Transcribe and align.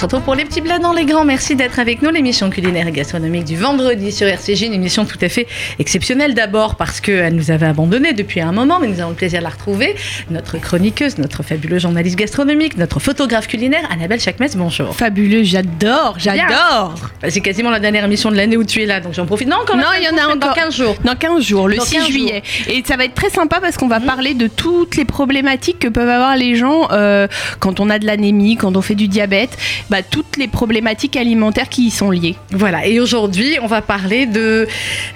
se 0.00 0.06
retrouve 0.06 0.22
pour 0.22 0.34
les 0.34 0.46
petits 0.46 0.62
plats 0.62 0.78
dans 0.78 0.94
les 0.94 1.04
grands. 1.04 1.26
Merci 1.26 1.56
d'être 1.56 1.78
avec 1.78 2.00
nous. 2.00 2.08
L'émission 2.08 2.48
culinaire 2.48 2.88
et 2.88 2.90
gastronomique 2.90 3.44
du 3.44 3.58
vendredi 3.58 4.12
sur 4.12 4.26
RCG, 4.26 4.64
une 4.64 4.72
émission 4.72 5.04
tout 5.04 5.18
à 5.20 5.28
fait 5.28 5.46
exceptionnelle 5.78 6.32
d'abord 6.32 6.76
parce 6.76 7.02
qu'elle 7.02 7.34
nous 7.34 7.50
avait 7.50 7.66
abandonnés 7.66 8.14
depuis 8.14 8.40
un 8.40 8.50
moment, 8.50 8.78
mais 8.80 8.86
nous 8.86 9.00
avons 9.00 9.10
le 9.10 9.16
plaisir 9.16 9.40
de 9.40 9.44
la 9.44 9.50
retrouver. 9.50 9.94
Notre 10.30 10.56
chroniqueuse, 10.56 11.18
notre 11.18 11.42
fabuleuse 11.42 11.82
journaliste 11.82 12.16
gastronomique, 12.16 12.78
notre 12.78 12.98
photographe 12.98 13.46
culinaire, 13.46 13.86
Annabelle 13.90 14.20
Chakmes, 14.20 14.46
bonjour. 14.54 14.96
Fabuleux, 14.96 15.42
j'adore, 15.42 16.14
j'adore. 16.16 16.94
Bah, 17.20 17.28
c'est 17.28 17.42
quasiment 17.42 17.68
la 17.68 17.78
dernière 17.78 18.06
émission 18.06 18.30
de 18.30 18.36
l'année 18.36 18.56
où 18.56 18.64
tu 18.64 18.80
es 18.80 18.86
là, 18.86 19.00
donc 19.00 19.12
j'en 19.12 19.26
profite. 19.26 19.48
Non, 19.48 19.58
encore 19.58 19.76
non, 19.76 19.84
il 19.98 20.04
y 20.04 20.08
en 20.08 20.16
a 20.16 20.34
encore. 20.34 20.54
Dans 20.54 20.62
15 20.62 20.74
jours. 20.74 20.94
Dans 21.04 21.14
15 21.14 21.44
jours, 21.44 21.68
le 21.68 21.78
6 21.78 22.06
juillet. 22.06 22.42
Et 22.70 22.82
ça 22.86 22.96
va 22.96 23.04
être 23.04 23.14
très 23.14 23.28
sympa 23.28 23.60
parce 23.60 23.76
qu'on 23.76 23.88
va 23.88 24.00
mmh. 24.00 24.06
parler 24.06 24.32
de 24.32 24.46
toutes 24.46 24.96
les 24.96 25.04
problématiques 25.04 25.78
que 25.78 25.88
peuvent 25.88 26.08
avoir 26.08 26.36
les 26.36 26.54
gens 26.54 26.88
euh, 26.90 27.28
quand 27.58 27.80
on 27.80 27.90
a 27.90 27.98
de 27.98 28.06
l'anémie, 28.06 28.56
quand 28.56 28.78
on 28.78 28.80
fait 28.80 28.94
du 28.94 29.06
diabète, 29.06 29.58
bah, 29.90 30.02
toutes 30.02 30.36
les 30.36 30.48
problématiques 30.48 31.16
alimentaires 31.16 31.68
qui 31.68 31.86
y 31.86 31.90
sont 31.90 32.10
liées. 32.10 32.36
Voilà, 32.52 32.86
et 32.86 33.00
aujourd'hui, 33.00 33.58
on 33.60 33.66
va 33.66 33.82
parler 33.82 34.26
de. 34.26 34.66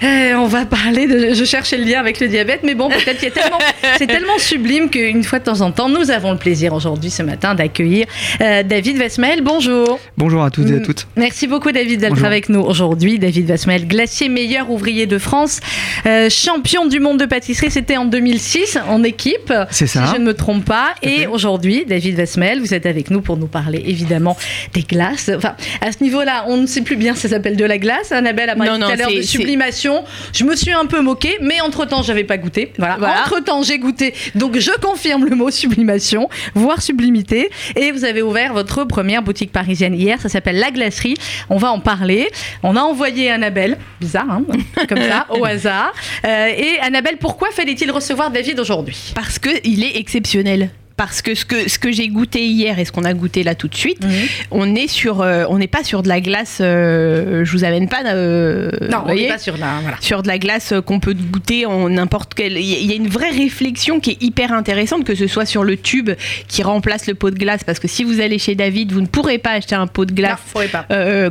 Euh, 0.03 0.33
on 0.33 0.47
va 0.47 0.65
parler 0.65 1.07
de. 1.07 1.33
Je 1.33 1.45
cherchais 1.45 1.77
le 1.77 1.85
lien 1.85 1.99
avec 1.99 2.19
le 2.19 2.27
diabète, 2.27 2.61
mais 2.63 2.75
bon, 2.75 2.89
peut-être 2.89 3.17
qu'il 3.17 3.31
tellement. 3.31 3.57
c'est 3.97 4.07
tellement 4.07 4.37
sublime 4.37 4.89
qu'une 4.89 5.23
fois 5.23 5.39
de 5.39 5.45
temps 5.45 5.61
en 5.61 5.71
temps, 5.71 5.87
nous 5.87 6.11
avons 6.11 6.31
le 6.31 6.37
plaisir 6.37 6.73
aujourd'hui, 6.73 7.09
ce 7.09 7.23
matin, 7.23 7.55
d'accueillir 7.55 8.05
euh, 8.41 8.63
David 8.63 8.97
Vesmel. 8.97 9.41
Bonjour. 9.41 9.99
Bonjour 10.17 10.43
à 10.43 10.51
tous 10.51 10.69
et 10.69 10.75
à 10.75 10.79
toutes. 10.79 11.07
Merci 11.15 11.47
beaucoup, 11.47 11.71
David, 11.71 12.01
d'être 12.01 12.23
avec 12.25 12.49
nous 12.49 12.59
aujourd'hui. 12.59 13.17
David 13.17 13.47
Vesmel, 13.47 13.87
glacier 13.87 14.27
meilleur 14.27 14.69
ouvrier 14.69 15.05
de 15.05 15.17
France, 15.17 15.61
euh, 16.05 16.29
champion 16.29 16.85
du 16.85 16.99
monde 16.99 17.19
de 17.19 17.25
pâtisserie, 17.25 17.71
c'était 17.71 17.97
en 17.97 18.05
2006 18.05 18.77
en 18.89 19.03
équipe. 19.03 19.53
C'est 19.71 19.87
ça. 19.87 20.05
Si 20.05 20.15
je 20.15 20.19
ne 20.19 20.25
me 20.25 20.33
trompe 20.33 20.65
pas. 20.65 20.95
Et 21.01 21.27
aujourd'hui, 21.27 21.85
David 21.87 22.15
Vesmel, 22.15 22.59
vous 22.59 22.73
êtes 22.73 22.85
avec 22.85 23.09
nous 23.09 23.21
pour 23.21 23.37
nous 23.37 23.47
parler 23.47 23.81
évidemment 23.85 24.35
des 24.73 24.81
glaces. 24.83 25.31
Enfin, 25.35 25.55
à 25.81 25.91
ce 25.91 26.03
niveau-là, 26.03 26.45
on 26.47 26.57
ne 26.57 26.65
sait 26.65 26.81
plus 26.81 26.95
bien 26.95 27.15
si 27.15 27.21
ça 27.21 27.29
s'appelle 27.29 27.57
de 27.57 27.65
la 27.65 27.77
glace. 27.77 28.11
Annabelle 28.11 28.49
a 28.49 28.55
parlé 28.55 28.79
tout 28.79 28.85
à 28.85 28.95
l'heure 28.95 29.11
de 29.11 29.21
sublimation. 29.21 30.03
Je 30.33 30.43
me 30.43 30.55
suis 30.55 30.71
un 30.71 30.85
peu 30.85 31.01
moquée, 31.01 31.37
mais 31.41 31.61
entre-temps, 31.61 32.01
j'avais 32.01 32.23
pas 32.23 32.37
goûté. 32.37 32.73
Voilà. 32.77 33.23
Entre-temps, 33.25 33.63
j'ai 33.63 33.79
goûté. 33.79 34.13
Donc, 34.35 34.57
je 34.57 34.71
confirme 34.81 35.25
le 35.25 35.35
mot 35.35 35.51
sublimation, 35.51 36.29
voire 36.53 36.81
sublimité. 36.81 37.49
Et 37.75 37.91
vous 37.91 38.05
avez 38.05 38.21
ouvert 38.21 38.53
votre 38.53 38.83
première 38.83 39.21
boutique 39.21 39.51
parisienne 39.51 39.93
hier. 39.93 40.19
Ça 40.21 40.29
s'appelle 40.29 40.57
La 40.57 40.71
Glacerie. 40.71 41.15
On 41.49 41.57
va 41.57 41.71
en 41.71 41.79
parler. 41.79 42.29
On 42.63 42.75
a 42.75 42.81
envoyé 42.81 43.31
Annabelle. 43.31 43.77
Bizarre, 43.99 44.29
hein 44.29 44.43
Comme 44.87 45.01
ça, 45.01 45.27
au 45.29 45.43
hasard. 45.45 45.93
Euh, 46.25 46.47
et 46.47 46.79
Annabelle, 46.81 47.17
pourquoi 47.17 47.51
fallait-il 47.51 47.91
recevoir 47.91 48.31
David 48.31 48.59
aujourd'hui? 48.59 49.13
Parce 49.15 49.39
qu'il 49.39 49.83
est 49.83 49.97
exceptionnel 49.97 50.69
parce 50.97 51.21
que 51.21 51.35
ce 51.35 51.43
que 51.43 51.69
ce 51.69 51.77
que 51.77 51.91
j'ai 51.91 52.07
goûté 52.07 52.45
hier 52.45 52.79
et 52.79 52.85
ce 52.85 52.91
qu'on 52.91 53.03
a 53.03 53.13
goûté 53.13 53.43
là 53.43 53.53
tout 53.53 53.67
de 53.67 53.75
suite, 53.75 54.05
on 54.51 54.75
est 54.75 54.87
sur 54.87 55.21
euh, 55.21 55.43
on 55.49 55.57
n'est 55.57 55.67
pas 55.67 55.83
sur 55.83 56.03
de 56.03 56.07
la 56.07 56.21
glace. 56.21 56.59
Euh, 56.61 57.43
je 57.43 57.51
vous 57.51 57.63
amène 57.65 57.89
pas. 57.89 58.03
Euh, 58.05 58.71
non, 58.89 59.03
on 59.05 59.13
n'est 59.13 59.27
pas 59.27 59.37
sur 59.37 59.57
la 59.57 59.81
sur 59.99 60.23
de 60.23 60.27
la 60.27 60.37
glace 60.37 60.73
qu'on 60.85 60.99
peut 60.99 61.13
goûter 61.13 61.65
en 61.65 61.89
n'importe 61.89 62.33
quel. 62.33 62.57
Il 62.57 62.85
y 62.85 62.91
a 62.93 62.95
une 62.95 63.09
vraie 63.09 63.31
réflexion 63.31 63.99
qui 63.99 64.11
est 64.11 64.23
hyper 64.23 64.53
intéressante, 64.53 65.03
que 65.03 65.15
ce 65.15 65.27
soit 65.27 65.45
sur 65.45 65.63
le 65.63 65.75
tube 65.75 66.11
qui 66.47 66.63
remplace 66.63 67.07
le 67.07 67.15
pot 67.15 67.29
de 67.29 67.37
glace, 67.37 67.63
parce 67.65 67.79
que 67.79 67.87
si 67.87 68.03
vous 68.03 68.21
allez 68.21 68.39
chez 68.39 68.55
David, 68.55 68.93
vous 68.93 69.01
ne 69.01 69.07
pourrez 69.07 69.37
pas 69.37 69.51
acheter 69.51 69.75
un 69.75 69.87
pot 69.87 70.05
de 70.05 70.13
glace 70.13 70.39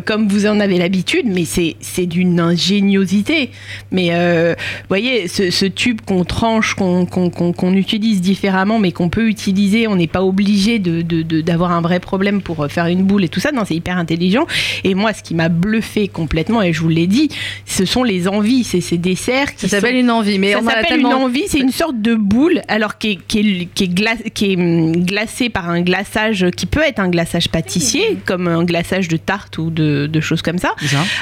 comme 0.05 0.29
vous 0.29 0.47
en 0.47 0.61
avez 0.61 0.77
l'habitude, 0.77 1.27
mais 1.27 1.47
c'est 1.47 1.77
c'est 1.81 2.07
d'une 2.07 2.39
ingéniosité. 2.39 3.51
Mais 3.91 4.11
vous 4.11 4.89
voyez, 4.89 5.29
ce, 5.29 5.65
tube 5.67 6.01
qu'on 6.03 6.25
tranche, 6.25 6.75
qu'on 6.75 7.07
qu'on 7.07 7.73
utilise 7.73 8.21
différemment, 8.21 8.79
mais 8.79 8.93
qu'on 8.93 9.09
peut 9.09 9.27
utiliser 9.29 9.54
on 9.89 9.97
n'est 9.97 10.07
pas 10.07 10.23
obligé 10.23 10.79
d'avoir 10.79 11.71
de, 11.71 11.75
un 11.75 11.81
vrai 11.81 12.01
problème 12.01 12.43
pour 12.43 12.67
faire 12.71 12.87
une 12.87 13.05
boule 13.05 13.25
et 13.25 13.29
tout 13.29 13.41
ça. 13.41 13.53
Non, 13.53 13.63
c'est 13.67 13.75
hyper 13.75 13.97
intelligent. 13.97 14.47
Et 14.85 14.95
moi, 14.95 15.13
ce 15.13 15.23
qui 15.23 15.35
m'a 15.35 15.49
bluffé 15.49 16.09
complètement, 16.09 16.63
et 16.63 16.73
je 16.73 16.81
vous 16.81 16.89
l'ai 16.89 17.07
dit, 17.07 17.29
ce 17.67 17.85
sont 17.85 18.03
les 18.03 18.29
envies. 18.29 18.65
C'est 18.65 18.81
ces 18.81 18.99
desserts 18.99 19.55
qui. 19.55 19.69
Ça 19.69 19.81
s'appelle 19.81 19.97
une 19.97 20.11
envie, 20.11 20.39
mais 20.39 20.53
ça 20.53 20.63
s'appelle 20.63 21.01
une 21.01 21.07
envie. 21.07 21.45
C'est 21.49 21.61
une 21.61 21.73
sorte 21.73 22.01
de 22.01 22.15
boule, 22.15 22.63
alors 22.69 22.99
qui 22.99 23.13
est, 23.13 23.19
qui 23.27 23.39
est, 23.39 23.69
qui 23.75 23.85
est, 23.85 24.31
qui 24.31 24.53
est 24.53 24.57
hum, 24.57 25.05
glacée 25.05 25.49
par 25.49 25.69
un 25.69 25.83
glaçage 25.83 26.47
qui 26.57 26.67
peut 26.67 26.83
être 26.83 27.01
un 27.01 27.09
glaçage 27.09 27.49
pâtissier, 27.49 28.19
comme 28.25 28.49
un 28.49 28.65
glaçage 28.65 29.09
de 29.09 29.17
tarte 29.17 29.59
ou 29.59 29.71
de, 29.71 30.21
choses 30.21 30.43
comme 30.43 30.59
ça, 30.59 30.75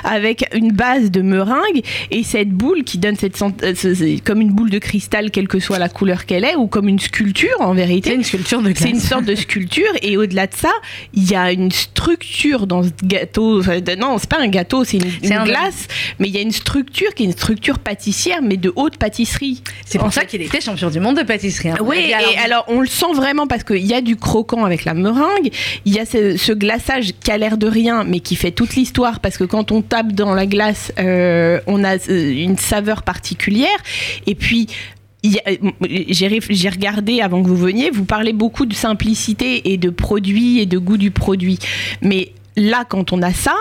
avec 0.04 0.44
une 0.54 0.72
base 0.72 1.10
de 1.10 1.22
meringue 1.22 1.82
et 2.10 2.22
cette 2.22 2.50
boule 2.50 2.84
qui 2.84 2.98
donne 2.98 3.16
cette 3.16 3.40
euh, 3.42 4.16
comme 4.24 4.40
une 4.40 4.52
boule 4.52 4.70
de 4.70 4.78
cristal, 4.78 5.30
quelle 5.30 5.48
que 5.48 5.58
soit 5.58 5.78
la 5.78 5.88
couleur 5.88 6.26
qu'elle 6.26 6.44
est, 6.44 6.54
ou 6.54 6.66
comme 6.66 6.88
une 6.88 6.98
sculpture 6.98 7.60
en 7.60 7.74
vérité 7.74 8.21
sculpture 8.24 8.62
de 8.62 8.72
C'est 8.76 8.90
une 8.90 9.00
sorte 9.00 9.24
de 9.24 9.34
sculpture 9.34 9.92
et 10.02 10.16
au-delà 10.16 10.46
de 10.46 10.54
ça, 10.54 10.72
il 11.14 11.30
y 11.30 11.34
a 11.34 11.52
une 11.52 11.70
structure 11.70 12.66
dans 12.66 12.82
ce 12.82 12.90
gâteau. 13.04 13.62
non, 13.98 14.18
c'est 14.18 14.28
pas 14.28 14.40
un 14.40 14.48
gâteau, 14.48 14.84
c'est 14.84 14.98
une, 14.98 15.44
glace, 15.44 15.88
mais 16.18 16.28
il 16.28 16.34
y 16.34 16.38
a 16.38 16.40
une 16.40 16.52
structure 16.52 17.14
qui 17.14 17.22
est 17.24 17.26
une 17.26 17.32
structure 17.32 17.78
pâtissière, 17.78 18.40
mais 18.42 18.56
de 18.56 18.72
haute 18.76 18.96
pâtisserie. 18.96 19.62
C'est 19.84 19.98
pour 19.98 20.12
ça 20.12 20.24
qu'il 20.24 20.42
était 20.42 20.60
champion 20.60 20.90
du 20.90 21.00
monde 21.00 21.16
de 21.16 21.22
pâtisserie. 21.22 21.70
Hein. 21.70 21.76
Oui, 21.80 22.10
et 22.10 22.38
alors... 22.38 22.64
on 22.68 22.80
le 22.80 22.86
sent 22.86 23.12
vraiment 23.14 23.46
parce 23.46 23.64
qu'il 23.64 23.84
y 23.84 23.94
a 23.94 24.00
du 24.00 24.16
croquant 24.16 24.64
avec 24.64 24.84
la 24.84 24.94
meringue, 24.94 25.50
il 25.84 25.94
y 25.94 25.98
a 25.98 26.06
ce, 26.06 26.52
glaçage 26.52 27.12
qui 27.22 27.30
a 27.30 27.38
l'air 27.38 27.56
de 27.56 27.66
rien, 27.66 28.04
mais 28.04 28.20
qui 28.20 28.36
fait 28.36 28.50
toute 28.50 28.74
l'histoire 28.74 29.20
parce 29.20 29.38
que 29.38 29.44
quand 29.44 29.72
on 29.72 29.82
tape 29.82 30.12
dans 30.12 30.34
la 30.34 30.46
glace, 30.46 30.92
euh, 30.98 31.60
on 31.66 31.82
a 31.82 31.96
euh, 31.96 32.32
une 32.32 32.58
saveur 32.58 33.02
particulière. 33.02 33.68
Et 34.26 34.34
puis 34.34 34.68
j'ai 35.22 36.68
regardé 36.68 37.20
avant 37.20 37.42
que 37.42 37.48
vous 37.48 37.56
veniez, 37.56 37.90
vous 37.90 38.04
parlez 38.04 38.32
beaucoup 38.32 38.66
de 38.66 38.74
simplicité 38.74 39.72
et 39.72 39.76
de 39.76 39.90
produit 39.90 40.60
et 40.60 40.66
de 40.66 40.78
goût 40.78 40.96
du 40.96 41.10
produit. 41.10 41.58
Mais 42.00 42.32
là, 42.56 42.84
quand 42.88 43.12
on 43.12 43.22
a 43.22 43.32
ça, 43.32 43.54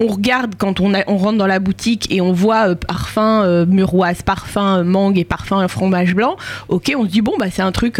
on 0.00 0.06
regarde 0.06 0.54
quand 0.56 0.80
on, 0.80 0.92
on, 1.06 1.16
rentre 1.18 1.38
dans 1.38 1.46
la 1.46 1.58
boutique 1.58 2.10
et 2.10 2.22
on 2.22 2.32
voit 2.32 2.70
euh, 2.70 2.74
parfum 2.74 3.44
euh, 3.44 3.66
muroise, 3.66 4.22
parfum 4.22 4.78
euh, 4.78 4.84
mangue 4.84 5.18
et 5.18 5.24
parfum 5.24 5.68
fromage 5.68 6.14
blanc, 6.14 6.36
ok, 6.68 6.92
on 6.96 7.04
se 7.04 7.10
dit 7.10 7.20
bon 7.20 7.34
bah 7.38 7.46
c'est 7.52 7.62
un 7.62 7.70
truc 7.70 7.96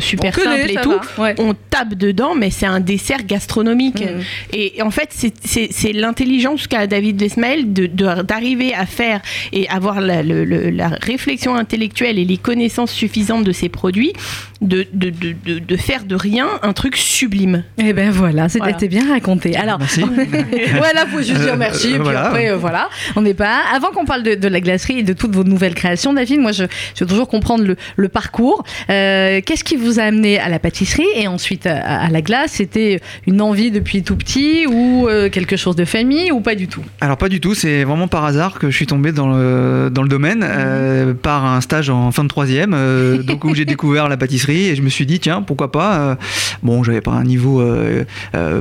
super 0.00 0.34
simple 0.34 0.70
et 0.70 0.76
tout. 0.82 0.98
On 1.38 1.54
tape 1.70 1.94
dedans, 1.94 2.34
mais 2.34 2.50
c'est 2.50 2.66
un 2.66 2.80
dessert 2.80 3.24
gastronomique. 3.24 4.00
Mm. 4.00 4.20
Et, 4.52 4.82
en 4.82 4.90
fait, 4.90 5.14
c'est 5.44 5.92
l'intelligence 5.92 6.66
qu'a 6.66 6.86
David 6.86 7.20
Vesmael 7.20 7.72
d'arriver 7.72 8.74
à 8.74 8.86
faire 8.86 9.20
et 9.52 9.68
avoir 9.68 10.00
la, 10.00 10.22
la, 10.22 10.88
réflexion 11.00 11.54
intellectuelle 11.54 12.18
et 12.18 12.24
les 12.24 12.36
connaissances 12.36 12.90
suffisantes 12.90 13.44
de 13.44 13.52
ses 13.52 13.68
produits, 13.68 14.12
de, 14.60 14.86
de, 14.92 15.10
de, 15.10 15.58
de 15.60 15.76
faire 15.76 16.04
de 16.04 16.16
rien 16.16 16.48
un 16.62 16.72
truc 16.72 16.96
sublime. 16.96 17.62
Et 17.78 17.88
eh 17.88 17.92
ben 17.92 18.10
voilà, 18.10 18.48
c'était 18.48 18.88
bien 18.88 19.08
raconté. 19.08 19.56
Alors, 19.56 19.78
voilà, 19.78 21.04
vous 21.12 21.18
juste 21.18 21.40
dire 21.40 21.56
merci. 21.56 21.94
et 21.94 21.98
puis 21.98 22.14
après, 22.14 22.50
euh, 22.50 22.56
voilà, 22.56 22.88
on 23.14 23.22
n'est 23.22 23.34
pas. 23.34 23.60
Avant 23.72 23.90
qu'on 23.90 24.04
parle 24.04 24.24
de, 24.24 24.48
la 24.48 24.60
glacerie 24.60 25.00
et 25.00 25.02
de 25.02 25.12
toutes 25.12 25.34
vos 25.34 25.44
nouvelles 25.44 25.74
créations, 25.74 26.12
David, 26.12 26.40
moi, 26.40 26.52
je, 26.52 26.64
veux 26.64 27.06
toujours 27.06 27.28
comprendre 27.28 27.64
le, 27.96 28.08
parcours. 28.08 28.64
Euh, 28.90 29.40
qu'est-ce 29.44 29.62
qui 29.62 29.76
vous 29.76 30.00
a 30.00 30.04
amené 30.04 30.40
à 30.40 30.48
la 30.48 30.58
pâtisserie 30.58 31.06
et 31.14 31.28
ensuite 31.28 31.66
à, 31.66 32.08
la 32.08 32.22
glace? 32.22 32.52
C'était 32.52 33.00
une 33.26 33.40
envie 33.40 33.70
depuis 33.70 34.02
tout 34.02 34.16
petit 34.16 34.66
ou 34.66 35.06
euh, 35.06 35.28
quelque 35.28 35.56
chose 35.56 35.76
de 35.76 35.84
famille 35.84 36.32
ou 36.32 36.40
pas 36.40 36.56
du 36.56 36.66
tout? 36.66 36.82
Alors, 37.00 37.16
pas 37.16 37.28
du 37.28 37.40
tout. 37.40 37.54
C'est 37.54 37.84
vraiment 37.84 38.08
par 38.08 38.24
hasard 38.24 38.58
que 38.58 38.70
je 38.70 38.76
suis 38.76 38.86
tombé 38.86 39.12
dans 39.12 39.28
le, 39.28 39.88
dans 39.92 40.02
le 40.02 40.08
domaine 40.08 40.40
mhm. 40.40 41.14
par 41.14 41.44
un 41.44 41.60
stage 41.60 41.90
en 41.90 42.10
fin 42.10 42.24
de 42.24 42.28
troisième, 42.28 42.76
donc 43.22 43.44
où 43.44 43.54
j'ai 43.54 43.64
découvert 43.68 44.08
la 44.08 44.16
pâtisserie 44.16 44.47
et 44.48 44.76
je 44.76 44.82
me 44.82 44.88
suis 44.88 45.06
dit, 45.06 45.20
tiens, 45.20 45.42
pourquoi 45.42 45.72
pas 45.72 46.18
Bon, 46.62 46.82
j'avais 46.82 47.00
pas 47.00 47.12
un 47.12 47.24
niveau 47.24 47.62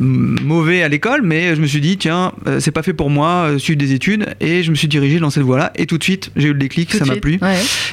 mauvais 0.01 0.83
à 0.83 0.87
l'école, 0.87 1.21
mais 1.23 1.55
je 1.55 1.61
me 1.61 1.67
suis 1.67 1.81
dit, 1.81 1.97
tiens, 1.97 2.33
euh, 2.47 2.59
c'est 2.59 2.71
pas 2.71 2.83
fait 2.83 2.93
pour 2.93 3.09
moi, 3.09 3.49
euh, 3.49 3.57
suivre 3.59 3.77
des 3.77 3.93
études, 3.93 4.27
et 4.39 4.63
je 4.63 4.71
me 4.71 4.75
suis 4.75 4.87
dirigé 4.87 5.19
dans 5.19 5.29
cette 5.29 5.43
voie-là, 5.43 5.71
et 5.75 5.85
tout 5.85 5.97
de 5.97 6.03
suite, 6.03 6.31
j'ai 6.35 6.49
eu 6.49 6.53
le 6.53 6.59
déclic, 6.59 6.93
ça 6.93 7.05
m'a 7.05 7.15
plu. 7.15 7.39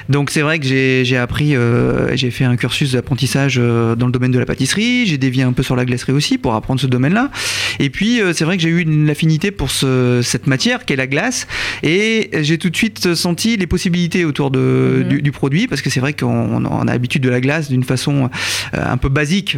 Donc 0.09 0.31
c'est 0.31 0.43
vrai 0.43 0.59
que 0.59 0.67
j'ai 0.67 1.17
appris, 1.17 1.57
euh, 1.57 2.15
j'ai 2.17 2.31
fait 2.31 2.45
un 2.45 2.57
cursus 2.57 2.93
d'apprentissage 2.93 3.57
dans 3.57 4.07
le 4.07 4.13
domaine 4.13 4.33
de 4.33 4.39
la 4.39 4.47
pâtisserie, 4.47 5.07
j'ai 5.07 5.19
dévié 5.19 5.43
un 5.43 5.53
peu 5.53 5.63
sur 5.63 5.77
la 5.77 5.85
glacerie 5.85 6.13
aussi 6.13 6.39
pour 6.39 6.55
apprendre 6.55 6.81
ce 6.81 6.87
domaine-là, 6.87 7.31
et 7.79 7.91
puis 7.91 8.21
c'est 8.33 8.45
vrai 8.45 8.57
que 8.57 8.63
j'ai 8.63 8.69
eu 8.69 8.81
une 8.81 9.11
affinité 9.11 9.51
pour 9.51 9.71
ce, 9.71 10.21
cette 10.23 10.47
matière 10.47 10.85
qu'est 10.85 10.97
la 10.97 11.07
glace, 11.07 11.47
et 11.83 12.31
j'ai 12.43 12.59
tout 12.59 12.71
de 12.71 12.77
suite 12.77 13.15
senti 13.15 13.57
les 13.57 13.67
possibilités 13.67 14.25
autour 14.25 14.51
de, 14.51 15.05
mhm. 15.11 15.21
du, 15.21 15.33
produit, 15.33 15.67
parce 15.67 15.83
que 15.83 15.91
c'est 15.91 16.01
vrai 16.01 16.13
qu'on 16.13 16.65
a 16.65 16.85
l'habitude 16.85 17.23
de 17.23 17.31
la 17.31 17.41
glace 17.41 17.71
d'une 17.71 17.84
façon 17.85 18.31
un 18.73 18.97
peu 18.97 19.09
basique 19.09 19.57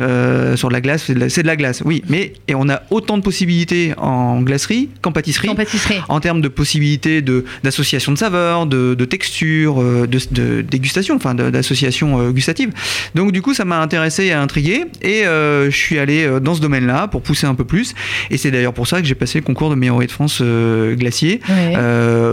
sur 0.56 0.70
la 0.70 0.80
glace, 0.80 1.04
c'est 1.06 1.14
de, 1.14 1.42
de, 1.42 1.46
la 1.46 1.56
glace, 1.56 1.82
oui, 1.84 2.02
mais 2.08 2.32
et 2.48 2.54
on 2.54 2.68
a 2.68 2.82
autant 2.90 3.18
de 3.18 3.22
possibilités 3.22 3.94
en 3.96 4.40
glacerie 4.42 4.88
qu'en 5.02 5.12
pâtisserie. 5.12 5.48
En 5.48 5.54
pâtisserie. 5.54 6.00
En 6.08 6.20
termes 6.20 6.40
de 6.40 6.48
possibilités 6.48 7.22
d'association 7.62 8.12
de, 8.12 8.18
saveurs, 8.18 8.66
de, 8.66 8.94
de 8.94 9.04
textures, 9.04 9.82
de, 9.82 10.06
de, 10.30 10.62
dégustation, 10.62 11.16
enfin 11.16 11.34
d'association 11.34 12.30
gustative. 12.30 12.70
Donc 13.14 13.32
du 13.32 13.42
coup, 13.42 13.54
ça 13.54 13.64
m'a 13.64 13.80
intéressé 13.80 14.26
et 14.26 14.32
intrigué 14.32 14.84
et 15.02 15.24
je 15.24 15.76
suis 15.76 15.98
allé 15.98 16.28
dans 16.40 16.54
ce 16.54 16.60
domaine-là 16.60 17.08
pour 17.08 17.22
pousser 17.22 17.46
un 17.46 17.54
peu 17.54 17.64
plus. 17.64 17.94
Et 18.30 18.36
c'est 18.36 18.50
d'ailleurs 18.50 18.74
pour 18.74 18.86
ça 18.86 19.00
que 19.00 19.06
j'ai 19.06 19.14
passé 19.14 19.38
le 19.38 19.44
concours 19.44 19.70
de 19.70 19.74
meilleur 19.74 19.98
de 19.98 20.10
France 20.10 20.42
glacier. 20.42 21.40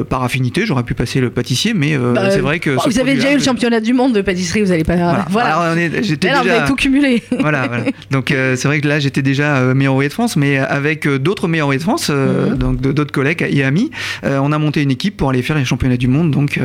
par 0.10 0.24
affinité, 0.24 0.66
j'aurais 0.66 0.84
pu 0.84 0.94
passer 0.94 1.20
le 1.20 1.30
pâtissier, 1.30 1.74
mais 1.74 1.98
bah, 1.98 2.32
c'est 2.32 2.40
vrai 2.40 2.60
que... 2.60 2.72
vous 2.72 3.00
avez 3.00 3.16
déjà 3.16 3.32
eu 3.32 3.38
le 3.38 3.44
championnat 3.44 3.80
du 3.80 3.94
monde 3.94 4.14
de 4.14 4.22
pâtisserie, 4.22 4.62
vous 4.62 4.70
n'allez 4.70 4.84
pas... 4.84 4.96
Voilà. 4.96 5.26
voilà. 5.30 5.76
J'étais 6.02 6.30
déjà... 6.30 6.42
vous 6.42 6.50
avez 6.50 6.68
tout 6.68 6.76
cumulé. 6.76 7.24
voilà, 7.40 7.68
voilà. 7.68 7.86
Donc 8.12 8.30
c'est 8.30 8.66
vrai 8.66 8.82
que 8.82 8.88
là, 8.88 9.00
j'étais 9.00 9.22
déjà 9.22 9.74
meilleur 9.74 9.98
de 9.98 10.10
France, 10.10 10.36
mais 10.36 10.58
avec 10.58 11.08
d'autres 11.08 11.48
meilleurs 11.48 11.70
de 11.70 11.78
France, 11.78 12.10
mhm. 12.10 12.58
donc 12.58 12.82
d'autres 12.82 13.12
collègues 13.12 13.46
et 13.50 13.64
amis, 13.64 13.92
on 14.24 14.52
a 14.52 14.58
monté 14.58 14.82
une 14.82 14.92
équipe 14.92 15.18
pour 15.18 15.30
aller 15.30 15.42
faire 15.42 15.58
les 15.58 15.66
championnats 15.66 15.98
du 15.98 16.08
monde 16.08 16.32
donc 16.32 16.60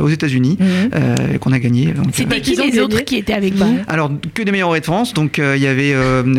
aux 0.00 0.08
États-Unis, 0.08 0.58
mhm. 0.60 1.38
qu'on 1.38 1.52
a 1.52 1.58
gagné. 1.58 1.94
C'était 2.12 2.40
qui 2.40 2.56
les 2.56 2.78
autres 2.78 3.00
qui 3.00 3.16
étaient 3.16 3.34
avec 3.34 3.54
vous? 3.54 3.78
Alors 3.88 4.10
que 4.34 4.42
des 4.42 4.52
meilleurs 4.52 4.72
de 4.72 4.80
France, 4.80 5.14
donc 5.14 5.38
il 5.38 5.62
y 5.62 5.66
avait 5.66 5.94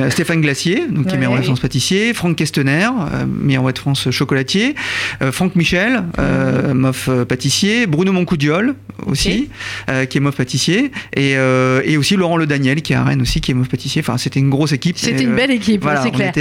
Stéphane 0.09 0.41
Glacier, 0.41 0.83
donc 0.89 1.07
qui 1.07 1.15
est 1.15 1.17
meilleur 1.17 1.37
de 1.37 1.43
France 1.43 1.59
pâtissier, 1.59 2.13
Franck 2.13 2.37
Kestener, 2.37 2.89
meilleur 3.27 3.71
de 3.71 3.77
France 3.77 4.09
chocolatier, 4.11 4.75
Franck 5.31 5.55
Michel, 5.55 6.03
mhm. 6.17 6.73
mof 6.73 7.09
pâtissier, 7.27 7.87
Bruno 7.87 8.11
Moncoudiol 8.11 8.75
aussi, 9.05 9.49
qui 10.09 10.17
est 10.17 10.21
mof 10.21 10.35
pâtissier, 10.35 10.91
et, 11.15 11.35
et 11.85 11.97
aussi 11.97 12.15
Laurent 12.15 12.24
Le 12.35 12.47
Daniel 12.47 12.81
qui 12.81 12.93
est 12.93 12.95
à 12.95 13.03
Rennes 13.03 13.21
aussi, 13.21 13.39
qui 13.39 13.51
est 13.51 13.53
mof 13.53 13.69
pâtissier. 13.69 14.01
Enfin, 14.01 14.17
c'était 14.17 14.39
une 14.39 14.49
grosse 14.49 14.71
équipe. 14.71 14.97
C'était 14.97 15.23
une 15.23 15.35
belle 15.35 15.51
équipe, 15.51 15.85
c'est 16.03 16.11
clair. 16.11 16.33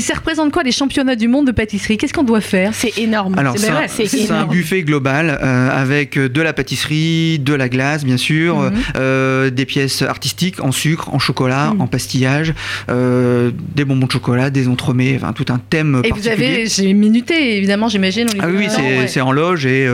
Ça 0.00 0.14
représente 0.14 0.52
quoi 0.52 0.62
les 0.62 0.72
championnats 0.72 1.16
du 1.16 1.28
monde 1.28 1.46
de 1.46 1.52
pâtisserie? 1.52 1.98
Qu'est-ce 1.98 2.14
qu'on 2.14 2.22
doit 2.22 2.40
faire? 2.40 2.72
C'est 2.74 2.98
énorme. 2.98 3.38
Alors, 3.38 3.56
c'est 3.58 4.30
un, 4.30 4.46
buffet 4.46 4.82
global 4.82 5.30
avec 5.30 6.18
de 6.18 6.40
la 6.40 6.52
pâtisserie, 6.52 7.38
de 7.38 7.54
la 7.54 7.68
glace, 7.68 8.04
bien 8.04 8.16
sûr, 8.16 8.70
mhm. 8.94 9.50
des 9.50 9.66
pièces 9.66 10.02
artistiques 10.02 10.62
en 10.62 10.72
sucre, 10.72 11.12
en 11.12 11.18
chocolat, 11.18 11.72
mhm. 11.74 11.80
en 11.82 11.86
pastillage, 11.86 12.54
des 12.88 13.84
bonbons 13.84 14.06
de 14.06 14.12
chocolat, 14.12 14.50
des 14.50 14.68
entremets, 14.68 15.14
enfin 15.16 15.32
tout 15.32 15.46
un 15.52 15.58
thème. 15.58 16.00
Et 16.04 16.10
vous 16.10 16.28
avez, 16.28 16.66
j'ai 16.66 16.92
minuté 16.92 17.56
évidemment, 17.56 17.88
j'imagine. 17.88 18.28
Ah 18.40 18.46
oui, 18.48 18.68
c'est 19.06 19.20
en 19.20 19.32
loge 19.32 19.66
et, 19.66 19.88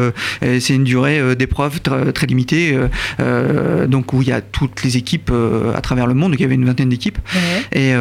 c'est 0.61 0.75
une 0.75 0.85
durée 0.85 1.35
d'épreuve 1.37 1.81
très, 1.81 2.27
limitée, 2.27 2.77
donc 3.89 4.13
où 4.13 4.23
il 4.23 4.29
y 4.29 4.33
a 4.33 4.41
toutes 4.41 4.83
les 4.85 4.97
équipes 4.97 5.32
à 5.75 5.81
travers 5.81 6.07
le 6.07 6.15
monde, 6.15 6.33
donc 6.33 6.41
il 6.41 6.43
y 6.43 6.47
avait 6.47 6.55
une 6.55 6.65
vingtaine 6.65 6.89
d'équipes, 6.89 7.19
et, 7.73 7.93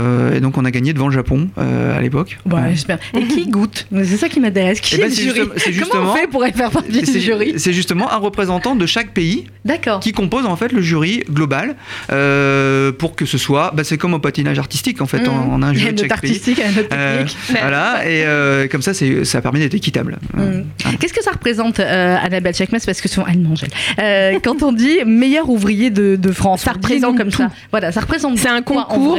donc 0.42 0.58
on 0.58 0.66
a 0.66 0.72
gagné 0.72 0.94
devant 0.94 1.08
le 1.08 1.14
Japon 1.14 1.50
à 1.58 2.02
l'époque. 2.02 2.38
j'espère. 2.70 3.00
Et 3.14 3.24
qui 3.26 3.48
goûte? 3.48 3.88
C'est 4.04 4.18
ça 4.18 4.30
qui 4.30 4.40
m'intéresse. 4.40 4.80
Qui 4.82 4.96
eh 4.96 4.98
ben, 5.00 5.06
est, 5.06 5.10
le 5.10 5.16
jury. 5.16 5.50
Comment 5.90 6.12
on 6.12 6.16
fait 6.16 6.28
pour 6.28 6.46
faire 6.46 6.72
partie 6.72 7.02
du 7.02 7.20
jury? 7.20 7.54
C'est 7.58 7.74
justement 7.74 8.12
un 8.12 8.18
représentant 8.18 8.76
de 8.76 8.86
chaque 8.86 9.14
pays 9.14 9.46
qui 10.02 10.12
compose 10.12 10.46
en 10.46 10.56
fait 10.56 10.72
le 10.72 10.82
jury 10.82 11.24
global 11.30 11.76
pour 12.98 13.16
que 13.16 13.26
ce 13.26 13.38
soit, 13.38 13.72
bah, 13.76 13.84
c'est 13.84 13.98
comme 13.98 14.14
au 14.14 14.20
patinage 14.20 14.60
artistique 14.60 15.02
en 15.02 15.06
fait, 15.06 15.28
on, 15.28 15.62
a 15.62 15.68
un 15.68 15.74
jury 15.74 15.94
de 15.94 16.02
chaque 16.02 16.12
artistique, 16.12 16.58
pays. 16.58 17.36
Voilà, 17.62 18.02
et 18.08 18.68
comme 18.70 18.82
ça, 18.82 18.94
ça 18.94 19.42
permet 19.42 19.60
d'être 19.60 19.74
équitable. 19.76 20.20
Qu'est-ce 21.00 21.14
que 21.14 21.24
ça 21.24 21.32
représente, 21.32 21.80
Annabelle 21.80 22.56
Chakmes 22.56 22.80
Parce 22.86 23.02
que 23.02 23.10
souvent, 23.10 23.28
elle 23.28 23.40
mange. 23.40 23.64
quand 24.44 24.64
on 24.64 24.72
dit 24.72 25.00
meilleur 25.06 25.50
ouvrier 25.50 25.90
de, 25.90 26.16
de 26.16 26.32
France, 26.32 26.62
ça 26.62 26.74
représente 26.74 27.11
comme 27.14 27.32
ça. 27.32 27.50
Voilà, 27.72 27.92
ça 27.92 28.02
représente. 28.02 28.38
C'est 28.38 28.50
un 28.50 28.62
concours. 28.62 29.18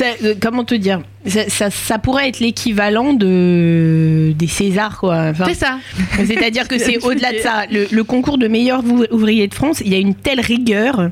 Euh, 0.00 0.34
comment 0.40 0.64
te 0.64 0.74
dire 0.74 1.00
ça, 1.26 1.70
ça, 1.70 1.98
pourrait 1.98 2.28
être 2.28 2.40
l'équivalent 2.40 3.14
de 3.14 4.34
des 4.36 4.46
Césars, 4.46 4.98
quoi. 4.98 5.32
c'est 5.46 5.54
ça. 5.54 5.78
C'est-à-dire 6.16 6.68
que 6.68 6.78
c'est 6.78 7.02
au-delà 7.04 7.32
de 7.32 7.38
ça. 7.38 7.64
Le, 7.70 8.02
concours 8.02 8.36
de 8.38 8.46
meilleur 8.46 8.82
ouvrier 9.10 9.46
de 9.46 9.54
France, 9.54 9.80
il 9.84 9.92
y 9.92 9.94
a 9.94 9.98
une 9.98 10.14
telle 10.14 10.40
rigueur. 10.40 11.10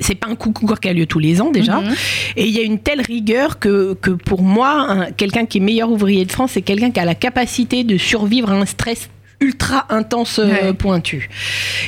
C'est 0.00 0.16
pas 0.16 0.26
un 0.28 0.34
concours 0.34 0.80
qui 0.80 0.88
a 0.88 0.92
lieu 0.92 1.06
tous 1.06 1.20
les 1.20 1.40
ans 1.40 1.50
déjà. 1.50 1.80
Mhm. 1.80 1.94
Et 2.36 2.46
il 2.46 2.50
y 2.50 2.58
a 2.58 2.62
une 2.62 2.80
telle 2.80 3.00
rigueur 3.00 3.58
que, 3.60 3.94
que 3.94 4.10
pour 4.10 4.42
moi, 4.42 5.06
quelqu'un 5.16 5.46
qui 5.46 5.58
est 5.58 5.60
meilleur 5.60 5.90
ouvrier 5.90 6.24
de 6.24 6.32
France, 6.32 6.52
c'est 6.54 6.62
quelqu'un 6.62 6.90
qui 6.90 7.00
a 7.00 7.04
la 7.04 7.14
capacité 7.14 7.84
de 7.84 7.96
survivre 7.96 8.50
à 8.50 8.54
un 8.54 8.66
stress 8.66 9.08
ultra 9.40 9.86
intense 9.90 10.40
euh, 10.42 10.72
pointu, 10.72 11.28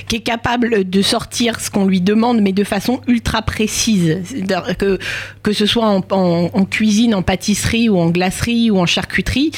qui 0.08 0.16
est 0.16 0.20
capable 0.20 0.88
de 0.88 1.02
sortir 1.02 1.60
ce 1.60 1.70
qu'on 1.70 1.87
lui 1.87 2.00
demande, 2.00 2.40
mais 2.40 2.52
de 2.52 2.64
façon 2.64 3.00
ultra 3.06 3.43
précise. 3.43 4.22
Que, 4.78 4.98
que 5.43 5.52
ce 5.52 5.66
soit 5.66 5.87
en, 5.87 6.64
cuisine, 6.64 7.14
en 7.14 7.22
pâtisserie 7.22 7.88
ou 7.88 7.98
en 7.98 8.10
glacerie 8.10 8.70
ou 8.70 8.78
en 8.78 8.87
charcuterie. 8.87 9.52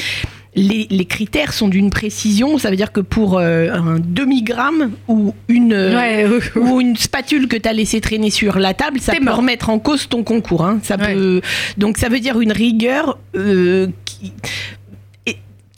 Les, 0.55 1.05
critères 1.05 1.53
sont 1.53 1.67
d'une 1.67 1.89
précision, 1.89 2.57
ça 2.57 2.69
veut 2.69 2.75
dire 2.75 2.91
que 2.91 2.99
pour 2.99 3.37
euh, 3.37 3.71
un 3.71 3.97
demi-gramme 3.99 4.91
ou 5.07 5.33
une, 5.47 5.73
ou 6.55 6.81
une 6.81 6.97
spatule 6.97 7.47
que 7.47 7.55
tu 7.55 7.69
as 7.69 7.73
laissé 7.73 8.01
traîner 8.01 8.29
sur 8.29 8.57
la 8.57 8.73
table, 8.73 8.99
ça 8.99 9.13
peut 9.13 9.31
remettre 9.31 9.69
en 9.69 9.79
cause 9.79 10.09
ton 10.09 10.23
concours. 10.23 10.65
Hein. 10.65 10.79
Ça 10.83 10.97
peut, 10.97 11.41
donc 11.77 11.97
ça 11.97 12.09
veut 12.09 12.19
dire 12.19 12.41
une 12.41 12.51
rigueur 12.51 13.19
euh, 13.35 13.87
qui, 14.05 14.33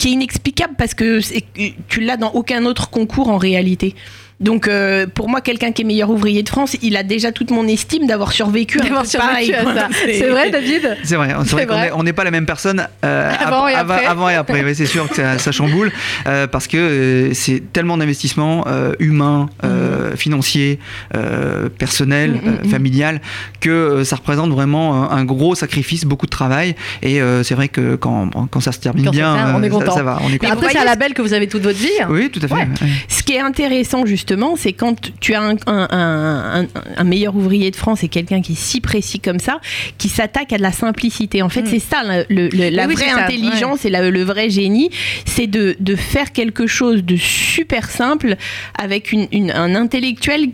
qui 0.02 0.08
est 0.08 0.12
inexplicable 0.12 0.74
parce 0.76 0.94
que 0.94 1.20
tu 1.86 2.00
l'as 2.00 2.16
dans 2.16 2.32
aucun 2.32 2.66
autre 2.66 2.90
concours 2.90 3.28
en 3.28 3.36
réalité. 3.36 3.94
Donc, 4.42 4.66
euh, 4.66 5.06
pour 5.06 5.28
moi, 5.28 5.40
quelqu'un 5.40 5.70
qui 5.70 5.82
est 5.82 5.84
meilleur 5.84 6.10
ouvrier 6.10 6.42
de 6.42 6.48
France, 6.48 6.76
il 6.82 6.96
a 6.96 7.04
déjà 7.04 7.30
toute 7.30 7.50
mon 7.52 7.66
estime 7.66 8.06
d'avoir 8.06 8.32
survécu 8.32 8.80
à 8.80 9.02
pareil. 9.18 9.54
C'est 10.04 10.28
vrai, 10.28 10.50
David 10.50 10.96
C'est 11.04 11.14
vrai. 11.14 11.34
C'est 11.44 11.52
vrai 11.64 11.90
qu'on 11.90 12.02
n'est 12.02 12.12
pas 12.12 12.24
la 12.24 12.32
même 12.32 12.44
personne 12.44 12.86
euh, 13.04 13.32
avant, 13.40 13.68
et 13.68 13.74
après. 13.74 14.04
avant, 14.04 14.28
et 14.28 14.34
après. 14.34 14.74
c'est 14.74 14.86
sûr 14.86 15.08
que 15.08 15.14
ça, 15.14 15.52
chamboule 15.52 15.92
euh, 16.26 16.46
parce 16.46 16.66
que 16.66 17.30
c'est 17.34 17.62
tellement 17.72 17.96
d'investissements 17.96 18.64
humains, 18.98 19.48
mm. 19.62 20.16
financiers, 20.16 20.78
personnels, 21.78 22.32
mm, 22.32 22.66
mm, 22.66 22.70
familial 22.70 23.20
que 23.60 24.02
ça 24.04 24.16
représente 24.16 24.50
vraiment 24.50 25.10
un, 25.10 25.24
gros 25.24 25.54
sacrifice, 25.54 26.04
beaucoup 26.04 26.26
de 26.26 26.30
travail. 26.30 26.74
Et 27.02 27.20
c'est 27.44 27.54
vrai 27.54 27.68
que 27.68 27.94
quand, 27.94 28.30
quand, 28.50 28.60
ça 28.60 28.72
se 28.72 28.80
termine 28.80 29.10
bien, 29.10 29.36
ça, 29.36 29.54
on 29.56 29.62
est 29.62 29.68
content. 29.68 29.94
Ça, 29.94 30.02
va. 30.02 30.18
On 30.22 30.32
est 30.32 30.44
Après, 30.44 30.72
c'est 30.72 30.78
un 30.78 30.84
label 30.84 31.14
que 31.14 31.22
vous 31.22 31.32
avez 31.32 31.46
toute 31.46 31.62
votre 31.62 31.78
vie. 31.78 31.88
Hein. 32.00 32.08
Oui, 32.10 32.30
tout 32.30 32.40
à 32.42 32.48
fait. 32.48 32.68
Ce 33.08 33.22
qui 33.22 33.34
est 33.34 33.40
intéressant, 33.40 34.04
justement, 34.04 34.31
c'est 34.56 34.72
quand 34.72 35.12
tu 35.20 35.34
as 35.34 35.54
un, 35.66 37.04
meilleur 37.04 37.36
ouvrier 37.36 37.70
de 37.70 37.76
France 37.76 38.02
et 38.04 38.08
quelqu'un 38.08 38.42
qui 38.42 38.52
est 38.52 38.56
si 38.58 38.80
précis 38.80 39.20
comme 39.20 39.38
ça, 39.38 39.60
qui 39.98 40.08
s'attaque 40.08 40.52
à 40.52 40.58
de 40.58 40.62
la 40.62 40.72
simplicité. 40.72 41.42
En 41.42 41.48
fait, 41.48 41.62
mm. 41.62 41.66
c'est 41.66 41.78
ça 41.78 42.02
la 42.30 42.86
vraie 42.86 43.10
intelligence 43.10 43.84
et 43.84 43.90
le 43.90 44.22
vrai 44.22 44.50
génie, 44.50 44.90
c'est 45.24 45.46
de, 45.46 45.96
faire 45.96 46.32
quelque 46.32 46.66
chose 46.66 47.04
de 47.04 47.16
super 47.16 47.90
simple 47.90 48.36
avec 48.78 49.14
un 49.14 49.74
intellectuel 49.74 50.48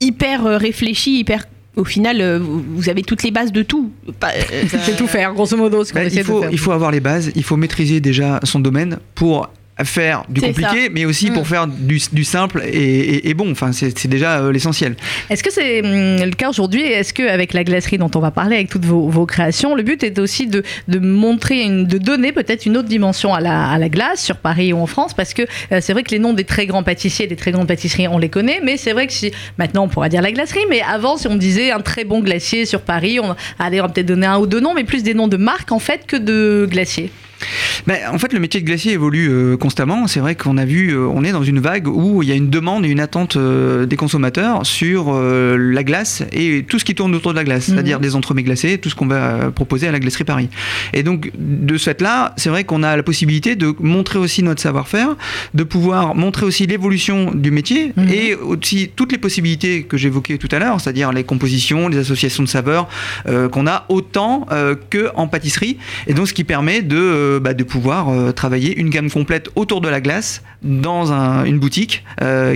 hyper 0.00 0.46
euh, 0.46 0.56
réfléchi, 0.56 1.18
hyper 1.18 1.44
au 1.76 1.84
final, 1.84 2.20
euh, 2.20 2.38
vous 2.38 2.90
avez 2.90 3.02
toutes 3.02 3.22
les 3.22 3.30
bases 3.30 3.52
de 3.52 3.62
tout. 3.62 3.90
Euh, 4.08 4.12
c'est 4.68 4.96
tout 4.96 5.06
faire, 5.06 5.32
grosso 5.32 5.56
modo. 5.56 5.84
Bah, 5.94 6.04
il, 6.04 6.24
faut, 6.24 6.44
il 6.50 6.58
faut 6.58 6.72
avoir 6.72 6.90
les 6.90 7.00
bases, 7.00 7.32
il 7.34 7.42
faut 7.42 7.56
maîtriser 7.56 8.00
déjà 8.00 8.40
son 8.44 8.60
domaine 8.60 8.98
pour 9.14 9.48
faire 9.84 10.24
du 10.28 10.40
compliqué, 10.40 10.90
mais 10.90 11.04
aussi 11.04 11.30
pour 11.30 11.42
mm. 11.42 11.46
faire 11.46 11.66
du, 11.66 12.24
simple 12.24 12.62
et, 12.64 13.34
bon. 13.34 13.50
Enfin, 13.50 13.72
c'est 13.72 14.06
déjà 14.06 14.38
euh, 14.38 14.52
l'essentiel. 14.52 14.96
Est-ce 15.30 15.42
que 15.42 15.50
c'est 15.50 15.80
hum, 15.80 16.24
le 16.24 16.34
cas 16.34 16.50
aujourd'hui? 16.50 16.82
Est-ce 16.82 17.14
qu'avec 17.14 17.52
la 17.52 17.64
glacerie 17.64 17.98
dont 17.98 18.10
on 18.14 18.20
va 18.20 18.30
parler, 18.30 18.56
avec 18.56 18.68
toutes 18.68 18.84
vos, 18.84 19.26
créations, 19.26 19.74
le 19.74 19.82
but 19.82 20.02
est 20.02 20.18
aussi 20.18 20.46
de, 20.46 20.62
montrer, 20.98 21.68
de 21.68 21.98
donner 21.98 22.32
peut-être 22.32 22.66
une 22.66 22.76
autre 22.76 22.88
dimension 22.88 23.34
à 23.34 23.40
la, 23.40 23.88
glace 23.88 24.22
sur 24.22 24.36
Paris 24.36 24.72
ou 24.72 24.78
en 24.78 24.86
France? 24.86 25.14
Parce 25.14 25.34
que 25.34 25.42
euh, 25.42 25.78
c'est 25.80 25.92
vrai 25.92 26.02
que 26.02 26.10
les 26.10 26.18
noms 26.18 26.32
des 26.32 26.44
très 26.44 26.66
grands 26.66 26.82
pâtissiers, 26.82 27.26
des 27.26 27.36
très 27.36 27.50
grandes 27.50 27.68
pâtisseries, 27.68 28.08
on 28.08 28.18
les 28.18 28.28
connaît, 28.28 28.60
mais 28.62 28.76
c'est 28.76 28.92
vrai 28.92 29.06
que 29.06 29.12
si 29.12 29.32
maintenant 29.58 29.84
on 29.84 29.88
pourra 29.88 30.08
dire 30.08 30.22
la 30.22 30.32
glacerie, 30.32 30.66
mais 30.68 30.82
avant, 30.82 31.16
si 31.16 31.28
on 31.28 31.36
disait 31.36 31.70
un 31.70 31.80
très 31.80 32.04
bon 32.04 32.20
glacier 32.20 32.66
sur 32.66 32.82
Paris, 32.82 33.20
on, 33.20 33.28
va 33.28 33.88
peut-être 33.88 34.06
donner 34.06 34.26
un 34.26 34.38
ou 34.38 34.46
deux 34.46 34.60
noms, 34.60 34.74
mais 34.74 34.84
plus 34.84 35.02
des 35.02 35.14
noms 35.14 35.28
de 35.28 35.36
marques 35.36 35.72
en 35.72 35.78
fait 35.78 36.06
que 36.06 36.16
de 36.16 36.68
glaciers. 36.70 37.10
En 37.88 38.18
fait, 38.18 38.32
le 38.32 38.40
métier 38.40 38.60
de 38.60 38.66
glacier 38.66 38.92
évolue 38.92 39.28
euh, 39.30 39.56
constamment. 39.56 40.06
C'est 40.06 40.20
vrai 40.20 40.34
qu'on 40.34 40.56
a 40.56 40.64
vu, 40.64 40.90
euh, 40.90 41.06
on 41.06 41.24
est 41.24 41.32
dans 41.32 41.42
une 41.42 41.60
vague 41.60 41.88
où 41.88 42.22
il 42.22 42.28
y 42.28 42.32
a 42.32 42.34
une 42.34 42.50
demande 42.50 42.84
et 42.84 42.88
une 42.88 43.00
attente 43.00 43.36
euh, 43.36 43.86
des 43.86 43.96
consommateurs 43.96 44.64
sur 44.64 45.12
la 45.12 45.84
glace 45.84 46.22
et 46.32 46.64
tout 46.68 46.78
ce 46.78 46.84
qui 46.84 46.94
tourne 46.94 47.14
autour 47.14 47.32
de 47.32 47.36
la 47.36 47.44
glace, 47.44 47.68
mhm. 47.68 47.74
c'est-à-dire 47.74 48.00
des 48.00 48.14
entremets 48.14 48.42
glacés, 48.42 48.78
tout 48.78 48.88
ce 48.88 48.94
qu'on 48.94 49.06
va 49.06 49.50
proposer 49.50 49.88
à 49.88 49.92
la 49.92 49.98
glacerie 49.98 50.24
Paris. 50.24 50.48
Et 50.92 51.02
donc, 51.02 51.30
de 51.36 51.76
ce 51.76 51.84
fait-là, 51.84 52.34
c'est 52.36 52.48
vrai 52.48 52.64
qu'on 52.64 52.82
a 52.82 52.96
la 52.96 53.02
possibilité 53.02 53.56
de 53.56 53.74
montrer 53.80 54.18
aussi 54.18 54.42
notre 54.42 54.60
savoir-faire, 54.60 55.16
de 55.54 55.64
pouvoir 55.64 56.14
montrer 56.14 56.46
aussi 56.46 56.66
l'évolution 56.66 57.32
du 57.32 57.50
métier 57.50 57.92
mhm. 57.96 58.08
et 58.08 58.34
aussi 58.34 58.90
toutes 58.94 59.12
les 59.12 59.18
possibilités 59.18 59.82
que 59.82 59.96
j'évoquais 59.96 60.38
tout 60.38 60.48
à 60.52 60.58
l'heure, 60.58 60.80
c'est-à-dire 60.80 61.12
les 61.12 61.24
compositions, 61.24 61.88
les 61.88 61.98
associations 61.98 62.42
de 62.42 62.48
saveurs 62.48 62.88
qu'on 63.50 63.66
a 63.66 63.86
autant 63.88 64.46
que 64.90 65.08
en 65.14 65.28
pâtisserie. 65.28 65.78
Et 66.06 66.14
donc, 66.14 66.28
ce 66.28 66.34
qui 66.34 66.44
permet 66.44 66.82
de 66.82 67.31
bah, 67.40 67.54
de 67.54 67.64
pouvoir 67.64 68.34
travailler 68.34 68.76
une 68.76 68.90
gamme 68.90 69.10
complète 69.10 69.50
autour 69.54 69.80
de 69.80 69.88
la 69.88 70.00
glace 70.00 70.42
dans 70.62 71.12
une 71.44 71.58
boutique 71.58 72.04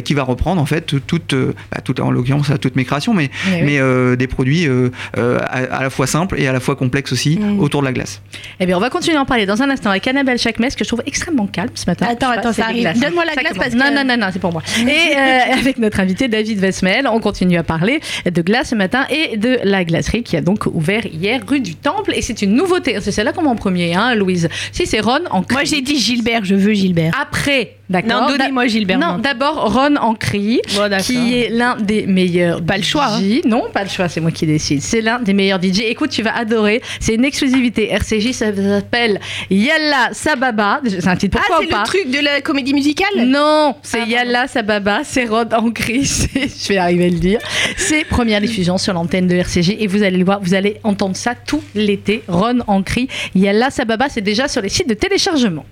qui 0.04 0.14
va 0.14 0.22
reprendre 0.22 0.60
en 0.60 0.66
fait 0.66 0.94
toute, 1.06 1.34
bah, 1.34 1.80
toute 1.82 2.00
en 2.00 2.10
l'occurrence 2.10 2.50
toutes 2.60 2.76
mes 2.76 2.84
créations, 2.84 3.14
mais, 3.14 3.30
mais, 3.46 3.78
des 4.16 4.26
produits 4.26 4.68
à, 5.16 5.82
la 5.82 5.90
fois 5.90 6.06
simples 6.06 6.40
et 6.40 6.46
à 6.46 6.52
la 6.52 6.60
fois 6.60 6.76
complexes 6.76 7.12
aussi 7.12 7.38
mm. 7.38 7.60
autour 7.60 7.80
de 7.80 7.86
la 7.86 7.92
glace. 7.92 8.20
Eh 8.60 8.66
bien, 8.66 8.76
on 8.76 8.80
va 8.80 8.90
continuer 8.90 9.16
à 9.16 9.22
en 9.22 9.24
parler 9.24 9.46
dans 9.46 9.62
un 9.62 9.70
instant 9.70 9.90
avec 9.90 10.06
Annabelle 10.06 10.38
Chakmes, 10.38 10.68
que 10.68 10.84
je 10.84 10.88
trouve 10.88 11.02
extrêmement 11.06 11.46
calme 11.46 11.70
ce 11.74 11.84
matin. 11.86 12.06
Attends, 12.08 12.30
attends, 12.30 12.52
ça 12.52 12.64
arrive. 12.64 12.88
Donne-moi 13.00 13.24
la 13.24 13.34
glace 13.34 13.54
parce 13.56 13.70
que... 13.70 13.76
Non, 13.76 13.90
non, 13.92 14.04
non, 14.04 14.16
non 14.16 14.28
c'est 14.32 14.38
pour 14.38 14.52
moi. 14.52 14.62
et 14.80 15.16
avec 15.52 15.78
notre 15.78 16.00
invité 16.00 16.28
David 16.28 16.58
Vesmel, 16.58 17.06
on 17.06 17.20
continue 17.20 17.58
à 17.58 17.62
parler 17.62 18.00
de 18.24 18.42
glace 18.42 18.70
ce 18.70 18.74
matin 18.74 19.06
et 19.10 19.36
de 19.36 19.58
la 19.64 19.84
glacerie 19.84 20.22
qui 20.22 20.36
a 20.36 20.40
donc 20.40 20.66
ouvert 20.66 21.06
hier 21.06 21.40
rue 21.46 21.60
du 21.60 21.74
Temple. 21.74 22.12
Et 22.14 22.22
c'est 22.22 22.42
une 22.42 22.54
nouveauté. 22.54 22.96
C'est 23.00 23.12
celle-là 23.12 23.32
comme 23.32 23.46
en 23.46 23.56
premier, 23.56 23.94
hein, 23.94 24.14
Louise. 24.14 24.48
Si, 24.72 24.86
c'est 24.86 25.00
Ron 25.00 25.20
en 25.30 25.42
Moi, 25.50 25.64
j'ai 25.64 25.80
dit 25.80 25.98
Gilbert, 25.98 26.44
je 26.44 26.54
veux 26.54 26.72
Gilbert. 26.72 27.12
Après, 27.20 27.76
d'accord. 27.90 28.22
Non, 28.22 28.28
donnez-moi 28.28 28.66
Gilbert. 28.66 28.98
Non, 28.98 29.18
d'abord 29.18 29.72
Ron 29.72 29.96
en 29.96 30.14
cri, 30.14 30.60
qui 31.02 31.34
est 31.34 31.48
l'un 31.50 31.76
des 31.76 32.06
meilleurs. 32.06 32.62
Pas 32.62 32.76
le 32.76 32.82
choix. 32.82 33.08
Hein. 33.08 33.40
Non, 33.44 33.64
pas 33.72 33.84
le 33.84 33.88
choix, 33.88 34.08
c'est 34.08 34.20
moi 34.20 34.30
qui 34.30 34.46
décide. 34.46 34.82
C'est 34.82 35.00
l'un 35.00 35.20
des 35.20 35.32
meilleurs 35.32 35.60
DJ. 35.62 35.80
Écoute, 35.80 36.10
tu 36.10 36.22
vas 36.22 36.36
adorer. 36.36 36.82
C'est 37.00 37.14
une 37.14 37.24
exclusivité 37.24 37.90
RCJ, 37.92 38.32
ça 38.32 38.54
s'appelle 38.54 39.20
Yalla 39.50 40.10
Sababa. 40.12 40.80
C'est 40.86 41.06
un 41.06 41.16
titre 41.16 41.38
pourquoi 41.38 41.58
ah, 41.60 41.84
c'est 41.86 41.96
le 41.98 42.04
truc 42.04 42.10
de 42.10 42.24
la 42.24 42.40
comédie 42.40 42.74
musicale? 42.74 43.26
Non, 43.26 43.74
c'est 43.82 44.02
ah, 44.02 44.06
Yalla 44.06 44.48
Sababa, 44.48 45.00
c'est 45.04 45.24
Ron 45.24 45.48
en 45.52 45.70
cri. 45.72 46.04
Je 46.04 46.68
vais 46.68 46.78
arriver 46.78 47.06
à 47.06 47.08
le 47.08 47.18
dire. 47.18 47.40
C'est 47.76 48.04
première 48.04 48.40
diffusion 48.40 48.78
sur 48.78 48.92
l'antenne 48.92 49.26
de 49.26 49.36
RCG 49.36 49.82
et 49.82 49.86
vous 49.86 50.02
allez 50.02 50.18
le 50.18 50.24
voir, 50.24 50.40
vous 50.40 50.54
allez 50.54 50.78
entendre 50.82 51.16
ça 51.16 51.34
tout 51.34 51.62
l'été. 51.74 52.22
Ron 52.28 52.60
en 52.66 52.82
cri. 52.82 53.08
Yalla 53.34 53.70
Sababa, 53.70 54.08
c'est 54.08 54.20
déjà 54.20 54.48
sur 54.48 54.62
les 54.62 54.68
sites 54.68 54.88
de 54.88 54.94
téléchargement. 54.94 55.64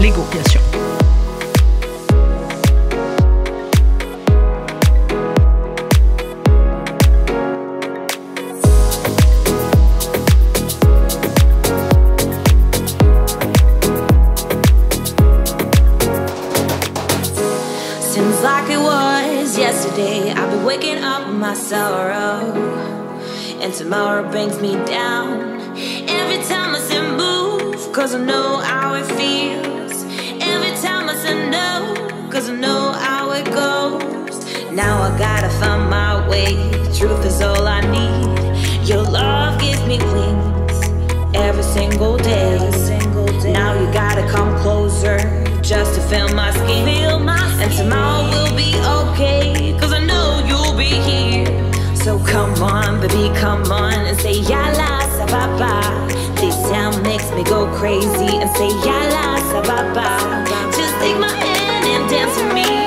Lego, 0.00 0.24
bien 0.32 0.42
sûr. 0.50 0.83
Tomorrow 23.84 24.26
brings 24.30 24.58
me 24.62 24.72
down. 24.86 25.42
Every 26.08 26.42
time 26.48 26.74
I 26.74 26.80
say 26.88 27.02
move, 27.02 27.92
cause 27.92 28.14
I 28.14 28.18
know 28.18 28.56
how 28.56 28.94
it 28.94 29.04
feels. 29.18 30.04
Every 30.40 30.72
time 30.80 31.10
I 31.10 31.14
say 31.16 31.36
no, 31.50 32.30
cause 32.30 32.48
I 32.48 32.54
know 32.54 32.92
how 32.92 33.32
it 33.32 33.44
goes. 33.44 34.36
Now 34.72 35.02
I 35.02 35.18
gotta 35.18 35.50
find 35.60 35.90
my 35.90 36.26
way, 36.26 36.54
truth 36.98 37.26
is 37.26 37.42
all 37.42 37.66
I 37.68 37.82
need. 37.96 38.88
Your 38.88 39.02
love 39.02 39.60
gives 39.60 39.82
me 39.84 39.98
wings 40.14 40.78
every 41.34 41.62
single 41.62 42.16
day. 42.16 42.56
Now 43.52 43.78
you 43.78 43.92
gotta 43.92 44.26
come 44.30 44.56
closer 44.60 45.18
just 45.60 45.94
to 45.96 46.00
feel 46.08 46.28
my 46.34 46.52
skin. 46.52 46.88
And 47.64 47.72
tomorrow 47.72 48.28
will 48.30 48.56
be 48.56 48.74
okay, 49.00 49.63
baby, 53.08 53.34
come 53.38 53.70
on 53.70 53.92
and 53.92 54.18
say 54.20 54.32
yalla 54.32 55.00
sababa. 55.16 55.82
This 56.36 56.54
sound 56.68 57.02
makes 57.02 57.30
me 57.32 57.44
go 57.44 57.66
crazy 57.74 58.36
and 58.38 58.50
say 58.56 58.68
yalla 58.68 59.40
sababa. 59.50 60.46
Just 60.76 60.94
take 61.00 61.18
my 61.18 61.28
hand 61.28 61.86
and 61.86 62.10
dance 62.10 62.36
with 62.36 62.54
me. 62.54 62.83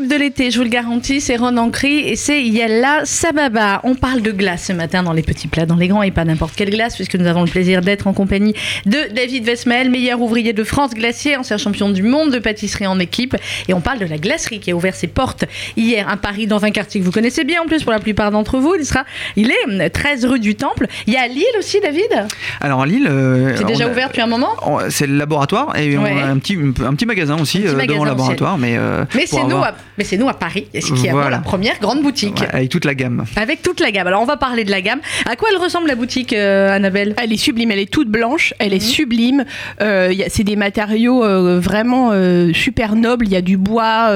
De 0.00 0.16
l'été, 0.16 0.50
je 0.50 0.56
vous 0.56 0.64
le 0.64 0.70
garantis, 0.70 1.20
c'est 1.20 1.36
Ron 1.36 1.58
Ancry 1.58 1.98
et 2.08 2.16
c'est 2.16 2.42
Yella 2.42 3.04
Sababa. 3.04 3.80
On 3.84 3.94
parle 3.94 4.22
de 4.22 4.30
glace 4.30 4.64
ce 4.68 4.72
matin 4.72 5.02
dans 5.02 5.12
les 5.12 5.22
petits 5.22 5.48
plats, 5.48 5.66
dans 5.66 5.76
les 5.76 5.86
grands 5.86 6.02
et 6.02 6.10
pas 6.10 6.24
n'importe 6.24 6.54
quelle 6.56 6.70
glace, 6.70 6.94
puisque 6.94 7.16
nous 7.16 7.26
avons 7.26 7.42
le 7.42 7.50
plaisir 7.50 7.82
d'être 7.82 8.06
en 8.06 8.14
compagnie 8.14 8.54
de 8.86 9.12
David 9.14 9.44
Vesmel, 9.44 9.90
meilleur 9.90 10.22
ouvrier 10.22 10.54
de 10.54 10.64
France 10.64 10.94
glacier, 10.94 11.36
ancien 11.36 11.58
champion 11.58 11.90
du 11.90 12.02
monde 12.02 12.32
de 12.32 12.38
pâtisserie 12.38 12.86
en 12.86 12.98
équipe. 12.98 13.36
Et 13.68 13.74
on 13.74 13.82
parle 13.82 13.98
de 13.98 14.06
la 14.06 14.16
glacerie 14.16 14.60
qui 14.60 14.70
a 14.70 14.74
ouvert 14.74 14.94
ses 14.94 15.08
portes 15.08 15.44
hier 15.76 16.08
à 16.08 16.16
Paris, 16.16 16.46
dans 16.46 16.64
un 16.64 16.70
quartier 16.70 16.98
que 17.00 17.04
vous 17.04 17.12
connaissez 17.12 17.44
bien 17.44 17.60
en 17.60 17.66
plus 17.66 17.82
pour 17.82 17.92
la 17.92 18.00
plupart 18.00 18.30
d'entre 18.30 18.58
vous. 18.60 18.74
Il, 18.74 18.86
sera, 18.86 19.04
il 19.36 19.50
est 19.50 19.90
13 19.90 20.24
rue 20.24 20.40
du 20.40 20.54
Temple. 20.54 20.86
Il 21.06 21.12
y 21.12 21.18
a 21.18 21.22
à 21.22 21.28
Lille 21.28 21.44
aussi, 21.58 21.80
David? 21.80 22.28
Alors 22.62 22.80
à 22.80 22.86
Lille. 22.86 23.06
Euh, 23.10 23.54
c'est 23.56 23.66
déjà 23.66 23.90
ouvert 23.90 24.08
depuis 24.08 24.22
un 24.22 24.26
moment? 24.26 24.56
C'est 24.88 25.06
le 25.06 25.18
laboratoire 25.18 25.76
et 25.76 25.98
on 25.98 26.04
a 26.04 26.24
un 26.24 26.38
petit, 26.38 26.56
un 26.82 26.94
petit 26.94 27.04
magasin 27.04 27.38
aussi 27.38 27.66
euh, 27.66 27.84
devant 27.84 28.04
le 28.04 28.10
laboratoire. 28.10 28.56
Mais, 28.56 28.76
euh, 28.78 29.04
mais 29.14 29.26
c'est 29.26 29.44
nous, 29.44 29.60
c'est 30.04 30.16
nous 30.16 30.28
à 30.28 30.34
Paris 30.34 30.66
qui 30.72 31.08
avons 31.08 31.28
la 31.28 31.38
première 31.38 31.78
grande 31.78 32.02
boutique. 32.02 32.42
avec 32.52 32.68
toute 32.70 32.84
la 32.84 32.94
gamme. 32.94 33.24
Avec 33.36 33.62
toute 33.62 33.80
la 33.80 33.90
gamme. 33.90 34.06
Alors 34.06 34.22
on 34.22 34.26
va 34.26 34.36
parler 34.36 34.64
de 34.64 34.70
la 34.70 34.80
gamme. 34.80 35.00
À 35.26 35.36
quoi 35.36 35.48
elle 35.50 35.58
ressemble 35.58 35.88
la 35.88 35.94
boutique, 35.94 36.32
euh, 36.32 36.74
Annabelle? 36.74 37.14
Elle 37.22 37.32
est 37.32 37.36
sublime, 37.36 37.70
elle 37.70 37.78
est 37.78 37.90
toute 37.90 38.08
blanche, 38.08 38.54
elle 38.58 38.72
est 38.72 38.82
mhm. 38.82 38.90
sublime. 38.90 39.44
Euh, 39.80 40.12
c'est 40.28 40.44
des 40.44 40.56
matériaux 40.56 41.24
euh, 41.24 41.60
vraiment 41.60 42.12
super 42.52 42.94
nobles. 42.94 43.26
Il 43.26 43.32
y 43.32 43.36
a 43.36 43.42
du 43.42 43.56
bois, 43.56 44.12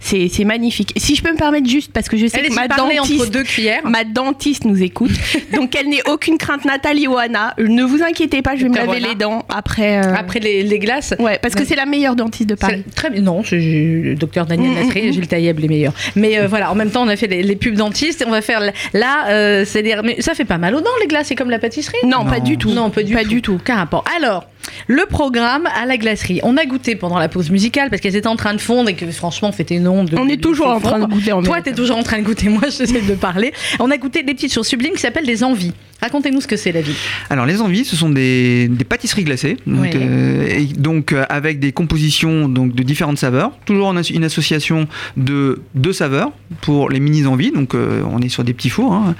c'est 0.00 0.44
magnifique. 0.44 0.92
Si 0.96 1.14
je 1.14 1.22
peux 1.22 1.32
me 1.32 1.38
permettre 1.38 1.68
juste, 1.68 1.92
parce 1.92 2.08
que 2.08 2.16
je 2.16 2.26
sais 2.26 2.42
que 2.42 2.54
ma 2.54 2.68
dentiste, 2.68 3.20
entre 3.20 3.30
deux 3.30 3.44
cuillères. 3.44 3.82
ma 3.84 4.04
dentiste 4.04 4.64
nous 4.64 4.82
écoute, 4.82 5.12
donc 5.54 5.74
elle 5.76 5.88
n'est 5.88 6.08
aucune 6.08 6.38
crainte, 6.38 6.64
Nathalie 6.64 7.06
ou 7.06 7.16
Anna. 7.16 7.54
Ne 7.58 7.82
vous 7.82 8.02
inquiétez 8.02 8.42
pas, 8.42 8.56
je 8.56 8.64
vais 8.64 8.68
me 8.68 8.76
laver 8.76 9.00
les 9.00 9.14
dents 9.14 9.44
après. 9.48 9.96
Après 9.96 10.40
les, 10.40 10.76
glaces. 10.78 11.14
Ouais, 11.18 11.38
parce 11.40 11.54
que 11.54 11.64
c'est 11.64 11.76
la 11.76 11.86
meilleure 11.86 12.16
dentiste 12.16 12.50
de 12.50 12.54
Paris. 12.54 12.84
Très 12.94 13.10
bien. 13.10 13.22
Non, 13.22 13.42
c'est 13.42 14.14
docteur 14.18 14.46
Daniel 14.46 14.76
Jules 15.12 15.26
Tailleb 15.26 15.58
les 15.58 15.68
meilleurs. 15.68 15.94
Mais 16.14 16.38
euh, 16.38 16.46
voilà, 16.46 16.70
en 16.70 16.74
même 16.74 16.90
temps, 16.90 17.02
on 17.04 17.08
a 17.08 17.16
fait 17.16 17.26
les, 17.26 17.56
pubs 17.56 17.74
dentistes. 17.74 18.22
Et 18.22 18.26
on 18.26 18.30
va 18.30 18.42
faire 18.42 18.60
là, 18.92 19.28
euh, 19.28 19.64
c'est 19.66 19.82
mais 20.02 20.20
ça 20.20 20.34
fait 20.34 20.44
pas 20.44 20.58
mal 20.58 20.74
aux 20.74 20.80
dents 20.80 20.90
les 21.00 21.06
glaces, 21.06 21.28
c'est 21.28 21.34
comme 21.34 21.50
la 21.50 21.58
pâtisserie? 21.58 21.98
Non, 22.04 22.24
pas 22.24 22.40
du 22.40 22.58
tout. 22.58 22.70
Non, 22.70 22.90
pas 22.90 23.02
du 23.02 23.14
pas 23.14 23.22
tout. 23.22 23.28
du 23.28 23.42
tout. 23.42 23.58
Qu'un 23.58 23.76
rapport. 23.76 24.04
Alors. 24.16 24.44
Le 24.88 25.06
programme 25.06 25.68
à 25.80 25.86
la 25.86 25.96
glacerie. 25.96 26.40
On 26.42 26.56
a 26.56 26.66
goûté 26.66 26.96
pendant 26.96 27.20
la 27.20 27.28
pause 27.28 27.50
musicale 27.50 27.88
parce 27.88 28.02
qu'elles 28.02 28.16
étaient 28.16 28.26
en 28.26 28.34
train 28.34 28.52
de 28.52 28.60
fondre 28.60 28.88
et 28.88 28.94
que 28.94 29.08
franchement, 29.12 29.52
c'était 29.52 29.76
une 29.76 29.86
honte. 29.86 30.10
on 30.16 30.28
est 30.28 30.42
toujours 30.42 30.66
en 30.66 30.80
train 30.80 30.98
de 30.98 31.06
goûter. 31.06 31.30
En 31.30 31.42
Toi, 31.42 31.60
t'es 31.62 31.72
toujours 31.72 31.96
en 31.96 32.02
train 32.02 32.18
de 32.18 32.24
goûter. 32.24 32.48
Moi, 32.48 32.62
j'essaie 32.76 33.00
de 33.00 33.14
parler. 33.14 33.52
On 33.78 33.90
a 33.92 33.96
goûté 33.96 34.24
des 34.24 34.34
petites 34.34 34.52
choses 34.52 34.66
sublimes 34.66 34.94
qui 34.94 35.00
s'appellent 35.00 35.26
des 35.26 35.44
envies. 35.44 35.72
Racontez-nous 36.00 36.42
ce 36.42 36.46
que 36.46 36.56
c'est 36.56 36.72
la 36.72 36.82
vie. 36.82 36.94
Alors 37.30 37.46
les 37.46 37.62
envies, 37.62 37.84
ce 37.84 37.96
sont 37.96 38.10
des, 38.10 38.70
pâtisseries 38.88 39.24
glacées, 39.24 39.56
donc, 39.66 39.94
euh, 39.94 40.46
et 40.46 40.64
donc 40.66 41.12
euh, 41.12 41.24
avec 41.28 41.58
des 41.58 41.72
compositions 41.72 42.48
donc 42.48 42.74
de 42.74 42.82
différentes 42.82 43.18
saveurs, 43.18 43.52
toujours 43.64 43.92
une 44.10 44.24
association 44.24 44.88
de 45.16 45.62
deux 45.74 45.94
saveurs 45.94 46.32
pour 46.60 46.90
les 46.90 47.00
mini 47.00 47.26
envies, 47.26 47.50
donc 47.50 47.74
euh, 47.74 48.02
on 48.10 48.20
est 48.20 48.28
sur 48.28 48.44
des 48.44 48.52
petits 48.52 48.68
fours, 48.68 48.92
hein, 48.92 49.14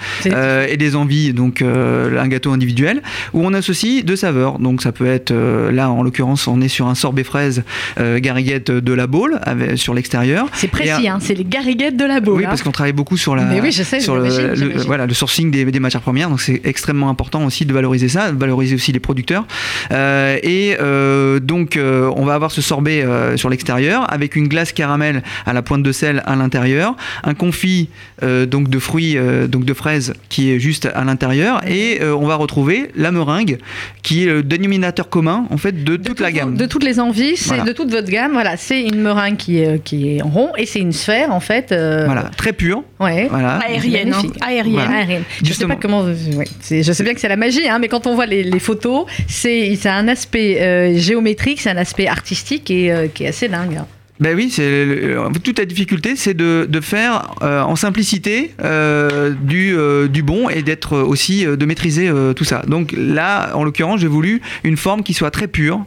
et 0.69 0.77
des 0.77 0.97
envies, 0.97 1.33
donc 1.33 1.63
un 1.63 2.29
gâteau 2.29 2.53
individuel. 2.53 3.03
Où 3.33 3.45
on 3.45 3.55
associe 3.55 4.05
deux 4.05 4.17
saveurs, 4.17 4.59
donc 4.59 4.83
ça 4.83 4.93
peut 4.93 5.07
être 5.07 5.33
là 5.33 5.91
en 5.91 6.03
l'occurrence 6.03 6.47
on 6.47 6.61
est 6.61 6.69
sur 6.69 6.89
un 6.89 6.95
sorbet 6.95 7.25
fraise 7.25 7.65
gariguette 7.99 8.71
de 8.71 8.93
la 8.93 9.07
Baule 9.07 9.41
sur 9.77 9.95
l'extérieur. 9.95 10.47
C'est 10.53 10.69
précis, 10.69 11.09
hein, 11.09 11.19
c'est 11.21 11.35
les 11.35 11.45
gariguettes 11.45 11.97
de 11.97 12.05
la 12.05 12.21
Baule. 12.21 12.39
Oui, 12.39 12.45
parce 12.45 12.63
qu'on 12.63 12.73
travaille 12.73 12.93
beaucoup 12.93 13.17
sur 13.17 13.35
la, 13.35 13.47
sur 14.01 14.17
le, 14.17 14.83
voilà, 14.85 15.07
le 15.07 15.15
sourcing 15.15 15.51
des, 15.51 15.65
des 15.65 15.81
matières 15.81 16.03
premières, 16.03 16.29
donc 16.29 16.41
c'est 16.41 16.61
extrêmement 16.67 17.09
important 17.09 17.45
aussi 17.45 17.65
de 17.65 17.73
valoriser 17.73 18.09
ça, 18.09 18.31
de 18.31 18.39
valoriser 18.39 18.75
aussi 18.75 18.93
les 18.93 19.01
producteurs. 19.01 19.47
Euh, 19.93 20.39
et 20.43 20.77
euh, 20.81 21.41
donc, 21.41 21.77
euh, 21.77 22.11
on 22.17 22.25
va 22.25 22.35
avoir 22.35 22.51
ce 22.51 22.61
sorbet 22.61 23.05
sur 23.37 23.49
l'extérieur 23.49 24.13
avec 24.13 24.37
une 24.37 24.49
glace 24.49 24.73
caramel 24.73 25.23
à 25.47 25.53
la 25.53 25.63
pointe 25.63 25.83
de 25.83 25.93
sel 25.93 26.23
à 26.27 26.37
l'intérieur, 26.37 26.97
un 27.25 27.35
confit 27.35 27.89
donc 28.23 28.69
de 28.69 28.79
fruits, 28.79 29.17
donc 29.49 29.65
de 29.65 29.75
fraises 29.75 30.15
qui 30.29 30.51
est 30.51 30.59
juste 30.59 30.87
à 30.87 31.05
l'intérieur, 31.05 31.61
et 31.69 32.01
on 32.03 32.27
va 32.27 32.37
retrouver 32.37 32.91
la 32.97 33.13
meringue 33.13 33.59
qui 34.03 34.23
est 34.23 34.27
le 34.27 34.43
dénominateur 34.43 35.09
commun 35.09 35.47
en 35.51 35.57
fait 35.57 35.85
de, 35.85 35.97
toute 35.97 36.21
la 36.21 36.33
gamme. 36.33 36.57
De 36.57 36.67
toutes 36.67 36.85
les 36.85 37.01
envies, 37.01 37.37
c'est 37.37 37.65
de 37.65 37.73
toute 37.73 37.91
votre 37.91 38.11
gamme. 38.11 38.33
Voilà, 38.33 38.57
c'est 38.57 38.83
une 38.83 39.01
meringue 39.01 39.37
qui 39.37 39.59
est, 39.59 39.83
qui 39.83 40.17
est 40.17 40.23
en 40.23 40.29
rond 40.29 40.53
et 40.57 40.67
c'est 40.67 40.81
une 40.81 40.93
sphère 40.93 41.33
en 41.33 41.41
fait. 41.41 41.69
Voilà, 41.71 42.31
très 42.37 42.53
pure. 42.53 42.83
Ouais. 42.99 43.29
Voilà. 43.31 43.59
Aérienne. 43.59 44.15
Hein. 44.15 44.23
Aérienne. 44.41 44.91
Aérienne. 44.91 45.23
Je 45.43 45.53
sais 45.53 45.67
pas 45.67 45.77
comment. 45.77 46.05
Je 46.69 46.93
sais 46.93 47.05
bien 47.05 47.15
que 47.15 47.21
c'est 47.21 47.29
la 47.29 47.37
magie, 47.37 47.69
hein, 47.69 47.79
mais 47.79 47.89
quand 47.89 48.07
on 48.07 48.15
voit 48.15 48.27
les, 48.27 48.59
photos, 48.59 49.07
c'est 49.29 49.87
un 49.87 50.09
aspect 50.09 50.61
euh, 50.61 50.97
géométrique, 50.99 51.61
c'est 51.61 51.71
un 51.71 51.77
aspect 51.77 52.07
artistique 52.07 52.71
et 52.71 52.93
euh, 52.93 53.07
qui 53.09 53.25
est 53.25 53.29
assez 53.29 53.49
dingue. 53.49 53.77
Hein. 53.77 53.87
Ben 54.19 54.35
oui, 54.35 54.51
toute 55.45 55.59
la 55.59 55.67
difficulté, 55.67 56.17
c'est 56.17 56.33
de, 56.33 56.81
faire 56.81 57.35
euh, 57.43 57.61
en 57.61 57.77
simplicité 57.77 58.55
du, 59.43 59.77
du, 60.09 60.23
bon 60.23 60.49
et 60.49 60.63
d'être 60.63 60.97
aussi 60.97 61.45
de 61.45 61.67
maîtriser 61.67 62.11
tout 62.35 62.45
ça. 62.45 62.63
Donc 62.67 62.95
là, 62.97 63.55
en 63.55 63.63
l'occurrence, 63.63 64.01
j'ai 64.01 64.07
voulu 64.07 64.41
une 64.65 64.79
forme 64.79 65.03
qui 65.03 65.13
soit 65.13 65.31
très 65.31 65.49
pure, 65.49 65.85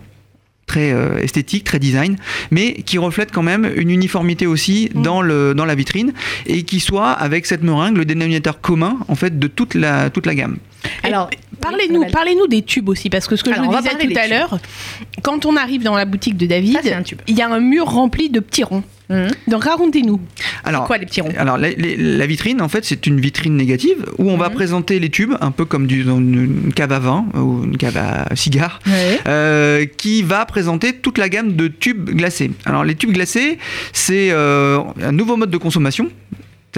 très 0.70 0.94
esthétique, 1.22 1.64
très 1.64 1.80
design, 1.80 2.16
mais 2.52 2.74
qui 2.84 2.98
reflète 2.98 3.32
quand 3.32 3.44
même 3.44 3.70
une 3.76 3.90
uniformité 3.90 4.46
aussi 4.48 4.90
mm. 4.94 5.02
dans, 5.02 5.22
le, 5.22 5.54
dans 5.54 5.66
la 5.66 5.76
vitrine 5.76 6.14
et 6.46 6.64
qui 6.64 6.80
soit 6.80 7.12
avec 7.12 7.46
cette 7.46 7.64
meringue 7.64 7.98
le 7.98 8.06
dénominateur 8.06 8.62
commun 8.62 8.98
en 9.08 9.16
fait 9.16 9.40
de 9.40 9.48
toute 9.48 9.74
la, 9.74 10.10
toute 10.10 10.26
la 10.26 10.36
gamme. 10.36 10.58
Alors, 11.04 11.30
parlez-nous, 11.60 12.06
parlez-nous 12.12 12.48
des 12.48 12.62
tubes 12.62 12.90
aussi, 12.90 13.10
parce 13.10 13.28
que 13.28 13.36
ce 13.36 13.44
que 13.44 13.54
je 13.54 13.60
vous 13.60 13.76
disais 13.76 13.98
tout 13.98 14.14
à 14.18 14.28
l'heure, 14.28 14.60
quand 15.24 15.46
on 15.46 15.56
arrive 15.56 15.84
dans 15.84 15.96
la 15.96 16.06
boutique 16.06 16.38
de 16.38 16.46
David, 16.46 16.80
il 17.28 17.38
y 17.38 17.42
a 17.42 17.50
un 17.50 17.60
mur 17.60 17.86
rempli 17.86 18.30
de 18.30 18.40
petits 18.40 18.64
ronds. 18.64 18.84
Mhm. 19.10 19.30
Donc 19.48 19.64
racontez-nous. 19.64 20.20
Alors, 20.64 20.86
quoi 20.86 20.98
les 20.98 21.06
petits 21.06 21.22
ronds 21.22 21.34
Alors 21.38 21.58
la, 21.58 22.26
vitrine, 22.28 22.62
en 22.62 22.70
fait, 22.70 22.86
c'est 22.86 23.08
une 23.08 23.20
vitrine 23.20 23.56
négative 23.56 24.06
où 24.18 24.30
on 24.30 24.38
va 24.38 24.50
mhm. 24.50 24.56
présenter 24.56 25.00
les 25.00 25.10
tubes, 25.10 25.34
un 25.42 25.52
peu 25.52 25.66
comme 25.66 25.88
du, 25.88 26.04
dans 26.04 26.18
une 26.18 26.72
cave 26.74 26.92
à 26.92 27.00
vin 27.00 27.26
ou 27.34 27.64
une 27.64 27.78
cave 27.78 27.98
à 27.98 28.36
cigare, 28.36 28.80
euh, 29.28 29.86
qui 29.98 30.22
va 30.22 30.46
présenter 30.46 30.94
toute 30.94 31.18
la 31.18 31.30
gamme 31.30 31.56
de 31.56 31.68
tubes 31.68 32.10
glacés. 32.10 32.52
Alors 32.66 32.84
les 32.84 32.96
tubes 32.96 33.12
glacés, 33.12 33.58
c'est 33.94 34.30
euh, 34.32 34.80
un 35.02 35.12
nouveau 35.12 35.38
mode 35.38 35.50
de 35.50 35.58
consommation 35.58 36.10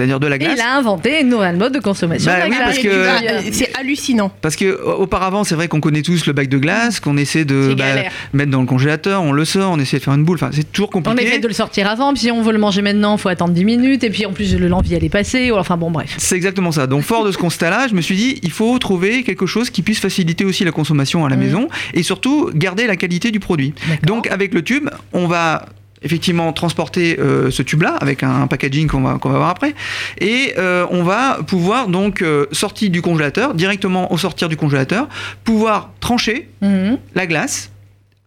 c'est-à-dire 0.02 0.18
de 0.18 0.26
la 0.26 0.38
glace. 0.38 0.54
il 0.56 0.60
a 0.60 0.76
inventé 0.76 1.20
une 1.20 1.28
nouvelle 1.28 1.56
mode 1.56 1.72
de 1.72 1.78
consommation. 1.78 2.32
Bah 2.32 2.38
parce 2.58 2.78
que 2.78 3.06
c'est 3.52 3.70
hallucinant. 3.78 4.32
Parce 4.40 4.56
que 4.56 4.82
auparavant, 4.84 5.44
c'est 5.44 5.54
vrai 5.54 5.68
qu'on 5.68 5.80
connaît 5.80 6.02
tous 6.02 6.26
le 6.26 6.32
bac 6.32 6.48
de 6.48 6.58
glace, 6.58 6.98
qu'on 6.98 7.16
essaie 7.16 7.44
de 7.44 7.74
bah, 7.78 7.84
mettre 8.32 8.50
dans 8.50 8.60
le 8.60 8.66
congélateur, 8.66 9.22
on 9.22 9.30
le 9.30 9.44
sort, 9.44 9.70
on 9.70 9.78
essaie 9.78 9.98
de 9.98 10.02
faire 10.02 10.14
une 10.14 10.24
boule. 10.24 10.38
Enfin, 10.38 10.50
c'est 10.52 10.72
toujours 10.72 10.90
compliqué. 10.90 11.22
On 11.22 11.24
essaie 11.24 11.38
de 11.38 11.46
le 11.46 11.54
sortir 11.54 11.88
avant, 11.88 12.12
puis 12.12 12.22
si 12.22 12.30
on 12.32 12.42
veut 12.42 12.52
le 12.52 12.58
manger 12.58 12.82
maintenant, 12.82 13.16
il 13.16 13.20
faut 13.20 13.28
attendre 13.28 13.52
10 13.52 13.64
minutes, 13.64 14.02
et 14.02 14.10
puis 14.10 14.26
en 14.26 14.32
plus 14.32 14.58
l'envie 14.58 14.94
elle 14.94 15.04
est 15.04 15.08
passée. 15.08 15.52
Enfin 15.52 15.76
bon, 15.76 15.92
bref. 15.92 16.14
C'est 16.18 16.34
exactement 16.34 16.72
ça. 16.72 16.88
Donc 16.88 17.02
fort 17.02 17.24
de 17.24 17.30
ce 17.30 17.38
constat-là, 17.38 17.86
je 17.88 17.94
me 17.94 18.00
suis 18.00 18.16
dit, 18.16 18.40
il 18.42 18.50
faut 18.50 18.76
trouver 18.80 19.22
quelque 19.22 19.46
chose 19.46 19.70
qui 19.70 19.82
puisse 19.82 20.00
faciliter 20.00 20.44
aussi 20.44 20.64
la 20.64 20.72
consommation 20.72 21.24
à 21.24 21.28
la 21.28 21.36
mmh. 21.36 21.40
maison, 21.40 21.68
et 21.94 22.02
surtout 22.02 22.50
garder 22.52 22.88
la 22.88 22.96
qualité 22.96 23.30
du 23.30 23.38
produit. 23.38 23.72
Donc 24.02 24.26
avec 24.26 24.52
le 24.52 24.62
tube, 24.62 24.88
on 25.12 25.28
va 25.28 25.66
effectivement 26.04 26.52
transporter 26.52 27.18
euh, 27.18 27.50
ce 27.50 27.62
tube-là 27.62 27.96
avec 28.00 28.22
un, 28.22 28.46
packaging 28.46 28.88
qu'on 28.88 29.02
va, 29.02 29.18
qu'on 29.18 29.30
va 29.30 29.38
voir 29.38 29.50
après. 29.50 29.74
Et 30.20 30.54
euh, 30.58 30.86
on 30.90 31.02
va 31.02 31.38
pouvoir 31.46 31.88
donc 31.88 32.22
euh, 32.22 32.46
sortir 32.52 32.90
du 32.90 33.02
congélateur, 33.02 33.54
directement 33.54 34.12
au 34.12 34.18
sortir 34.18 34.48
du 34.48 34.56
congélateur, 34.56 35.08
pouvoir 35.44 35.90
trancher 36.00 36.48
mhm. 36.60 36.98
la 37.14 37.26
glace 37.26 37.71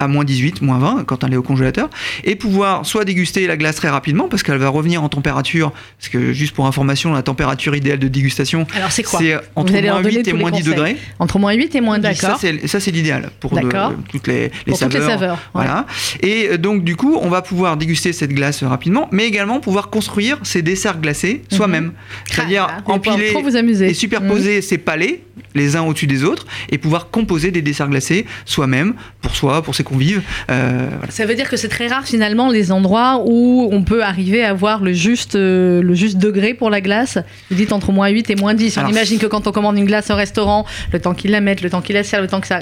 à 0.06 0.08
moins 0.08 0.24
18, 0.24 0.62
moins 0.62 0.80
20 0.80 1.04
quand 1.06 1.24
elle 1.24 1.34
est 1.34 1.38
au 1.38 1.44
congélateur, 1.44 1.90
et 2.24 2.36
pouvoir 2.36 2.86
soit 2.86 3.06
déguster 3.06 3.48
la 3.48 3.58
glace 3.58 3.76
très 3.76 3.90
rapidement 3.90 4.28
parce 4.28 4.44
qu'elle 4.44 4.58
va 4.58 4.70
revenir 4.70 5.04
en 5.04 5.10
température, 5.10 5.72
parce 6.00 6.10
que 6.10 6.34
juste 6.34 6.56
pour 6.56 6.66
information, 6.66 7.14
la 7.14 7.24
température 7.24 7.76
idéale 7.76 8.00
de 8.00 8.08
dégustation, 8.08 8.66
c'est 8.90 9.04
quoi 9.04 9.20
C'est 9.20 9.36
entre 9.56 9.74
moins 9.74 10.04
8 10.04 10.28
et 10.28 10.34
moins 10.34 10.52
10 10.52 10.64
degrés. 10.64 10.98
Entre 11.20 11.40
moins 11.40 11.54
8 11.54 11.76
et 11.76 11.82
moins 11.82 12.00
10. 12.00 12.16
Ça, 12.16 12.38
c'est 12.80 12.92
l'idéal 12.92 13.30
pour 13.40 13.52
toutes 13.52 14.28
les, 14.28 14.50
pour 14.66 14.78
saveurs. 14.78 14.92
Toutes 14.92 14.94
les 14.94 15.06
saveurs 15.06 15.38
voilà. 15.54 15.86
Et 16.22 16.50
euh, 16.50 16.58
donc, 16.58 16.84
du 16.84 16.96
coup, 16.96 17.18
on 17.22 17.30
va 17.30 17.42
pouvoir 17.42 17.78
déguster 17.78 18.14
cette 18.14 18.34
glace 18.34 18.64
rapidement, 18.64 19.08
mais 19.12 19.26
également 19.26 19.60
pouvoir 19.60 19.90
construire 19.90 20.38
ces 20.44 20.62
desserts 20.62 21.00
glacés 21.00 21.42
mhm. 21.52 21.58
soi-même. 21.58 21.92
C'est-à-dire 22.26 22.68
ah, 22.70 22.92
empiler 22.92 23.34
et 23.82 23.94
superposer 23.94 24.58
mhm. 24.58 24.62
ces 24.62 24.78
palais 24.78 25.22
les 25.56 25.76
uns 25.76 25.82
au-dessus 25.82 26.08
des 26.08 26.24
autres 26.24 26.46
et 26.70 26.78
pouvoir 26.78 27.10
composer 27.10 27.52
des 27.52 27.62
desserts 27.62 27.90
glacés 27.90 28.26
soi-même, 28.46 28.94
pour 29.22 29.36
soi, 29.36 29.62
pour 29.64 29.74
ses 29.74 29.84
convives. 29.84 30.22
Euh, 30.52 30.88
Ça 31.10 31.26
veut 31.26 31.36
dire 31.36 31.50
que 31.50 31.58
c'est 31.58 31.70
très 31.70 31.88
rare 31.88 32.06
finalement 32.06 32.50
les 32.50 32.72
endroits 32.72 33.24
où 33.26 33.70
on 33.72 33.84
peut 33.84 34.04
arriver 34.04 34.44
à 34.44 34.50
avoir 34.52 34.84
le 34.84 34.94
juste, 34.94 35.36
euh, 35.36 35.82
le 35.82 35.96
juste 35.96 36.18
degré 36.18 36.54
pour 36.54 36.70
la 36.70 36.82
glace. 36.82 37.18
Vous 37.50 37.58
dites 37.58 37.72
entre 37.72 37.92
moins 37.92 38.10
8 38.10 38.30
et 38.30 38.36
moins 38.36 38.54
10. 38.54 38.78
On 38.78 38.88
imagine 38.88 39.18
que 39.18 39.26
quand 39.26 39.48
on 39.48 39.52
commande 39.52 39.78
une 39.78 39.86
glace 39.86 40.10
au 40.12 40.16
restaurant, 40.16 40.66
le 40.92 41.00
temps 41.00 41.14
qu'ils 41.14 41.32
la 41.32 41.42
mettent, 41.42 41.62
le 41.62 41.70
temps 41.70 41.82
qu'ils 41.82 41.96
la 41.96 42.04
servent, 42.04 42.24
le 42.24 42.30
temps 42.30 42.42
que 42.42 42.48
ça 42.48 42.60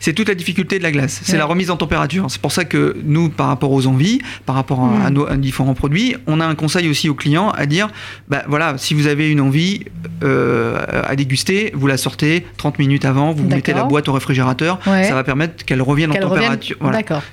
c'est 0.00 0.12
toute 0.12 0.28
la 0.28 0.34
difficulté 0.34 0.78
de 0.78 0.82
la 0.82 0.92
glace, 0.92 1.20
c'est 1.24 1.38
la 1.38 1.44
remise 1.44 1.70
en 1.70 1.76
température. 1.76 2.26
C'est 2.28 2.40
pour 2.40 2.52
ça 2.52 2.64
que 2.64 2.96
nous, 3.04 3.30
par 3.30 3.46
rapport 3.46 3.72
aux 3.72 3.86
envies, 3.86 4.20
par 4.46 4.54
rapport 4.54 4.84
à, 4.84 5.10
mm. 5.10 5.14
nos 5.14 5.36
différents 5.36 5.74
produits, 5.74 6.16
on 6.26 6.40
a 6.40 6.46
un 6.46 6.54
conseil 6.54 6.88
aussi 6.88 7.08
aux 7.08 7.14
clients 7.14 7.50
à 7.50 7.66
dire, 7.66 7.88
bah, 8.28 8.42
voilà, 8.48 8.74
si 8.76 8.94
vous 8.94 9.06
avez 9.06 9.30
une 9.30 9.40
envie 9.40 9.84
euh, 10.22 10.78
à 11.08 11.16
déguster, 11.16 11.72
vous 11.74 11.86
la 11.86 11.96
sortez 11.96 12.46
30 12.58 12.78
minutes 12.78 13.04
avant, 13.04 13.32
vous 13.32 13.48
mettez 13.48 13.72
la 13.72 13.84
boîte 13.84 14.08
au 14.08 14.12
réfrigérateur, 14.12 14.78
ça 14.84 15.14
va 15.14 15.24
permettre 15.24 15.64
qu'elle 15.64 15.82
revienne 15.82 16.10
en 16.10 16.14
température, 16.14 16.76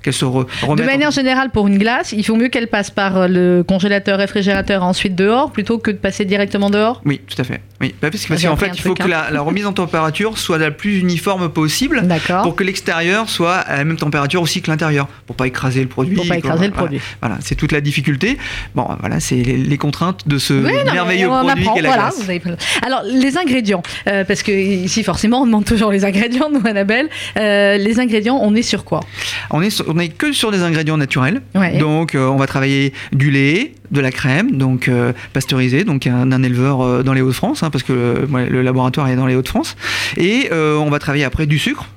qu'elle 0.02 0.14
se 0.14 0.26
De 0.26 0.84
manière 0.84 1.12
générale, 1.12 1.52
pour 1.52 1.68
une 1.68 1.78
glace, 1.78 2.14
il 2.14 2.26
faut 2.26 2.36
mieux 2.36 2.50
qu'elle 2.50 2.68
passe 2.68 2.92
par 2.92 3.28
le 3.28 3.64
congélateur, 3.68 4.20
réfrigérateur, 4.20 4.84
ensuite 4.84 5.16
dehors, 5.16 5.52
plutôt 5.52 5.78
que 5.78 5.92
de 5.92 5.98
passer 5.98 6.26
directement 6.26 6.70
dehors? 6.70 7.02
Oui, 7.06 7.22
tout 7.28 7.40
à 7.40 7.44
fait. 7.44 7.62
Oui, 7.82 7.94
bah, 8.02 8.10
parce 8.10 8.26
qu'en 8.26 8.56
fait, 8.56 8.72
il 8.74 8.82
faut 8.82 8.94
que 8.94 9.04
hein. 9.04 9.28
la 9.32 9.42
remise 9.42 9.66
en 9.66 9.74
température 9.74 10.38
soit 10.38 10.58
la 10.58 10.72
plus 10.72 11.00
uniforme 11.00 11.50
possible 11.50 11.97
pour 12.44 12.56
que 12.56 12.64
l'extérieur 12.64 13.30
soit 13.30 13.56
à 13.56 13.78
la 13.78 13.84
même 13.84 13.98
température 13.98 14.42
aussi 14.42 14.62
que 14.62 14.70
l'intérieur, 14.70 15.08
pour 15.26 15.36
pas 15.36 15.48
écraser 15.48 15.82
le 15.82 15.88
produit. 15.88 16.16
Pour 16.16 16.28
pas 16.28 16.38
écraser 16.38 16.68
le 16.68 16.74
produit. 16.74 17.00
Voilà, 17.22 17.38
c'est 17.42 17.56
toute 17.56 17.72
la 17.72 17.82
difficulté. 17.82 18.38
Bon, 18.76 18.88
voilà, 19.00 19.20
c'est 19.20 19.36
les, 19.36 19.78
contraintes 19.78 20.28
de 20.28 20.38
ce 20.38 20.54
merveilleux 20.54 21.28
produit 21.28 21.68
qu'est 21.76 21.82
la 21.82 21.90
voilà, 21.90 22.58
Alors, 22.82 23.02
les 23.06 23.38
ingrédients, 23.38 23.84
euh, 24.08 24.24
parce 24.24 24.44
que 24.44 24.52
ici, 24.52 25.04
forcément, 25.04 25.42
on 25.42 25.46
demande 25.46 25.66
toujours 25.66 25.92
les 25.92 26.06
ingrédients, 26.06 26.50
nous, 26.54 26.62
Annabelle. 26.66 27.10
Euh, 27.38 27.78
les 27.78 28.00
ingrédients, 28.00 28.40
on 28.42 28.56
est 28.56 28.62
sur 28.62 28.84
quoi? 28.84 29.02
On 29.50 29.62
est, 29.62 29.84
on 29.88 29.98
est 30.00 30.10
que 30.10 30.32
sur 30.32 30.52
des 30.52 30.64
ingrédients 30.64 30.98
naturels. 30.98 31.42
Donc, 31.80 32.16
euh, 32.16 32.28
on 32.28 32.38
va 32.38 32.48
travailler 32.48 32.94
du 33.12 33.32
lait, 33.32 33.74
de 33.92 34.02
la 34.02 34.12
crème, 34.12 34.58
donc 34.58 34.90
pasteurisée, 35.34 35.84
donc 35.84 36.08
un, 36.08 36.44
éleveur 36.44 37.04
dans 37.04 37.14
les 37.14 37.22
Hauts-de-France, 37.22 37.64
hein, 37.64 37.70
parce 37.70 37.84
que 37.84 37.94
le, 37.94 38.50
le, 38.50 38.62
laboratoire 38.62 39.08
est 39.10 39.16
dans 39.16 39.26
les 39.28 39.36
Hauts-de-France. 39.36 39.76
Et 40.18 40.50
on 40.52 40.90
va 40.90 41.00
travailler 41.00 41.24
après 41.24 41.46
du 41.46 41.58
sucre 41.58 41.88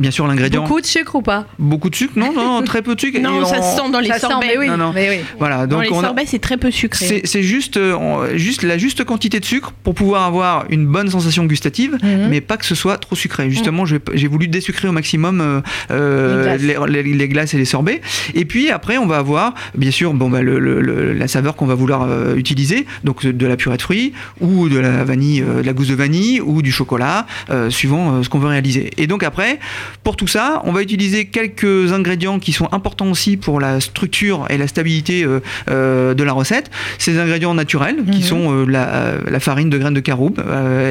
bien 0.00 0.10
sûr 0.10 0.26
l'ingrédient. 0.26 0.62
Beaucoup 0.62 0.80
de 0.80 0.86
sucre 0.86 1.14
ou 1.16 1.22
pas 1.22 1.46
Beaucoup 1.58 1.90
de 1.90 1.94
sucre 1.94 2.14
Non, 2.16 2.32
non, 2.32 2.62
très 2.62 2.82
peu 2.82 2.94
de 2.94 3.00
sucre. 3.00 3.20
non, 3.20 3.44
ça 3.44 3.62
se 3.62 3.76
sent 3.76 3.90
dans 3.92 4.00
les 4.00 4.10
sorbets. 4.18 4.56
oui, 4.58 4.66
non, 4.66 4.76
non. 4.76 4.92
Mais 4.94 5.10
oui. 5.10 5.16
Voilà, 5.38 5.66
donc 5.66 5.84
dans 5.84 6.00
les 6.00 6.06
sorbets, 6.06 6.24
c'est 6.26 6.38
très 6.38 6.56
peu 6.56 6.70
sucré. 6.70 7.22
C'est 7.24 7.42
juste, 7.42 7.76
euh, 7.76 8.36
juste 8.36 8.62
la 8.62 8.78
juste 8.78 9.04
quantité 9.04 9.40
de 9.40 9.44
sucre 9.44 9.72
pour 9.84 9.94
pouvoir 9.94 10.24
avoir 10.24 10.64
une 10.70 10.86
bonne 10.86 11.10
sensation 11.10 11.44
gustative, 11.44 11.98
mhm. 12.02 12.28
mais 12.30 12.40
pas 12.40 12.56
que 12.56 12.64
ce 12.64 12.74
soit 12.74 12.96
trop 12.96 13.14
sucré. 13.14 13.50
Justement, 13.50 13.84
mhm. 13.84 14.00
j'ai 14.14 14.26
voulu 14.26 14.48
désucrer 14.48 14.88
au 14.88 14.92
maximum 14.92 15.40
euh, 15.40 15.60
euh, 15.90 16.56
les, 16.56 16.74
glaces. 16.74 16.88
Les, 16.88 17.28
glaces. 17.28 17.54
et 17.54 17.58
les 17.58 17.64
sorbets. 17.66 18.00
Et 18.34 18.46
puis 18.46 18.70
après, 18.70 18.96
on 18.96 19.06
va 19.06 19.18
avoir, 19.18 19.54
bien 19.74 19.90
sûr, 19.90 20.14
bon, 20.14 20.30
bah, 20.30 20.40
le, 20.40 20.80
la 21.12 21.28
saveur 21.28 21.56
qu'on 21.56 21.66
va 21.66 21.74
vouloir 21.74 22.08
utiliser, 22.36 22.86
donc 23.04 23.26
de 23.26 23.46
la 23.46 23.56
purée 23.56 23.76
de 23.76 23.82
fruits 23.82 24.12
ou 24.40 24.68
de 24.68 24.78
la 24.78 25.04
vanille, 25.04 25.42
de 25.42 25.62
la 25.62 25.72
gousse 25.74 25.88
de 25.88 25.94
vanille 25.94 26.40
ou 26.40 26.62
du 26.62 26.72
chocolat, 26.72 27.26
suivant 27.68 28.22
ce 28.22 28.28
qu'on 28.30 28.38
veut 28.38 28.48
réaliser. 28.48 28.90
Et 28.96 29.06
donc 29.06 29.22
après, 29.22 29.58
pour 30.02 30.16
tout 30.16 30.26
ça, 30.26 30.62
on 30.64 30.72
va 30.72 30.82
utiliser 30.82 31.26
quelques 31.26 31.92
ingrédients 31.92 32.38
qui 32.38 32.52
sont 32.52 32.68
importants 32.72 33.10
aussi 33.10 33.36
pour 33.36 33.60
la 33.60 33.80
structure 33.80 34.46
et 34.50 34.58
la 34.58 34.66
stabilité 34.66 35.24
euh, 35.24 35.40
euh, 35.70 36.14
de 36.14 36.24
la 36.24 36.32
recette. 36.32 36.70
Ces 36.98 37.18
ingrédients 37.18 37.54
naturels 37.54 37.96
qui 38.10 38.18
mhm. 38.18 38.24
sont 38.24 38.52
euh, 38.52 38.66
la, 38.66 39.40
farine 39.40 39.70
de 39.70 39.78
graines 39.78 39.94
de 39.94 40.00
caroube 40.00 40.42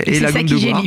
et 0.06 0.20
la 0.20 0.32
gomme 0.32 0.44
de 0.44 0.56
bois. 0.56 0.82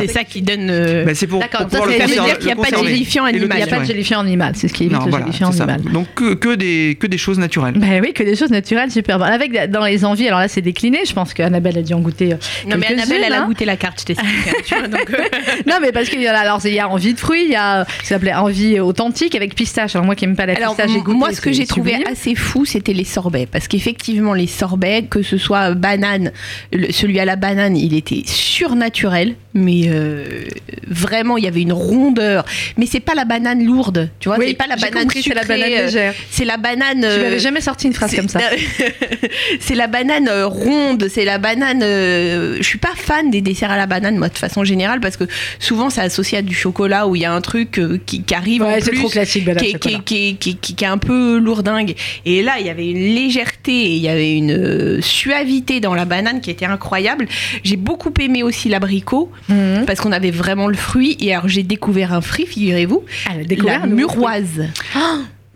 C'est 0.00 0.06
ça 0.08 0.24
qui 0.24 0.42
donne. 0.42 0.66
Bah, 1.04 1.14
c'est 1.14 1.26
pour, 1.26 1.42
ça 1.42 1.64
veut 1.64 2.06
dire 2.06 2.38
qu'il 2.38 2.46
n'y 2.46 2.52
a 2.52 2.56
pas 2.56 2.70
de 2.70 2.86
gélifiant 2.86 3.24
animal. 3.24 3.48
Il 3.52 3.56
n'y 3.56 3.62
a 3.62 3.66
pas 3.66 3.80
de 3.80 3.84
gélifiant 3.84 4.20
animal, 4.20 4.54
c'est 4.56 4.68
ce 4.68 4.74
qui 4.74 4.84
évite 4.84 4.98
le 5.04 5.12
gélifiant 5.12 5.50
animal. 5.50 5.82
Donc 5.92 6.08
que, 6.14 6.54
des, 6.54 6.96
que 6.98 7.06
des 7.06 7.18
choses 7.18 7.38
naturelles. 7.38 7.74
Bah 7.76 7.86
oui, 8.00 8.12
que 8.12 8.22
des 8.22 8.36
choses 8.36 8.50
naturelles, 8.50 8.90
super 8.90 9.18
bon. 9.18 9.24
Avec 9.24 9.70
dans 9.70 9.84
les 9.84 10.04
envies, 10.04 10.26
alors 10.28 10.40
là 10.40 10.48
c'est 10.48 10.62
décliné, 10.62 11.00
je 11.06 11.12
pense 11.12 11.34
qu'Annabelle 11.34 11.78
a 11.78 11.82
dû 11.82 11.94
en 11.94 12.00
goûter. 12.00 12.30
Non 12.66 12.76
mais 12.78 12.86
Annabelle 12.86 13.22
elle 13.24 13.32
a 13.32 13.42
hein. 13.42 13.46
goûté 13.46 13.64
la 13.64 13.76
carte, 13.76 14.00
je 14.00 14.06
t'explique. 14.06 14.72
Hein, 14.72 14.88
non 15.66 15.74
mais 15.80 15.92
parce 15.92 16.08
qu'il 16.08 16.20
y 16.20 16.26
a 16.26 16.38
alors 16.38 16.60
il 16.64 16.74
y 16.74 16.80
a 16.80 16.88
envie 16.88 17.09
de 17.12 17.18
fruits, 17.18 17.44
il 17.44 17.50
y 17.50 17.56
a 17.56 17.86
ce 18.02 18.08
s'appelait 18.08 18.34
envie 18.34 18.80
authentique 18.80 19.34
avec 19.34 19.54
pistache. 19.54 19.94
Alors 19.94 20.06
moi 20.06 20.14
qui 20.14 20.26
n'aime 20.26 20.36
pas 20.36 20.46
la 20.46 20.54
pistache, 20.54 20.90
j'ai 20.90 21.00
goûté. 21.00 21.18
Moi 21.18 21.32
ce 21.32 21.40
que 21.40 21.52
j'ai 21.52 21.66
trouvé 21.66 22.04
assez 22.06 22.34
fou, 22.34 22.64
c'était 22.64 22.92
les 22.92 23.04
sorbets 23.04 23.46
parce 23.46 23.68
qu'effectivement 23.68 24.34
les 24.34 24.46
sorbets, 24.46 25.04
que 25.08 25.22
ce 25.22 25.38
soit 25.38 25.74
banane, 25.74 26.32
celui 26.90 27.20
à 27.20 27.24
la 27.24 27.36
banane, 27.36 27.76
il 27.76 27.94
était 27.94 28.22
surnaturel, 28.26 29.34
mais 29.54 29.82
euh, 29.86 30.44
vraiment 30.86 31.36
il 31.36 31.44
y 31.44 31.48
avait 31.48 31.62
une 31.62 31.72
rondeur. 31.72 32.44
Mais 32.76 32.86
c'est 32.86 33.00
pas 33.00 33.14
la 33.14 33.24
banane 33.24 33.64
lourde, 33.64 34.10
tu 34.20 34.28
vois, 34.28 34.38
c'est 34.38 34.54
pas 34.54 34.66
la 34.66 34.76
banane 34.76 35.10
sucrée, 35.10 35.22
c'est 35.22 35.34
la 35.34 35.44
banane 35.44 35.72
euh, 35.72 35.84
légère. 35.84 36.14
C'est 36.30 36.44
la 36.44 36.56
banane. 36.56 37.00
Tu 37.00 37.06
m'avais 37.06 37.36
euh, 37.36 37.38
jamais 37.38 37.60
sorti 37.60 37.86
une 37.86 37.94
phrase 37.94 38.14
comme 38.14 38.28
ça. 38.28 38.40
c'est 39.60 39.74
la 39.74 39.86
banane 39.86 40.30
ronde, 40.44 41.08
c'est 41.08 41.24
la 41.24 41.38
banane. 41.38 41.80
je 41.80 42.62
suis 42.62 42.78
pas 42.78 42.94
fan 42.96 43.30
des 43.30 43.40
desserts 43.40 43.70
à 43.70 43.76
la 43.76 43.86
banane 43.86 44.16
moi 44.16 44.28
de 44.28 44.38
façon 44.38 44.64
générale 44.64 45.00
parce 45.00 45.16
que 45.16 45.24
souvent 45.58 45.90
c'est 45.90 46.00
associé 46.00 46.38
à 46.38 46.42
du 46.42 46.54
chocolat 46.54 46.99
où 47.06 47.16
il 47.16 47.22
y 47.22 47.24
a 47.24 47.32
un 47.32 47.40
truc 47.40 47.80
qui, 48.06 48.24
arrive 48.34 48.62
en 48.62 48.72
plus, 48.72 48.98
trop 48.98 49.08
classique, 49.08 49.48
qui, 50.04 50.36
qui, 50.36 50.56
qui, 50.56 50.84
est 50.84 50.86
un 50.86 50.98
peu 50.98 51.38
lourdingue. 51.38 51.94
Et 52.24 52.42
là, 52.42 52.54
il 52.58 52.66
y 52.66 52.70
avait 52.70 52.88
une 52.88 53.14
légèreté, 53.14 53.72
et 53.72 53.96
il 53.96 54.02
y 54.02 54.08
avait 54.08 54.36
une 54.36 54.52
euh, 54.52 55.00
suavité 55.00 55.80
dans 55.80 55.94
la 55.94 56.04
banane 56.04 56.40
qui 56.40 56.50
était 56.50 56.66
incroyable. 56.66 57.26
J'ai 57.64 57.76
beaucoup 57.76 58.12
aimé 58.20 58.42
aussi 58.42 58.68
l'abricot 58.68 59.30
mhm. 59.48 59.84
parce 59.86 60.00
qu'on 60.00 60.12
avait 60.12 60.30
vraiment 60.30 60.68
le 60.68 60.76
fruit. 60.76 61.16
Et 61.20 61.34
alors, 61.34 61.48
j'ai 61.48 61.62
découvert 61.62 62.12
un 62.12 62.20
fruit, 62.20 62.46
figurez-vous, 62.46 63.04
ah, 63.26 63.32
la 63.64 63.86
muroise. 63.86 64.66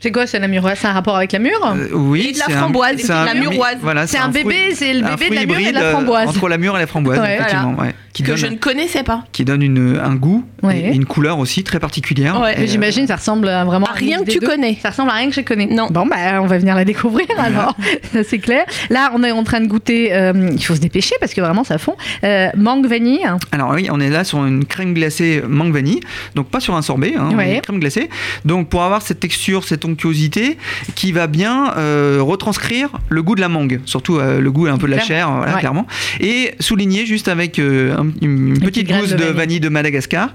C'est 0.00 0.10
quoi, 0.10 0.26
c'est 0.26 0.38
la 0.38 0.48
muroise 0.48 0.78
C'est 0.80 0.86
un 0.86 0.92
rapport 0.92 1.16
avec 1.16 1.32
la 1.32 1.38
mûre 1.38 1.60
euh, 1.64 1.88
Oui. 1.92 2.26
Et 2.28 2.32
de 2.32 2.38
la 2.38 2.48
framboise, 2.48 2.96
c'est 2.98 3.08
la 3.08 3.34
muroise. 3.34 3.76
Voilà, 3.80 4.06
c'est 4.06 4.18
un, 4.18 4.28
bébé, 4.28 4.74
c'est 4.74 4.92
le 4.92 5.02
bébé 5.16 5.30
de 5.30 5.34
la 5.34 5.46
mûre 5.46 5.58
et 5.58 5.72
de 5.72 5.74
la 5.74 5.90
framboise. 5.90 6.28
Entre 6.28 6.48
la 6.48 6.58
mûre 6.58 6.76
et 6.76 6.80
la 6.80 6.86
framboise, 6.86 7.18
effectivement. 7.18 7.76
Qui 8.12 8.22
que 8.22 8.28
donne, 8.28 8.36
je 8.36 8.46
ne 8.46 8.56
connaissais 8.56 9.02
pas. 9.02 9.24
Qui 9.32 9.44
donne 9.44 9.62
une, 9.62 9.98
un 9.98 10.14
goût 10.14 10.44
et 10.72 10.94
une 10.94 11.04
couleur 11.04 11.40
aussi 11.40 11.64
très 11.64 11.80
particulière. 11.80 12.40
Ouais. 12.40 12.66
J'imagine, 12.66 13.08
ça 13.08 13.16
ressemble 13.16 13.46
vraiment 13.46 13.86
à 13.86 13.92
rien 13.92 14.22
que 14.22 14.30
tu 14.30 14.38
connais. 14.38 14.78
Ça 14.80 14.90
ressemble 14.90 15.10
à 15.10 15.14
rien 15.14 15.28
que 15.28 15.34
je 15.34 15.40
connais. 15.40 15.66
Non. 15.66 15.88
Bon, 15.90 16.06
bah, 16.06 16.40
on 16.40 16.46
va 16.46 16.58
venir 16.58 16.76
la 16.76 16.84
découvrir 16.84 17.26
alors. 17.38 17.76
c'est 18.24 18.38
clair. 18.38 18.66
Là, 18.88 19.10
on 19.14 19.24
est 19.24 19.32
en 19.32 19.42
train 19.42 19.60
de 19.60 19.66
goûter. 19.66 20.14
Euh, 20.14 20.50
il 20.52 20.64
faut 20.64 20.76
se 20.76 20.80
dépêcher 20.80 21.16
parce 21.18 21.34
que 21.34 21.40
vraiment, 21.40 21.64
ça 21.64 21.78
fond. 21.78 21.96
Euh, 22.22 22.50
mangue 22.56 22.86
vanille. 22.86 23.26
Alors 23.50 23.70
oui, 23.70 23.88
on 23.90 23.98
est 24.00 24.10
là 24.10 24.22
sur 24.22 24.44
une 24.44 24.64
crème 24.64 24.94
glacée 24.94 25.42
mangue 25.48 25.72
vanille. 25.72 26.00
Donc 26.36 26.48
pas 26.48 26.60
sur 26.60 26.76
un 26.76 26.82
sorbet, 26.82 27.14
hein, 27.18 27.30
une 27.30 27.60
crème 27.62 27.80
glacée. 27.80 28.10
Donc 28.44 28.68
pour 28.68 28.84
avoir 28.84 29.02
cette 29.02 29.18
texture, 29.18 29.64
cette 29.64 29.84
onctuosité, 29.94 30.58
qui 30.94 31.12
va 31.12 31.26
bien 31.26 31.72
euh, 31.76 32.18
retranscrire 32.20 32.90
le 33.08 33.22
goût 33.22 33.34
de 33.34 33.40
la 33.40 33.48
mangue, 33.48 33.80
surtout 33.84 34.18
euh, 34.18 34.40
le 34.40 34.50
goût 34.50 34.66
un 34.66 34.76
peu 34.76 34.86
de 34.86 34.92
la 34.92 35.00
chair, 35.00 35.30
clairement, 35.58 35.86
et 36.20 36.52
souligner 36.60 37.06
juste 37.06 37.28
avec 37.28 37.58
euh, 37.58 37.96
une, 38.20 38.58
petite 38.58 38.90
gousse 38.90 39.14
de, 39.14 39.24
vanille. 39.24 39.60
de 39.60 39.68
Madagascar, 39.68 40.34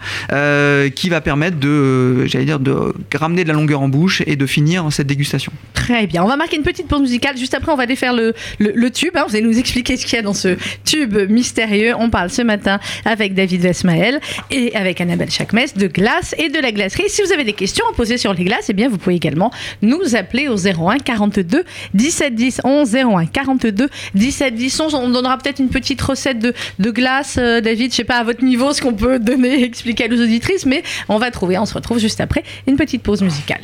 qui 0.95 1.10
va 1.10 1.22
permettre 1.22 1.60
de, 1.60 2.26
j'allais 2.26 2.45
dire, 2.45 2.60
de 2.60 2.93
ramener 3.15 3.43
de 3.43 3.50
la 3.50 3.54
longueur 3.54 3.82
en 3.82 3.89
bouche 3.89 4.22
et 4.26 4.36
de 4.36 4.45
finir 4.45 4.88
cette 4.91 5.08
dégustation. 5.08 5.52
Très 5.74 6.08
bien, 6.08 6.24
on 6.24 6.28
va 6.28 6.38
marquer 6.38 6.56
une 6.58 6.63
petite 6.63 6.88
pause 6.88 7.02
musicale. 7.02 7.38
Juste 7.38 7.54
après, 7.54 7.72
on 7.72 7.76
va 7.76 7.86
défaire 7.86 8.13
le, 8.13 8.34
le, 8.60 8.91
tube. 8.91 9.15
Hein. 9.15 9.26
Vous 9.28 9.36
allez 9.36 9.45
nous 9.45 9.58
expliquer 9.58 9.98
ce 9.98 10.06
qu'il 10.06 10.15
y 10.15 10.19
a 10.19 10.22
dans 10.22 10.34
ce 10.34 10.58
tube 10.86 11.17
mystérieux. 11.30 11.93
On 11.98 12.10
parle 12.10 12.30
ce 12.30 12.41
matin 12.41 12.80
avec 13.06 13.34
David 13.34 13.62
Vesmael 13.62 14.19
et 14.52 14.76
avec 14.76 15.02
Annabelle 15.02 15.32
Chakmes 15.32 15.60
de 15.76 15.88
glace 15.88 16.36
et 16.38 16.50
de 16.50 16.60
la 16.60 16.72
glacerie. 16.72 17.10
Si 17.10 17.22
vous 17.22 17.32
avez 17.32 17.43
des 17.43 17.54
questions 17.54 17.86
à 17.91 17.95
poser 17.95 18.17
sur 18.17 18.34
les 18.34 18.43
glaces, 18.43 18.67
eh 18.69 18.74
bien, 18.74 18.89
vous 18.89 18.98
pouvez 18.98 19.15
également 19.15 19.38
nous 19.82 20.15
appeler 20.15 20.47
au 20.47 20.56
01 20.56 20.97
42 20.99 21.63
17 21.93 22.36
10 22.36 22.62
11 22.63 22.95
01 22.95 23.25
42 23.25 23.89
17 24.15 24.56
10 24.56 24.80
11. 24.80 24.93
On 24.95 25.10
donnera 25.10 25.38
peut-être 25.38 25.60
une 25.60 25.69
petite 25.69 26.02
recette 26.02 26.39
de, 26.39 26.54
de 26.80 26.91
glace, 26.91 27.38
euh, 27.39 27.62
David. 27.62 27.91
Je 27.91 27.97
sais 27.97 28.04
pas 28.04 28.17
à 28.17 28.23
votre 28.23 28.43
niveau 28.43 28.73
ce 28.73 28.82
qu'on 28.82 28.93
peut 28.93 29.19
donner, 29.19 29.63
expliquer 29.63 30.06
à 30.06 30.08
nos 30.08 30.21
auditrices, 30.21 30.65
mais 30.65 30.84
on 31.08 31.17
va 31.17 31.32
trouver. 31.32 31.58
On 31.58 31.65
se 31.65 31.73
retrouve 31.73 31.99
juste 31.99 32.21
après 32.21 32.43
une 32.67 32.75
petite 32.75 33.04
pause 33.04 33.21
musicale. 33.21 33.62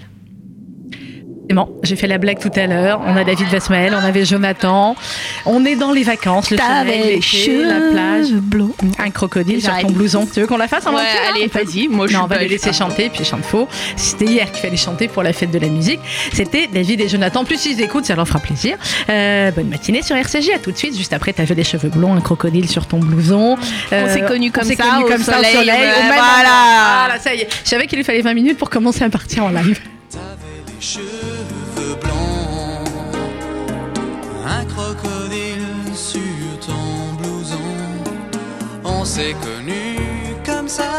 Bon, 1.50 1.70
j'ai 1.84 1.96
fait 1.96 2.08
la 2.08 2.18
blague 2.18 2.40
tout 2.40 2.52
à 2.56 2.66
l'heure. 2.66 3.02
On 3.06 3.16
a 3.16 3.24
David 3.24 3.48
Vesmael, 3.48 3.94
on 3.94 4.04
avait 4.04 4.26
Jonathan. 4.26 4.96
On 5.46 5.64
est 5.66 5.76
dans 5.76 5.92
les 5.92 6.04
vacances, 6.04 6.50
le 6.50 6.58
soleil, 6.58 7.22
la 7.64 7.92
plage, 7.92 8.32
bleu. 8.34 8.68
un 9.00 9.10
crocodile 9.12 9.62
sur 9.62 9.78
ton 9.80 9.92
blouson. 9.92 10.28
Tu 10.32 10.42
veux 10.42 10.48
qu'on 10.48 10.58
la 10.58 10.68
fasse 10.68 10.88
en 10.88 10.94
ouais, 10.94 11.02
Allez, 11.30 11.48
vas-y. 11.48 11.88
Moi, 11.88 12.08
je 12.08 12.14
non, 12.14 12.24
on 12.24 12.28
va 12.28 12.38
les 12.40 12.48
laisser 12.48 12.74
chanter, 12.74 13.10
puis 13.10 13.24
chante 13.24 13.44
faux. 13.44 13.68
C'était 13.96 14.26
hier 14.26 14.52
qu'il 14.52 14.62
fallait 14.62 14.78
chanter 14.78 15.08
pour 15.08 15.24
la 15.24 15.34
fête 15.34 15.52
de 15.52 15.60
la 15.60 15.68
musique. 15.68 16.00
C'était 16.34 16.68
David 16.68 17.02
et 17.02 17.08
Jonathan. 17.08 17.44
Plus 17.44 17.66
ils 17.66 17.82
écoutent, 17.82 18.06
ça 18.06 18.16
leur 18.16 18.28
fera 18.28 18.40
plaisir. 18.40 18.78
Euh, 19.10 19.52
bonne 19.52 19.70
matinée 19.70 20.02
sur 20.02 20.16
RCJ. 20.16 20.50
À 20.56 20.60
tout 20.60 20.72
de 20.72 20.78
suite. 20.78 20.98
Juste 20.98 21.14
après, 21.14 21.34
tu 21.34 21.42
avais 21.42 21.56
des 21.56 21.64
cheveux 21.64 21.90
blonds, 21.90 22.16
un 22.16 22.22
crocodile 22.22 22.68
sur 22.68 22.88
ton 22.88 23.00
blouson. 23.00 23.58
on 23.92 24.10
s'est 24.10 24.22
connus 24.22 24.52
comme, 24.52 24.64
ça, 24.64 24.76
connu 24.76 25.06
comme 25.10 25.24
ça, 25.24 25.40
au 25.40 25.44
soleil. 25.44 25.72
voilà. 26.08 27.06
voilà, 27.06 27.20
ça 27.20 27.34
y 27.36 27.42
est. 27.42 27.48
Je 27.64 27.70
savais 27.70 27.88
qu'il 27.88 27.98
lui 27.98 28.06
fallait 28.06 28.22
20 28.22 28.34
minutes 28.34 28.58
pour 28.58 28.70
commencer 28.70 29.04
à 29.04 29.10
partir 29.10 29.44
en 29.44 29.50
live. 29.50 29.80
S'est 39.16 39.36
connu 39.48 39.98
comme 40.46 40.68
ça, 40.68 40.92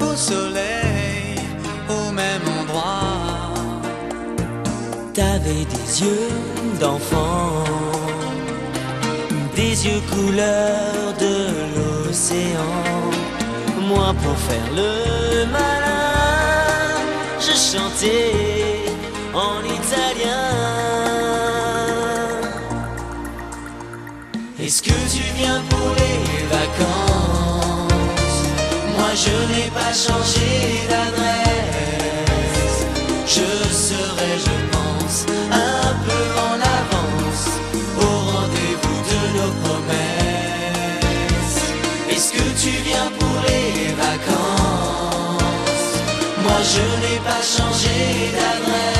au 0.00 0.14
soleil, 0.16 1.36
au 1.90 2.12
même 2.12 2.46
endroit. 2.60 3.52
T'avais 5.12 5.64
des 5.74 5.90
yeux 6.02 6.30
d'enfant, 6.80 7.64
des 9.54 9.74
yeux 9.86 10.02
couleur 10.14 11.12
de 11.24 11.34
l'océan. 11.74 12.78
Moi, 13.88 14.14
pour 14.22 14.38
faire 14.46 14.70
le 14.80 14.92
malin, 15.56 16.01
je 17.46 17.54
chantais 17.72 18.84
en 19.34 19.58
italien. 19.64 20.48
Est-ce 24.60 24.82
que 24.82 24.96
tu 25.14 25.24
viens 25.38 25.60
pour 25.68 25.88
les 25.96 26.12
moi 28.96 29.10
je 29.14 29.36
n'ai 29.52 29.68
pas 29.70 29.92
changé 29.92 30.50
d'adresse. 30.88 32.78
Je 33.26 33.50
serai, 33.86 34.32
je 34.46 34.56
pense, 34.72 35.26
un 35.50 35.94
peu 36.06 36.24
en 36.40 36.54
avance 36.54 36.71
je 46.72 46.80
n'ai 47.00 47.18
pas 47.20 47.42
changé 47.42 48.32
d'adresse. 48.32 48.91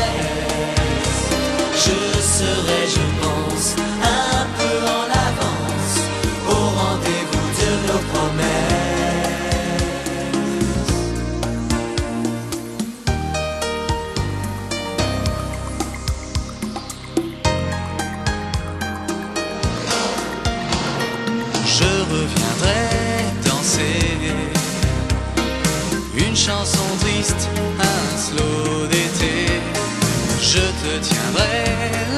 Te 30.83 30.99
tiendrai 30.99 31.65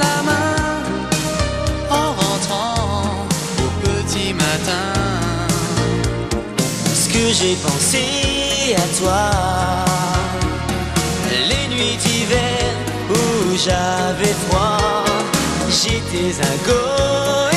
la 0.02 0.16
main 0.28 0.56
en 1.90 2.08
rentrant 2.22 3.26
au 3.64 3.68
petit 3.86 4.32
matin. 4.32 4.88
Ce 7.00 7.06
que 7.08 7.24
j'ai 7.38 7.56
pensé 7.56 8.04
à 8.84 8.86
toi, 9.00 9.24
les 11.50 11.66
nuits 11.74 11.98
d'hiver 12.04 12.64
où 13.10 13.56
j'avais 13.64 14.34
froid, 14.44 15.04
j'étais 15.68 16.32
un 16.50 16.56
goéland 16.66 17.53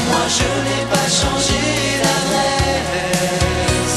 Moi 0.10 0.26
je 0.38 0.50
n'ai 0.66 0.84
pas 0.94 1.08
changé 1.22 1.62
d'adresse. 2.04 3.96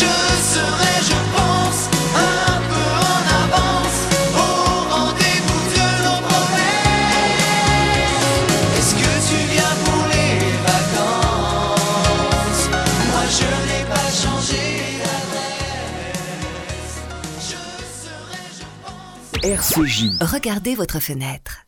Je 0.00 0.12
serai, 0.54 0.94
je 1.10 1.18
pense, 1.36 1.80
un 2.16 2.58
peu 2.70 2.88
en 3.14 3.22
avance 3.42 3.98
au 4.34 4.50
rendez-vous 4.94 5.64
de 5.78 5.86
nos 6.04 6.20
promesses. 6.28 7.46
Est-ce 8.78 8.92
que 9.00 9.12
tu 9.28 9.38
viens 9.52 9.74
pour 9.86 10.02
les 10.14 10.34
vacances? 10.70 12.64
Moi 13.10 13.24
je 13.38 13.48
n'ai 13.66 13.84
pas 13.94 14.08
changé 14.22 14.64
d'adresse. 15.02 16.94
Je 17.50 17.60
serai, 18.02 18.44
je 18.58 18.66
pense. 18.82 19.76
RCJ. 19.76 19.98
Regardez 20.20 20.74
votre 20.74 20.98
fenêtre. 20.98 21.67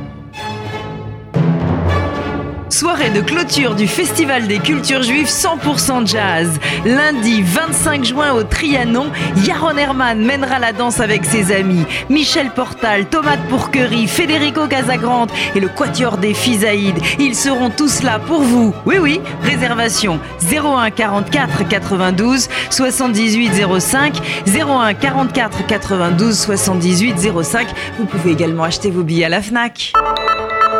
Soirée 2.71 3.09
de 3.09 3.19
clôture 3.19 3.75
du 3.75 3.85
Festival 3.85 4.47
des 4.47 4.59
cultures 4.59 5.03
juives 5.03 5.27
100% 5.27 6.07
jazz. 6.07 6.57
Lundi 6.85 7.41
25 7.41 8.05
juin 8.05 8.31
au 8.31 8.43
Trianon, 8.43 9.11
Yaron 9.45 9.75
Herman 9.75 10.17
mènera 10.25 10.57
la 10.57 10.71
danse 10.71 11.01
avec 11.01 11.25
ses 11.25 11.53
amis. 11.53 11.83
Michel 12.09 12.49
Portal, 12.51 13.07
Tomate 13.07 13.41
Pourquerie, 13.49 14.07
Federico 14.07 14.67
Casagrande 14.67 15.29
et 15.53 15.59
le 15.59 15.67
Quatuor 15.67 16.17
des 16.17 16.33
Fisaïdes. 16.33 16.99
Ils 17.19 17.35
seront 17.35 17.71
tous 17.71 18.03
là 18.03 18.19
pour 18.19 18.41
vous. 18.41 18.73
Oui, 18.85 18.95
oui, 18.99 19.19
réservation 19.43 20.21
01 20.49 20.91
44 20.91 21.67
92 21.67 22.47
78 22.69 23.51
05 23.79 24.15
01 24.47 24.93
44 24.93 25.67
92 25.67 26.39
78 26.39 27.15
05. 27.43 27.67
Vous 27.99 28.05
pouvez 28.05 28.31
également 28.31 28.63
acheter 28.63 28.91
vos 28.91 29.03
billets 29.03 29.25
à 29.25 29.29
la 29.29 29.41
FNAC. 29.41 29.91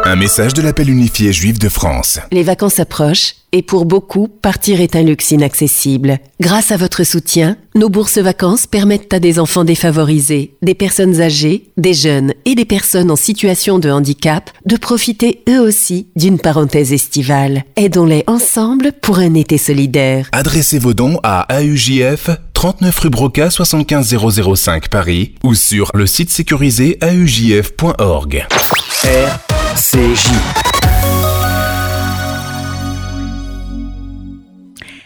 Un 0.05 0.15
message 0.15 0.53
de 0.53 0.61
l'appel 0.61 0.89
unifié 0.89 1.31
juif 1.33 1.59
de 1.59 1.69
France. 1.69 2.19
Les 2.31 2.43
vacances 2.43 2.79
approchent 2.79 3.35
et 3.51 3.61
pour 3.61 3.85
beaucoup, 3.85 4.27
partir 4.27 4.79
est 4.79 4.95
un 4.95 5.03
luxe 5.03 5.31
inaccessible. 5.31 6.19
Grâce 6.39 6.71
à 6.71 6.77
votre 6.77 7.03
soutien, 7.03 7.57
nos 7.75 7.89
bourses 7.89 8.17
vacances 8.17 8.65
permettent 8.65 9.13
à 9.13 9.19
des 9.19 9.39
enfants 9.39 9.65
défavorisés, 9.65 10.55
des 10.61 10.73
personnes 10.73 11.21
âgées, 11.21 11.69
des 11.77 11.93
jeunes 11.93 12.33
et 12.45 12.55
des 12.55 12.65
personnes 12.65 13.11
en 13.11 13.15
situation 13.15 13.79
de 13.79 13.89
handicap 13.89 14.49
de 14.65 14.77
profiter 14.77 15.43
eux 15.49 15.59
aussi 15.59 16.07
d'une 16.15 16.39
parenthèse 16.39 16.93
estivale. 16.93 17.63
Aidons-les 17.75 18.23
ensemble 18.27 18.93
pour 18.93 19.19
un 19.19 19.33
été 19.33 19.57
solidaire. 19.57 20.29
Adressez 20.31 20.79
vos 20.79 20.93
dons 20.93 21.19
à 21.23 21.47
AUJF 21.59 22.29
39 22.53 22.99
rue 22.99 23.09
Broca 23.09 23.49
75005 23.49 24.89
Paris 24.89 25.35
ou 25.43 25.55
sur 25.55 25.91
le 25.93 26.07
site 26.07 26.29
sécurisé 26.29 26.97
aujf.org. 27.03 28.47
RCJ. 29.73 31.10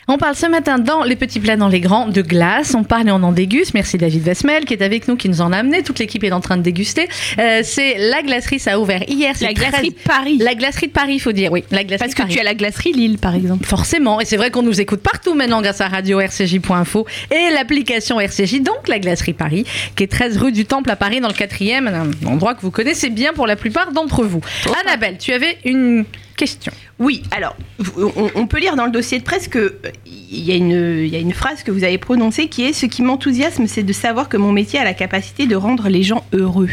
On 0.08 0.20
parle 0.20 0.36
ce 0.36 0.46
matin 0.46 0.78
dans 0.78 1.04
Les 1.04 1.16
Petits 1.16 1.40
Plats 1.40 1.58
dans 1.58 1.68
les 1.68 1.80
Grands 1.80 2.08
de 2.08 2.22
glace. 2.22 2.76
On 2.76 2.84
parle 2.84 3.08
et 3.08 3.12
on 3.12 3.24
en 3.24 3.32
déguste. 3.32 3.74
Merci 3.74 3.98
David 3.98 4.22
Vesmel 4.22 4.66
qui 4.66 4.74
est 4.76 4.84
avec 4.84 5.08
nous, 5.08 5.16
qui 5.16 5.30
nous 5.30 5.42
en 5.42 5.52
a 5.52 5.58
amené. 5.58 5.82
Toute 5.82 5.98
l'équipe 5.98 6.24
est 6.24 6.32
en 6.32 6.42
train 6.42 6.58
de 6.58 6.62
déguster. 6.62 7.10
Euh, 7.40 7.62
c'est 7.64 7.98
la 7.98 8.22
glacerie, 8.22 8.60
ça 8.60 8.74
a 8.74 8.78
ouvert 8.78 9.02
hier. 9.10 9.34
La 9.42 9.54
glacerie 9.54 9.90
de 9.90 9.96
Paris. 9.96 10.38
La 10.40 10.54
glacerie 10.54 10.88
de 10.88 10.92
Paris, 10.92 11.16
il 11.16 11.20
faut 11.20 11.32
dire. 11.32 11.52
Oui, 11.52 11.64
la 11.72 11.84
glacerie 11.84 11.98
Parce 12.08 12.14
que 12.14 12.22
Paris. 12.22 12.34
tu 12.36 12.40
as 12.40 12.44
la 12.44 12.54
glacerie 12.54 12.94
Lille, 12.94 13.18
par 13.18 13.34
exemple. 13.34 13.66
Forcément, 13.66 14.22
et 14.22 14.26
c'est 14.26 14.38
vrai 14.38 14.52
qu'on 14.52 14.62
nous 14.62 14.80
écoute 14.80 15.02
partout 15.02 15.34
maintenant 15.34 15.62
grâce 15.64 15.82
à 15.82 15.88
radio 15.88 16.20
rcj.info 16.20 17.08
et 17.32 17.52
l'application 17.52 18.20
RCJ, 18.20 18.62
donc 18.62 18.88
la 18.88 19.00
glacerie 19.00 19.34
Paris, 19.34 19.66
qui 19.96 20.04
est 20.04 20.08
13 20.08 20.38
rue 20.38 20.52
du 20.52 20.66
Temple 20.66 20.92
à 20.92 20.96
Paris, 20.96 21.20
dans 21.20 21.30
le 21.30 21.34
4e, 21.34 21.88
un 21.88 22.28
endroit 22.28 22.54
que 22.54 22.62
vous 22.62 22.72
connaissez 22.72 23.10
bien 23.10 23.34
pour 23.34 23.48
la 23.48 23.56
plupart 23.56 23.92
d'entre 23.92 24.24
vous. 24.24 24.42
Annabelle, 24.86 25.18
tu 25.18 25.34
avais 25.34 25.58
une 25.66 26.06
question. 26.36 26.72
Oui, 27.00 27.24
alors, 27.32 27.56
on, 27.98 28.30
on 28.36 28.48
peut 28.48 28.60
lire 28.60 28.76
dans 28.76 28.86
le 28.86 28.92
dossier 28.92 29.20
de 29.20 29.24
presse 29.24 29.48
que 29.48 29.60
euh, 29.60 29.74
il 30.06 30.44
y, 30.44 30.52
a 30.52 30.56
une- 30.56 31.00
il 31.04 31.08
y 31.10 31.16
a 31.16 31.20
une 31.20 31.34
phrase 31.34 31.64
que 31.64 31.72
vous 31.72 31.84
avez 31.84 31.98
prononcée 31.98 32.48
qui 32.48 32.64
est 32.66 32.74
Ce 32.74 32.86
qui 32.86 33.02
m'enthousiasme, 33.02 33.68
c'est 33.68 33.84
de 33.84 33.94
savoir 33.94 34.28
que 34.30 34.38
mon 34.38 34.52
métier 34.52 34.80
a 34.80 34.84
la 34.84 34.94
capacité 34.94 35.46
de 35.48 35.56
rendre 35.56 35.88
les 35.90 36.04
gens 36.04 36.26
heureux. 36.34 36.70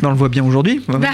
Ben, 0.00 0.08
on 0.08 0.10
le 0.10 0.16
voit 0.16 0.28
bien 0.28 0.44
aujourd'hui. 0.44 0.82
Bah, 0.88 0.98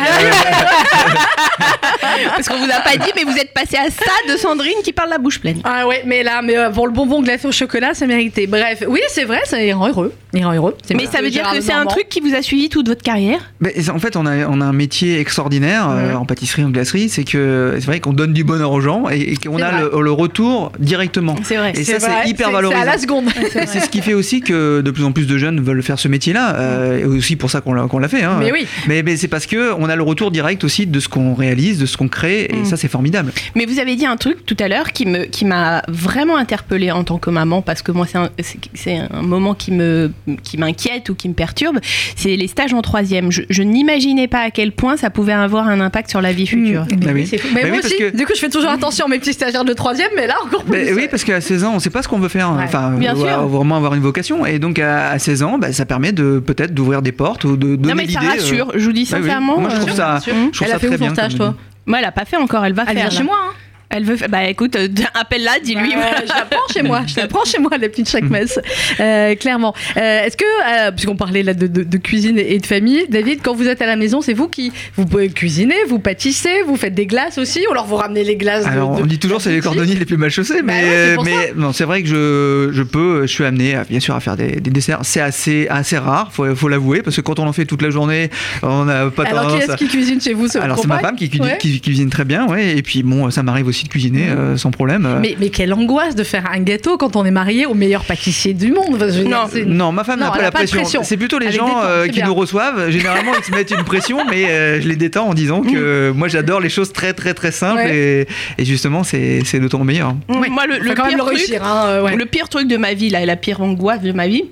Parce 2.37 2.49
qu'on 2.49 2.59
vous 2.59 2.71
a 2.71 2.81
pas 2.81 2.97
dit, 2.97 3.11
mais 3.17 3.25
vous 3.25 3.37
êtes 3.37 3.53
passé 3.53 3.77
à 3.77 3.91
ça 3.91 4.33
de 4.33 4.37
Sandrine 4.37 4.75
qui 4.85 4.93
parle 4.93 5.11
la 5.11 5.19
bouche 5.19 5.41
pleine. 5.41 5.61
Ah 5.65 5.87
ouais, 5.87 6.03
mais 6.07 6.23
là, 6.23 6.43
mais 6.43 6.57
euh, 6.57 6.71
pour 6.71 6.87
le 6.87 6.93
bonbon 6.93 7.23
glacé 7.23 7.47
au 7.49 7.53
chocolat, 7.53 7.95
ça 7.95 8.07
méritait. 8.07 8.47
Bref, 8.47 8.85
oui, 8.89 9.01
c'est 9.09 9.25
vrai, 9.25 9.41
ça 9.45 9.57
rend 9.75 9.89
heureux. 9.89 10.13
Il 10.33 10.45
rend 10.45 10.53
heureux. 10.55 10.77
Mais 10.95 11.07
ça 11.07 11.21
veut 11.23 11.31
dire 11.31 11.49
que 11.51 11.61
c'est 11.61 11.73
un 11.73 11.87
truc 11.87 12.09
qui 12.09 12.21
vous 12.21 12.35
a 12.35 12.43
suivi 12.43 12.69
toute 12.69 12.89
votre 12.89 13.03
carrière? 13.03 13.53
Mais 13.61 13.75
En 13.91 13.99
fait, 13.99 14.17
on 14.17 14.27
a, 14.27 14.47
on 14.47 14.61
a 14.61 14.65
un 14.65 14.73
métier 14.73 15.19
extraordinaire 15.21 15.89
euh, 15.91 16.15
en 16.15 16.25
pâtisserie, 16.25 16.65
en 16.65 16.71
glacerie. 16.71 17.09
C'est 17.09 17.25
que 17.25 17.74
c'est 17.81 17.87
vrai 17.87 18.01
qu'on 18.01 18.13
donne 18.13 18.33
du 18.33 18.45
bonheur 18.45 18.73
aux 18.73 18.81
gens 18.81 19.09
et, 19.09 19.37
qu'on 19.37 19.61
a 19.61 19.83
le, 19.83 20.13
retour 20.15 20.71
directement. 20.79 21.35
C'est 21.43 21.57
vrai. 21.57 21.73
Et 21.75 21.85
ça, 21.85 21.99
c'est 21.99 22.31
hyper 22.31 22.51
valorisant. 22.51 22.81
C'est 22.83 22.89
à 22.89 22.93
la 22.93 22.99
seconde. 22.99 23.25
c'est 23.53 23.81
ce 23.81 23.89
qui 23.89 24.01
fait 24.01 24.15
aussi 24.15 24.41
que 24.41 24.81
de 24.81 24.91
plus 24.91 25.05
en 25.05 25.13
plus 25.13 25.27
de 25.27 25.39
jeunes 25.39 25.61
veulent 25.61 25.83
faire 25.83 25.99
ce 25.99 26.09
métier-là. 26.09 26.57
Euh, 26.57 27.01
et 27.01 27.05
aussi 27.05 27.37
pour 27.37 27.51
ça 27.51 27.61
qu'on 27.61 27.73
l'a 27.73 28.09
fait. 28.09 28.23
Hein. 28.23 28.37
Mais 28.39 28.53
oui. 28.53 28.67
Mais, 28.87 29.17
c'est 29.17 29.29
parce 29.29 29.47
qu'on 29.47 29.89
a 29.89 29.97
le 29.97 30.03
retour 30.03 30.31
direct 30.31 30.65
aussi 30.65 30.87
de 30.87 31.01
ce 31.01 31.09
qu'on 31.09 31.35
réalise, 31.35 31.79
de 31.79 31.87
ce 31.87 31.97
qu'on 31.97 32.09
crée. 32.09 32.47
Et 32.51 32.57
mm. 32.57 32.65
ça, 32.65 32.77
c'est 32.77 32.89
formidable. 32.89 33.33
Mais 33.55 33.67
vous 33.67 33.79
avez 33.79 33.97
dit 33.97 34.07
un 34.07 34.17
truc 34.17 34.47
tout 34.47 34.57
à 34.61 34.69
l'heure 34.69 34.93
qui 34.93 35.07
m'a 35.07 35.27
qui 35.27 35.47
vraiment 35.89 36.37
interpellée 36.37 36.91
en 36.91 37.05
tant 37.05 37.19
que 37.19 37.31
maman 37.31 37.63
parce 37.63 37.83
que 37.83 37.93
moi, 37.93 38.07
c'est 38.07 38.97
un, 38.97 39.09
un, 39.11 39.23
moment 39.23 39.55
qui 39.55 39.73
m'inquiète 39.73 41.09
ou 41.09 41.15
qui 41.15 41.29
me 41.29 41.35
perturbe. 41.35 41.79
C'est 42.17 42.37
les 42.37 42.49
stages 42.49 42.75
en 42.75 42.83
troisième. 42.83 43.31
Je, 43.31 43.63
n'imaginais 43.63 44.29
pas 44.29 44.41
à 44.41 44.51
quel 44.51 44.73
point 44.73 44.97
ça 44.97 45.11
pouvait 45.11 45.33
avoir 45.33 45.69
un 45.69 45.81
impact 45.81 46.11
sur 46.11 46.21
la 46.21 46.33
vie 46.33 46.47
future. 46.47 46.83
Mmh. 46.83 47.05
Mais, 47.05 47.13
oui. 47.13 47.31
mais 47.55 47.64
bah 47.65 47.75
moi 47.77 47.85
aussi, 47.85 47.97
du 48.13 48.27
coup, 48.27 48.33
je 48.35 48.41
fais 48.41 48.49
toujours 48.49 48.71
attention 48.79 49.07
à 49.07 49.09
mes 49.09 49.19
petits 49.19 49.33
stagiaires 49.33 49.65
de 49.65 49.73
troisième, 49.73 50.11
mais 50.17 50.27
là 50.27 50.37
encore 50.45 50.65
plus. 50.65 50.93
oui, 50.95 51.09
parce 51.11 51.25
qu'à 51.25 51.41
16 51.41 51.65
ans, 51.65 51.71
on 51.73 51.75
ne 51.77 51.81
sait 51.81 51.91
pas 51.91 52.03
ce 52.03 52.09
qu'on 52.09 52.19
veut 52.19 52.29
faire. 52.29 52.51
Enfin, 52.51 52.91
Bien 52.93 53.15
sûr. 53.15 53.47
vraiment 53.47 53.77
avoir 53.77 53.95
une 53.95 54.03
vocation. 54.03 54.47
Et 54.47 54.59
donc, 54.59 54.79
à, 54.79 55.19
16 55.19 55.43
ans, 55.43 55.59
bah, 55.59 55.73
ça 55.73 55.87
permet 55.87 56.13
de 56.13 56.39
peut-être 56.39 56.75
d'ouvrir 56.75 57.03
des 57.03 57.13
portes 57.13 57.45
ou 57.45 57.57
de 57.57 57.77
donner 57.77 57.89
Non, 57.89 57.95
mais 57.95 58.09
ça 58.09 58.21
rassure. 58.21 58.71
Euh. 58.71 58.79
Je 58.79 58.85
vous 58.85 58.93
dis 58.93 59.09
bah 59.11 59.19
sincèrement. 59.19 59.61
Moi, 59.61 59.71
je 59.71 59.77
trouve 59.77 59.93
ça, 59.93 60.19
je 60.25 60.31
trouve 60.51 60.69
ça 60.69 60.79
très 60.79 60.99
bien. 60.99 61.13
Stage, 61.15 61.37
toi 61.37 61.55
moi, 61.87 61.99
elle 61.99 62.05
a 62.07 62.13
pas 62.13 62.25
fait 62.25 62.37
encore, 62.37 62.65
elle 62.65 62.73
va 62.73 62.85
elle 62.87 62.97
faire. 62.97 63.09
Vient 63.11 63.19
chez 63.19 63.25
moi. 63.25 63.37
Hein. 63.39 63.53
Elle 63.91 64.05
veut. 64.05 64.17
Bah 64.29 64.49
écoute, 64.49 64.77
euh, 64.77 64.89
appelle-la, 65.15 65.59
dis-lui. 65.63 65.93
je 65.93 66.29
la 66.29 66.45
prends 66.45 66.73
chez 66.73 66.83
moi. 66.83 67.03
Je 67.07 67.17
la 67.21 67.29
prends 67.29 67.45
chez 67.45 67.59
moi, 67.59 67.71
la 67.73 67.89
petite 67.89 68.09
chaque 68.09 68.29
messe. 68.29 68.59
Euh, 69.01 69.35
clairement. 69.35 69.75
Euh, 69.97 70.25
est-ce 70.25 70.37
que, 70.37 70.91
puisqu'on 70.93 71.17
parlait 71.17 71.43
là 71.43 71.55
de, 71.55 71.99
cuisine 71.99 72.39
et 72.39 72.59
de 72.59 72.67
famille, 72.67 73.07
David, 73.09 73.41
quand 73.43 73.55
vous 73.55 73.69
êtes 73.69 73.83
à 73.83 73.87
la 73.87 73.97
maison, 73.97 74.21
c'est 74.21 74.33
vous 74.33 74.49
qui 74.49 74.73
vous 74.97 75.07
pouvez 75.07 75.29
cuisiner, 75.29 75.75
vous 75.89 75.99
pâtissez, 75.99 76.63
vous 76.67 76.77
faites 76.77 76.95
des 76.95 77.07
glaces 77.07 77.39
aussi, 77.39 77.65
ou 77.69 77.73
alors 77.73 77.87
vous 77.87 77.97
ramenez 77.97 78.25
les 78.25 78.37
glaces. 78.37 78.67
Alors 78.67 78.91
on 78.91 79.07
dit 79.07 79.19
toujours 79.19 79.41
c'est 79.41 79.53
les 79.53 79.61
cordonniers 79.61 79.95
les 79.95 80.05
plus 80.05 80.17
mal 80.17 80.31
chaussés, 80.31 80.63
bah 80.63 80.73
mais 80.75 81.17
mais 81.25 81.53
non, 81.57 81.73
c'est 81.73 81.85
vrai 81.85 82.03
que 82.03 82.09
je, 82.09 82.71
je, 82.73 82.83
peux, 82.83 83.23
je 83.23 83.33
suis 83.33 83.45
amené 83.45 83.81
bien 83.89 84.01
sûr 84.01 84.15
à 84.15 84.21
faire 84.21 84.37
des, 84.37 84.61
desserts. 84.61 85.01
C'est 85.03 85.21
assez 85.21 85.67
assez 85.69 85.99
rare, 85.99 86.33
faut 86.33 86.55
faut 86.55 86.69
l'avouer, 86.69 87.03
parce 87.03 87.17
que 87.17 87.21
quand 87.21 87.39
on 87.39 87.47
en 87.47 87.53
fait 87.53 87.65
toute 87.65 87.83
la 87.83 87.91
journée, 87.91 88.31
on 88.63 88.85
n'a 88.85 89.11
pas. 89.11 89.25
Alors 89.25 89.57
qui 89.57 89.63
est-ce 89.63 89.77
qui 89.77 89.89
cuisine 89.89 90.21
chez 90.21 90.35
vous 90.35 90.49
Alors 90.57 90.79
c'est 90.79 90.89
ma 90.89 90.99
femme 90.99 91.17
qui, 91.17 91.31
qui, 91.31 91.81
cuisine 91.81 92.11
très 92.11 92.25
bien, 92.25 92.47
ouais. 92.47 92.77
Et 92.77 92.83
puis 92.83 93.03
bon, 93.03 93.31
ça 93.31 93.43
m'arrive 93.43 93.67
aussi 93.67 93.74
de 93.83 93.89
cuisiner 93.89 94.29
euh, 94.29 94.57
sans 94.57 94.71
problème. 94.71 95.05
Euh. 95.05 95.19
Mais, 95.21 95.37
mais, 95.41 95.51
quelle 95.51 95.75
angoisse 95.75 96.15
de 96.15 96.23
faire 96.23 96.49
un 96.51 96.61
gâteau 96.61 96.97
quand 96.97 97.17
on 97.17 97.25
est 97.25 97.33
marié 97.33 97.67
au 97.67 97.75
meilleur 97.75 98.05
pâtissier 98.05 98.55
du 98.55 98.71
monde. 98.71 99.03
non, 99.27 99.49
non, 99.67 99.93
ma 99.93 100.05
femme 100.05 100.21
n'a 100.21 100.31
pas 100.31 100.43
la 100.43 100.53
pression. 100.53 101.03
C'est 101.03 101.17
plutôt 101.17 101.39
les 101.39 101.51
gens 101.51 101.83
euh, 101.83 102.07
qui 102.07 102.23
nous 102.23 102.35
reçoivent. 102.35 102.91
Généralement, 102.91 103.33
ils 103.37 103.45
se 103.45 103.51
mettent 103.51 103.73
une 103.73 103.85
pression, 103.85 104.25
mais 104.31 104.81
je 104.81 104.89
les 104.89 104.97
détends 104.97 105.29
en 105.29 105.35
disant 105.35 105.63
que 105.63 106.11
mm. 106.11 106.17
moi 106.17 106.29
j'adore 106.29 106.61
les 106.61 106.69
choses 106.69 106.93
très 106.93 107.13
très 107.13 107.35
très 107.35 107.51
simples 107.51 107.83
et, 107.83 108.27
justement 108.59 109.03
c'est 109.03 109.59
d'autant 109.61 109.83
meilleur. 109.85 110.15
Moi, 110.29 110.67
le, 110.67 110.79
le, 110.79 110.95
pire 110.95 111.19
truc, 111.19 111.59
hein, 111.61 112.17
le 112.17 112.27
pire 112.27 112.49
truc 112.49 112.69
de 112.69 112.77
ma 112.77 112.95
vie, 112.95 113.11
là, 113.11 113.23
et 113.23 113.27
la 113.27 113.37
pire 113.37 113.61
angoisse 113.61 114.03
de 114.03 114.13
ma 114.13 114.29
vie, 114.29 114.45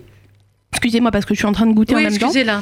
Excusez-moi 0.73 1.11
parce 1.11 1.27
que 1.27 1.35
je 1.35 1.39
suis 1.39 1.47
en 1.47 1.53
train 1.53 1.67
de 1.67 1.75
goûter 1.75 1.95
en 1.95 1.99
même 1.99 2.17
temps. 2.17 2.27
Excusez 2.29 2.45
là. 2.45 2.61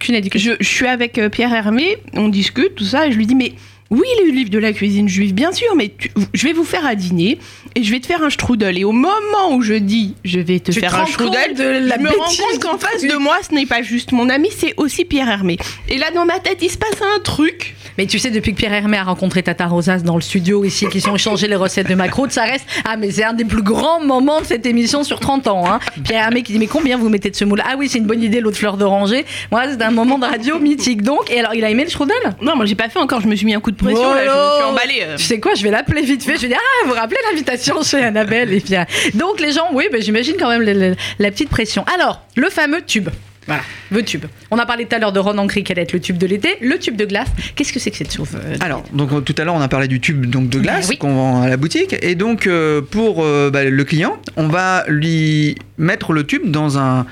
Je, 0.00 0.54
je 0.58 0.66
suis 0.66 0.86
avec 0.86 1.20
Pierre 1.32 1.52
Hermé, 1.52 1.98
on 2.14 2.28
discute 2.28 2.76
tout 2.76 2.84
ça 2.84 3.08
et 3.08 3.12
je 3.12 3.18
lui 3.18 3.26
dis 3.26 3.34
mais 3.34 3.52
oui, 3.92 4.06
le 4.24 4.30
livre 4.30 4.48
de 4.48 4.58
la 4.58 4.72
cuisine 4.72 5.06
juive, 5.06 5.34
bien 5.34 5.52
sûr, 5.52 5.76
mais 5.76 5.92
je 6.32 6.46
vais 6.46 6.54
vous 6.54 6.64
faire 6.64 6.86
un 6.86 6.94
dîner 6.94 7.38
et 7.74 7.82
je 7.82 7.90
vais 7.90 8.00
te 8.00 8.06
faire 8.06 8.22
un 8.22 8.30
strudel. 8.30 8.78
Et 8.78 8.84
au 8.84 8.92
moment 8.92 9.50
où 9.50 9.60
je 9.60 9.74
dis 9.74 10.14
je 10.24 10.40
vais 10.40 10.60
te 10.60 10.72
faire 10.72 10.98
un 10.98 11.04
strudel, 11.04 11.54
de 11.54 11.62
la 11.62 11.96
je 11.96 12.00
me 12.00 12.08
rends 12.08 12.24
compte 12.24 12.62
qu'en 12.62 12.78
face 12.78 13.02
de 13.02 13.16
moi, 13.18 13.36
ce 13.46 13.54
n'est 13.54 13.66
pas 13.66 13.82
juste 13.82 14.12
mon 14.12 14.30
ami, 14.30 14.48
c'est 14.56 14.72
aussi 14.78 15.04
Pierre 15.04 15.28
Hermé. 15.28 15.58
Et 15.90 15.98
là, 15.98 16.10
dans 16.10 16.24
ma 16.24 16.38
tête, 16.38 16.58
il 16.62 16.70
se 16.70 16.78
passe 16.78 17.02
un 17.02 17.20
truc. 17.20 17.74
Mais 17.98 18.06
tu 18.06 18.18
sais, 18.18 18.30
depuis 18.30 18.52
que 18.52 18.56
Pierre 18.56 18.72
Hermé 18.72 18.96
a 18.96 19.04
rencontré 19.04 19.42
Tata 19.42 19.66
Rosas 19.66 19.98
dans 19.98 20.14
le 20.14 20.22
studio 20.22 20.64
ici, 20.64 20.88
qui 20.88 21.00
sont 21.00 21.14
échangé 21.14 21.46
les 21.46 21.56
recettes 21.56 21.88
de 21.88 21.94
macro, 21.94 22.26
ça 22.30 22.44
reste. 22.44 22.64
Ah, 22.86 22.96
mais 22.96 23.10
c'est 23.10 23.24
un 23.24 23.34
des 23.34 23.44
plus 23.44 23.62
grands 23.62 24.00
moments 24.00 24.40
de 24.40 24.46
cette 24.46 24.64
émission 24.64 25.04
sur 25.04 25.20
30 25.20 25.48
ans. 25.48 25.70
Hein. 25.70 25.80
Pierre 26.02 26.24
Hermé 26.24 26.42
qui 26.42 26.52
dit 26.52 26.58
Mais 26.58 26.66
combien 26.66 26.96
vous 26.96 27.10
mettez 27.10 27.28
de 27.28 27.36
ce 27.36 27.44
moule? 27.44 27.62
Ah 27.66 27.74
oui, 27.76 27.88
c'est 27.90 27.98
une 27.98 28.06
bonne 28.06 28.22
idée, 28.22 28.40
l'autre 28.40 28.56
fleur 28.56 28.78
d'oranger. 28.78 29.26
Moi, 29.50 29.64
c'est 29.70 29.82
un 29.82 29.90
moment 29.90 30.18
de 30.18 30.24
radio 30.24 30.58
mythique. 30.58 31.02
Donc, 31.02 31.30
et 31.30 31.40
alors, 31.40 31.54
il 31.54 31.64
a 31.64 31.70
aimé 31.70 31.84
le 31.84 31.90
strudel? 31.90 32.16
Non, 32.40 32.56
moi, 32.56 32.64
j'ai 32.64 32.74
pas 32.74 32.88
fait 32.88 32.98
encore. 32.98 33.20
Je 33.20 33.28
me 33.28 33.36
suis 33.36 33.44
mis 33.44 33.54
un 33.54 33.60
coup 33.60 33.70
de 33.70 33.76
pression. 33.82 34.14
là, 34.14 34.24
je 34.24 34.30
me 34.30 34.54
suis 34.56 34.64
emballée. 34.64 35.02
Euh. 35.02 35.16
Tu 35.16 35.24
sais 35.24 35.40
quoi 35.40 35.54
Je 35.54 35.62
vais 35.62 35.70
l'appeler 35.70 36.02
vite 36.02 36.22
fait. 36.22 36.36
Je 36.36 36.42
vais 36.42 36.48
dire 36.48 36.60
Ah, 36.60 36.86
vous 36.86 36.94
rappelez 36.94 37.18
l'invitation 37.30 37.82
chez 37.82 38.02
Annabelle 38.02 38.52
et 38.52 38.60
bien. 38.60 38.86
Donc, 39.14 39.40
les 39.40 39.52
gens, 39.52 39.68
oui, 39.72 39.84
ben, 39.92 40.00
j'imagine 40.00 40.36
quand 40.38 40.48
même 40.48 40.94
la 41.18 41.30
petite 41.30 41.50
pression. 41.50 41.84
Alors, 41.94 42.22
le 42.36 42.48
fameux 42.50 42.82
tube. 42.82 43.08
Voilà, 43.46 43.62
le 43.90 44.04
tube. 44.04 44.24
On 44.52 44.58
a 44.58 44.66
parlé 44.66 44.86
tout 44.86 44.94
à 44.94 44.98
l'heure 45.00 45.12
de 45.12 45.18
Ron 45.18 45.36
Ancry, 45.38 45.64
qui 45.64 45.72
allait 45.72 45.82
être 45.82 45.92
le 45.92 46.00
tube 46.00 46.16
de 46.16 46.26
l'été. 46.26 46.56
Le 46.60 46.78
tube 46.78 46.96
de 46.96 47.04
glace, 47.04 47.28
qu'est-ce 47.56 47.72
que 47.72 47.80
c'est 47.80 47.90
que 47.90 47.96
cette 47.96 48.14
chose 48.14 48.28
euh, 48.34 48.56
Alors, 48.60 48.84
donc 48.92 49.24
tout 49.24 49.34
à 49.36 49.44
l'heure, 49.44 49.54
on 49.54 49.60
a 49.60 49.68
parlé 49.68 49.88
du 49.88 50.00
tube 50.00 50.26
donc, 50.26 50.48
de 50.48 50.60
glace 50.60 50.90
qu'on 50.98 51.14
vend 51.14 51.42
à 51.42 51.48
la 51.48 51.56
boutique. 51.56 51.96
Et 52.02 52.14
donc, 52.14 52.46
euh, 52.46 52.80
pour 52.80 53.24
euh, 53.24 53.50
bah, 53.50 53.64
le 53.64 53.84
client, 53.84 54.18
on 54.36 54.46
va 54.46 54.84
lui 54.86 55.56
mettre 55.76 56.12
le 56.12 56.24
tube 56.24 56.50
dans 56.50 56.78
un 56.78 57.06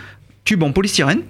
tube 0.50 0.64
en 0.64 0.72
polystyrène 0.72 1.20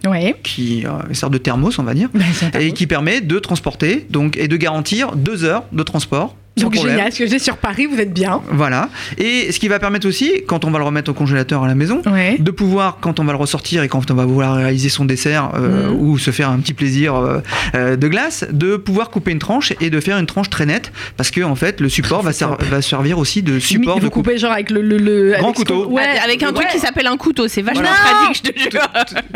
qui 0.43 0.87
sert 1.13 1.29
de 1.29 1.37
thermos, 1.37 1.79
on 1.79 1.83
va 1.83 1.93
dire, 1.93 2.09
bah, 2.15 2.59
et 2.59 2.73
qui 2.73 2.87
permet 2.87 3.21
de 3.21 3.39
transporter 3.39 4.07
donc, 4.09 4.39
et 4.39 4.49
de 4.49 4.57
garantir 4.57 5.15
deux 5.15 5.45
heures 5.45 5.65
de 5.73 5.83
transport 5.83 6.37
donc 6.61 6.75
génial, 6.75 7.13
ce 7.13 7.19
que 7.19 7.27
j'ai 7.27 7.39
sur 7.39 7.57
Paris, 7.57 7.87
vous 7.87 7.99
êtes 7.99 8.13
bien. 8.13 8.41
Voilà. 8.51 8.89
Et 9.19 9.53
ce 9.53 9.59
qui 9.59 9.69
va 9.69 9.79
permettre 9.79 10.07
aussi, 10.07 10.43
quand 10.47 10.65
on 10.65 10.71
va 10.71 10.79
le 10.79 10.85
remettre 10.85 11.11
au 11.11 11.15
congélateur 11.15 11.65
à 11.65 11.69
la 11.69 11.75
maison, 11.75 12.03
de 12.39 12.51
pouvoir, 12.51 12.99
quand 13.01 13.21
on 13.21 13.25
va 13.25 13.33
le 13.33 13.39
ressortir 13.39 13.83
et 13.83 13.89
quand 13.89 14.11
on 14.11 14.15
va 14.15 14.25
vouloir 14.25 14.57
réaliser 14.57 14.89
son 14.89 15.05
dessert 15.05 15.53
euh, 15.55 15.91
mm. 15.91 16.01
ou 16.01 16.19
se 16.19 16.31
faire 16.31 16.51
un 16.51 16.59
petit 16.59 16.75
plaisir 16.75 17.15
euh, 17.15 17.41
euh, 17.75 17.97
de 17.97 18.09
glace, 18.09 18.45
de 18.51 18.77
pouvoir 18.77 19.11
couper 19.11 19.33
une 19.33 19.39
tranche 19.39 19.73
et 19.81 19.91
de 19.91 20.01
faire 20.01 20.19
une 20.19 20.27
tranche 20.27 20.51
très 20.51 20.67
nette, 20.67 20.93
parce 21.17 21.31
que 21.31 21.41
en 21.43 21.55
fait, 21.55 21.81
le 21.81 21.89
support 21.89 22.23
va, 22.23 22.31
va, 22.31 22.83
servir 22.83 23.19
aussi 23.19 23.43
de 23.43 23.59
support 23.59 24.01
de 24.01 24.09
couper 24.09 24.39
genre 24.39 24.53
avec 24.53 24.71
le, 24.71 24.83
le, 24.83 25.35
grand 25.39 25.53
couteau. 25.53 25.87
Ouais, 25.89 26.03
avec 26.23 26.43
un 26.43 26.53
truc 26.53 26.69
qui 26.69 26.79
s'appelle 26.79 27.07
un 27.07 27.17
couteau. 27.17 27.49
C'est 27.49 27.63
vachement 27.63 27.83
pratique, 27.83 28.43
je 28.45 28.51
te 28.51 28.59
jure. 28.59 28.89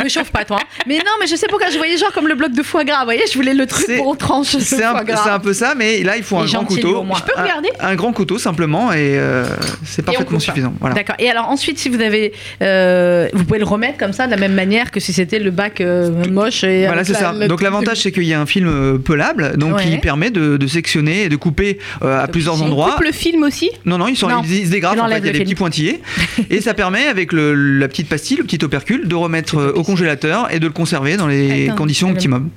Me 0.02 0.08
chauffe 0.08 0.30
pas 0.30 0.44
toi. 0.44 0.58
Mais 0.86 0.96
non, 0.98 1.12
mais 1.20 1.26
je 1.26 1.36
sais 1.36 1.46
pourquoi 1.48 1.70
je 1.70 1.78
voyais 1.78 1.96
genre 1.96 2.12
comme 2.12 2.28
le 2.28 2.34
bloc 2.34 2.52
de 2.52 2.62
foie 2.62 2.84
gras. 2.84 3.00
Vous 3.00 3.04
voyez, 3.06 3.22
je 3.30 3.34
voulais 3.34 3.54
le 3.54 3.66
truc 3.66 3.86
pour 3.96 4.16
tranche. 4.16 4.56
C'est 4.58 4.82
un, 4.82 4.94
un, 4.94 5.38
peu 5.38 5.52
ça, 5.52 5.74
mais 5.76 6.02
là, 6.02 6.16
il 6.16 6.22
faut 6.22 6.38
un 6.38 6.44
grand 6.44 6.64
couteau. 6.64 7.04
Je 7.14 7.22
peux 7.22 7.40
regarder? 7.40 7.68
un, 7.80 7.94
grand 7.94 8.12
couteau 8.12 8.38
simplement 8.38 8.92
et 8.92 9.16
euh, 9.18 9.44
c'est 9.84 10.02
parfaitement 10.02 10.38
suffisant. 10.38 10.74
Voilà. 10.80 10.94
D'accord. 10.94 11.16
Et 11.18 11.30
alors 11.30 11.48
ensuite, 11.48 11.78
si 11.78 11.88
vous 11.88 12.00
avez, 12.00 12.32
euh, 12.62 13.28
vous 13.32 13.44
pouvez 13.44 13.58
le 13.58 13.64
remettre 13.64 13.98
comme 13.98 14.12
ça 14.12 14.26
de 14.26 14.30
la 14.30 14.36
même 14.36 14.54
manière 14.54 14.90
que 14.90 15.00
si 15.00 15.12
c'était 15.12 15.38
le 15.38 15.50
bac 15.50 15.80
euh, 15.80 16.24
moche. 16.30 16.64
Et 16.64 16.86
voilà, 16.86 17.04
c'est 17.04 17.14
ça. 17.14 17.32
Donc 17.46 17.62
l'avantage, 17.62 18.02
c'est 18.02 18.12
qu'il 18.12 18.24
y 18.24 18.34
a 18.34 18.40
un 18.40 18.46
film 18.46 18.98
pelable, 19.00 19.56
donc 19.56 19.80
qui 19.80 19.98
permet 19.98 20.30
de, 20.30 20.66
sectionner 20.66 21.24
et 21.24 21.28
de 21.28 21.36
couper 21.36 21.78
à 22.02 22.26
plusieurs 22.26 22.62
endroits. 22.62 22.92
Coupe 22.96 23.04
le 23.04 23.12
film 23.12 23.42
aussi? 23.42 23.70
Non, 23.84 23.98
non, 23.98 24.08
ils, 24.08 24.16
sont, 24.16 24.28
ils, 24.42 24.66
se 24.66 24.70
dégravent. 24.70 24.98
En 24.98 25.08
fait, 25.08 25.18
il 25.18 25.26
y 25.26 25.28
a 25.28 25.32
des 25.32 25.40
petits 25.40 25.54
pointillés 25.54 26.00
et 26.50 26.60
ça 26.60 26.74
permet 26.74 27.06
avec 27.06 27.32
la 27.32 27.88
petite 27.88 28.08
pastille, 28.08 28.38
le 28.38 28.44
petit 28.44 28.64
opercule, 28.64 29.06
de 29.06 29.14
remettre 29.14 29.72
au 29.74 29.82
congélateur 29.82 30.52
et 30.52 30.58
de 30.58 30.66
le 30.66 30.72
conserver 30.72 31.16
dans 31.16 31.26
les 31.26 31.70
conditions 31.76 32.10
optimum. 32.10 32.50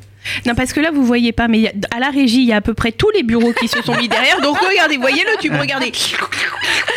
Non, 0.46 0.56
parce 0.56 0.74
que 0.74 0.80
là, 0.80 0.92
vous 0.92 1.04
voyez 1.04 1.32
pas, 1.32 1.48
mais 1.48 1.72
à 1.96 2.00
la 2.00 2.10
régie, 2.10 2.42
il 2.42 2.48
y 2.48 2.54
a 2.54 2.58
à 2.58 2.62
peu 2.62 2.74
près 2.74 2.92
tous 2.92 3.10
les 3.16 3.24
bureaux 3.24 3.54
qui 3.54 3.68
se 3.68 3.82
sont 3.82 3.96
mis 3.96 4.08
derrière. 4.08 4.42
Donc 4.42 4.58
regardez, 4.60 4.98
voyez 4.98 5.24
le 5.24 5.40
tube, 5.42 5.54
regardez. 5.60 5.92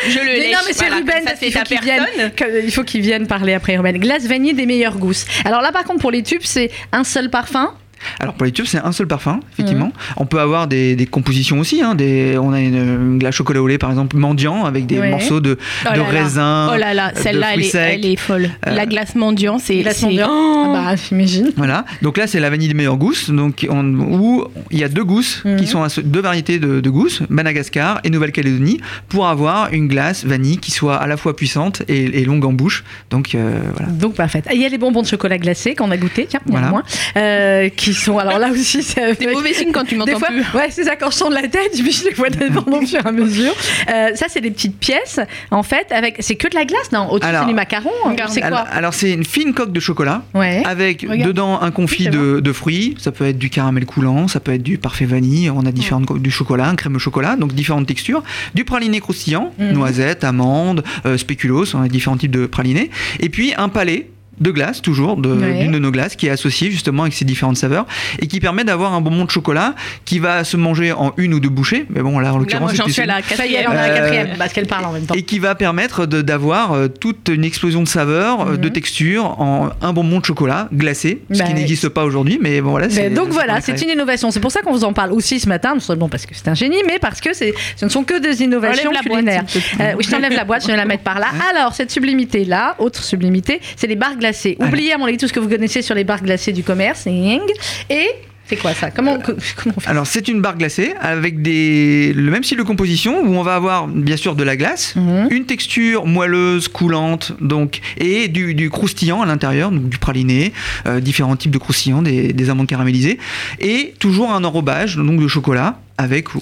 Je 0.08 0.18
le 0.18 0.24
laisse. 0.24 0.52
Non, 0.52 0.60
mais 0.66 0.72
c'est 0.72 0.88
Ruben, 0.88 1.22
ça 1.26 1.36
fait 1.36 1.48
il, 1.48 2.64
il 2.64 2.72
faut 2.72 2.84
qu'il 2.84 3.00
vienne 3.00 3.26
parler 3.26 3.54
après 3.54 3.76
Ruben. 3.76 3.98
Glace 3.98 4.24
vanille 4.24 4.54
des 4.54 4.66
meilleures 4.66 4.98
gousses. 4.98 5.26
Alors 5.44 5.60
là, 5.60 5.72
par 5.72 5.84
contre, 5.84 6.00
pour 6.00 6.10
les 6.10 6.22
tubes, 6.22 6.42
c'est 6.44 6.70
un 6.92 7.04
seul 7.04 7.30
parfum. 7.30 7.74
Alors 8.18 8.34
pour 8.34 8.44
les 8.44 8.52
tubes, 8.52 8.66
c'est 8.66 8.78
un 8.78 8.92
seul 8.92 9.06
parfum, 9.06 9.40
effectivement. 9.52 9.86
Mhm. 9.86 10.14
On 10.16 10.26
peut 10.26 10.40
avoir 10.40 10.66
des, 10.66 11.08
compositions 11.10 11.58
aussi. 11.60 11.82
Hein, 11.82 11.94
des, 11.94 12.38
on 12.38 12.52
a 12.52 12.60
une, 12.60 13.18
glace 13.18 13.34
chocolat 13.34 13.62
au 13.62 13.68
lait, 13.68 13.78
par 13.78 13.90
exemple, 13.90 14.16
mendiant, 14.16 14.64
avec 14.64 14.86
des 14.86 15.00
morceaux 15.00 15.40
de, 15.40 15.58
oh 15.86 15.94
de 15.94 16.00
raisin. 16.00 16.70
Oh 16.72 16.78
là 16.78 16.94
là, 16.94 17.12
celle-là, 17.14 17.54
elle, 17.54 17.64
elle, 17.74 18.06
est 18.06 18.16
folle. 18.16 18.50
Euh, 18.66 18.74
la 18.74 18.86
glace 18.86 19.14
mendiant, 19.14 19.58
c'est. 19.58 19.78
Glace 19.82 20.02
mendiant, 20.02 20.28
oh 20.30 20.74
ah 20.76 20.92
bah, 20.92 20.96
j'imagine. 20.96 21.52
Voilà. 21.56 21.84
Donc 22.02 22.16
là, 22.16 22.26
c'est 22.26 22.40
la 22.40 22.50
vanille 22.50 22.68
de 22.68 22.74
meilleure 22.74 22.96
gousse, 22.96 23.30
donc 23.30 23.66
où 23.70 24.44
il 24.70 24.78
y 24.78 24.84
a 24.84 24.88
deux 24.88 25.04
gousses 25.04 25.42
qui 25.42 25.48
mhm. 25.48 25.66
sont 25.66 25.86
deux 26.04 26.20
variétés 26.20 26.58
de, 26.58 26.90
gousses, 26.90 27.22
Madagascar 27.28 28.00
et 28.04 28.10
Nouvelle-Calédonie, 28.10 28.80
pour 29.08 29.28
avoir 29.28 29.72
une 29.72 29.88
glace 29.88 30.24
vanille 30.24 30.58
qui 30.58 30.70
soit 30.70 30.96
à 30.96 31.06
la 31.06 31.16
fois 31.16 31.36
puissante 31.36 31.82
et, 31.88 32.24
longue 32.24 32.44
en 32.44 32.52
bouche. 32.52 32.84
Donc 33.10 33.34
euh, 33.34 33.60
voilà. 33.76 33.92
Donc 33.92 34.14
parfait. 34.14 34.42
Il 34.52 34.60
y 34.60 34.64
a 34.64 34.68
les 34.68 34.78
bonbons 34.78 35.02
de 35.02 35.06
chocolat 35.06 35.38
glacé 35.38 35.74
qu'on 35.74 35.90
a 35.90 35.96
goûté, 35.96 36.26
tiens, 36.28 36.40
voilà. 36.46 36.68
moins, 36.68 36.82
euh, 37.16 37.68
qui 37.68 37.89
qui 37.94 38.00
sont. 38.00 38.18
Alors 38.18 38.38
là 38.38 38.50
aussi, 38.50 38.83
c'est 38.83 39.18
des 39.18 39.33
mauvais 39.33 39.55
signes 39.55 39.72
quand 39.72 39.85
tu 39.85 39.96
m'entends 39.96 40.20
plus. 40.20 40.44
Ouais, 40.55 40.68
c'est 40.70 40.85
ça. 40.85 40.96
Quand 40.96 41.11
je 41.11 41.18
tourne 41.18 41.35
la 41.35 41.48
tête, 41.48 41.72
puis 41.72 41.92
je 41.92 42.05
les 42.05 42.14
vois 42.14 42.31
dépendre 42.31 42.72
au 42.83 42.87
fur 42.87 43.00
et 43.05 43.09
à 43.09 43.12
mesure. 43.12 43.53
Euh, 43.90 44.14
ça, 44.14 44.26
c'est 44.29 44.40
des 44.40 44.50
petites 44.50 44.79
pièces, 44.79 45.20
en 45.50 45.62
fait, 45.62 45.90
avec. 45.90 46.16
C'est 46.20 46.37
que 46.37 46.48
de 46.48 46.55
la 46.55 46.64
glace, 46.64 46.92
non 46.92 47.11
Au-dessus, 47.11 47.31
c'est 47.38 47.46
du 47.46 47.55
macaron. 47.55 47.90
C'est 48.29 48.40
quoi 48.40 48.59
Alors, 48.59 48.94
c'est 48.94 49.12
une 49.12 49.24
fine 49.24 49.55
coque 49.55 49.72
de 49.72 49.81
chocolat 49.81 50.22
avec 50.64 51.07
dedans 51.07 51.61
un 51.61 51.70
confit 51.70 52.09
de, 52.09 52.40
de, 52.40 52.53
fruits. 52.53 52.94
Ça 52.98 53.12
peut 53.12 53.26
être 53.26 53.38
du 53.38 53.50
caramel 53.50 53.87
coulant, 53.87 54.29
ça 54.29 54.40
peut 54.40 54.53
être 54.53 54.62
du 54.62 54.79
parfait 54.79 55.05
vanille. 55.05 55.50
On 55.50 55.64
a 55.66 55.72
différentes 55.72 56.18
du 56.18 56.31
chocolat, 56.31 56.68
un 56.68 56.76
crème 56.76 56.96
au 56.96 56.98
chocolat, 56.98 57.37
donc 57.37 57.53
différentes 57.55 57.87
textures. 57.87 58.22
Du 58.55 58.64
praliné 58.64 59.00
croustillant, 59.00 59.53
mhm. 59.59 59.72
noisettes, 59.72 60.24
amandes, 60.24 60.85
euh, 61.07 61.16
spéculoos. 61.16 61.74
On 61.74 61.83
a 61.83 61.88
différents 61.88 62.16
types 62.16 62.31
de 62.31 62.46
pralinés. 62.46 62.90
Et 63.20 63.29
puis 63.29 63.55
un 63.57 63.68
palais 63.68 64.09
de 64.40 64.50
glace, 64.50 64.83
toujours, 64.83 65.16
d'une 65.16 65.70
de, 65.70 65.79
nos 65.79 65.90
glaces, 65.90 66.16
qui 66.16 66.26
est 66.26 66.31
associée 66.31 66.70
justement 66.70 67.03
avec 67.03 67.14
ces 67.14 67.24
différentes 67.24 67.57
saveurs 67.57 67.87
et 68.18 68.26
qui 68.26 68.40
permet 68.40 68.64
d'avoir 68.64 68.94
un 68.94 69.00
bonbon 69.00 69.24
de 69.24 69.31
chocolat 69.31 69.74
qui 70.05 70.18
va 70.18 70.44
se 70.44 70.57
manger 70.57 70.92
en 70.92 71.12
une 71.16 71.35
ou 71.35 71.40
deux 71.40 71.48
bouchées. 71.48 71.87
Mais 71.90 72.00
bon, 72.00 72.18
là, 72.18 72.35
en 72.35 72.38
l'occurrence, 72.38 72.74
j'en 72.74 72.88
suis 72.88 73.03
à 73.03 73.07
la 73.07 73.22
quatrième, 73.22 73.66
on 73.68 73.72
a 73.72 73.88
la 73.88 74.00
quatrième, 74.00 74.29
parce 74.38 74.53
qu'elle 74.53 74.66
parle 74.66 74.87
en 74.87 74.92
même 74.92 75.05
temps. 75.05 75.14
Et 75.14 75.22
qui 75.22 75.38
va 75.38 75.55
permettre 75.55 76.07
d'avoir 76.07 76.72
euh, 76.72 76.88
toute 76.88 77.29
une 77.29 77.44
explosion 77.44 77.83
de 77.83 77.88
saveurs, 77.88 78.40
euh, 78.40 78.57
de 78.57 78.68
mhm. 78.68 78.72
textures 78.72 79.40
en 79.40 79.70
un 79.81 79.92
bonbon 79.92 80.20
de 80.20 80.24
chocolat 80.24 80.68
glacé, 80.72 81.22
ce 81.31 81.42
qui 81.42 81.48
bah, 81.48 81.55
n'existe 81.55 81.88
pas 81.88 82.05
aujourd'hui. 82.05 82.38
Mais 82.40 82.61
bon, 82.61 82.70
voilà. 82.70 82.88
donc 83.11 83.29
voilà, 83.29 83.61
c'est 83.61 83.81
une 83.83 83.90
innovation. 83.90 84.31
C'est 84.31 84.40
pour 84.40 84.53
ça 84.53 84.62
qu'on 84.62 84.72
vous 84.72 84.85
en 84.85 84.92
parle 84.92 85.12
aussi 85.12 85.40
ce 85.40 85.48
matin, 85.48 85.74
non 85.74 85.81
seulement 85.81 86.09
parce 86.09 86.26
que 86.26 86.35
c'est 86.35 86.48
un 86.48 86.55
génie, 86.55 86.83
mais 86.87 86.98
parce 86.98 87.20
que 87.20 87.35
ce 87.35 87.53
ne 87.83 87.88
sont 87.88 88.05
que 88.05 88.18
des 88.18 88.42
innovations 88.42 88.90
culinaires. 89.03 89.44
Euh, 89.81 89.94
oui, 89.96 90.05
je 90.05 90.11
t'enlève 90.11 90.33
la 90.33 90.44
boîte, 90.44 90.62
je 90.62 90.68
vais 90.68 90.76
la 90.76 90.85
mettre 90.85 91.03
par 91.03 91.18
là. 91.18 91.29
Alors, 91.55 91.74
cette 91.74 91.90
sublimité-là, 91.90 92.76
autre 92.79 93.03
sublimité, 93.03 93.60
c'est 93.77 93.87
les 93.87 93.96
barres 93.96 94.17
glacées. 94.17 94.29
Oubliez 94.60 94.92
à 94.92 94.98
mon 94.98 95.06
avis 95.06 95.16
tout 95.16 95.28
ce 95.28 95.33
que 95.33 95.40
vous 95.40 95.48
connaissez 95.48 95.83
sur 95.83 95.94
les 95.94 96.04
barres 96.04 96.22
glacées 96.22 96.52
du 96.52 96.62
commerce. 96.62 97.06
Et 97.06 98.08
c'est 98.50 98.56
quoi 98.56 98.74
ça? 98.74 98.90
Comment, 98.90 99.16
comment 99.56 99.74
on 99.76 99.81
fait? 99.81 99.88
Alors 99.88 100.08
c'est 100.08 100.26
une 100.26 100.40
barre 100.40 100.58
glacée 100.58 100.92
avec 101.00 101.40
des, 101.40 102.12
le 102.12 102.33
même 102.33 102.42
style 102.42 102.58
de 102.58 102.64
composition 102.64 103.20
où 103.22 103.37
on 103.37 103.42
va 103.44 103.54
avoir 103.54 103.87
bien 103.87 104.16
sûr 104.16 104.35
de 104.35 104.42
la 104.42 104.56
glace, 104.56 104.96
mhm. 104.96 105.28
une 105.31 105.46
texture 105.46 106.04
moelleuse, 106.04 106.66
coulante, 106.66 107.33
donc 107.40 107.81
et 107.96 108.26
du, 108.26 108.68
croustillant 108.68 109.22
à 109.22 109.26
l'intérieur, 109.26 109.70
donc 109.70 109.88
du 109.88 109.98
praliné, 109.98 110.52
euh, 110.87 110.98
différents 110.98 111.37
types 111.37 111.52
de 111.52 111.58
croustillants, 111.58 112.02
des, 112.02 112.33
des 112.33 112.50
amandes 112.50 112.66
caramélisées, 112.66 113.18
et 113.60 113.94
toujours 114.00 114.33
un 114.33 114.42
enrobage 114.42 114.96
donc 114.96 115.20
de 115.20 115.28
chocolat 115.28 115.78
avec 116.01 116.35
ou, 116.35 116.40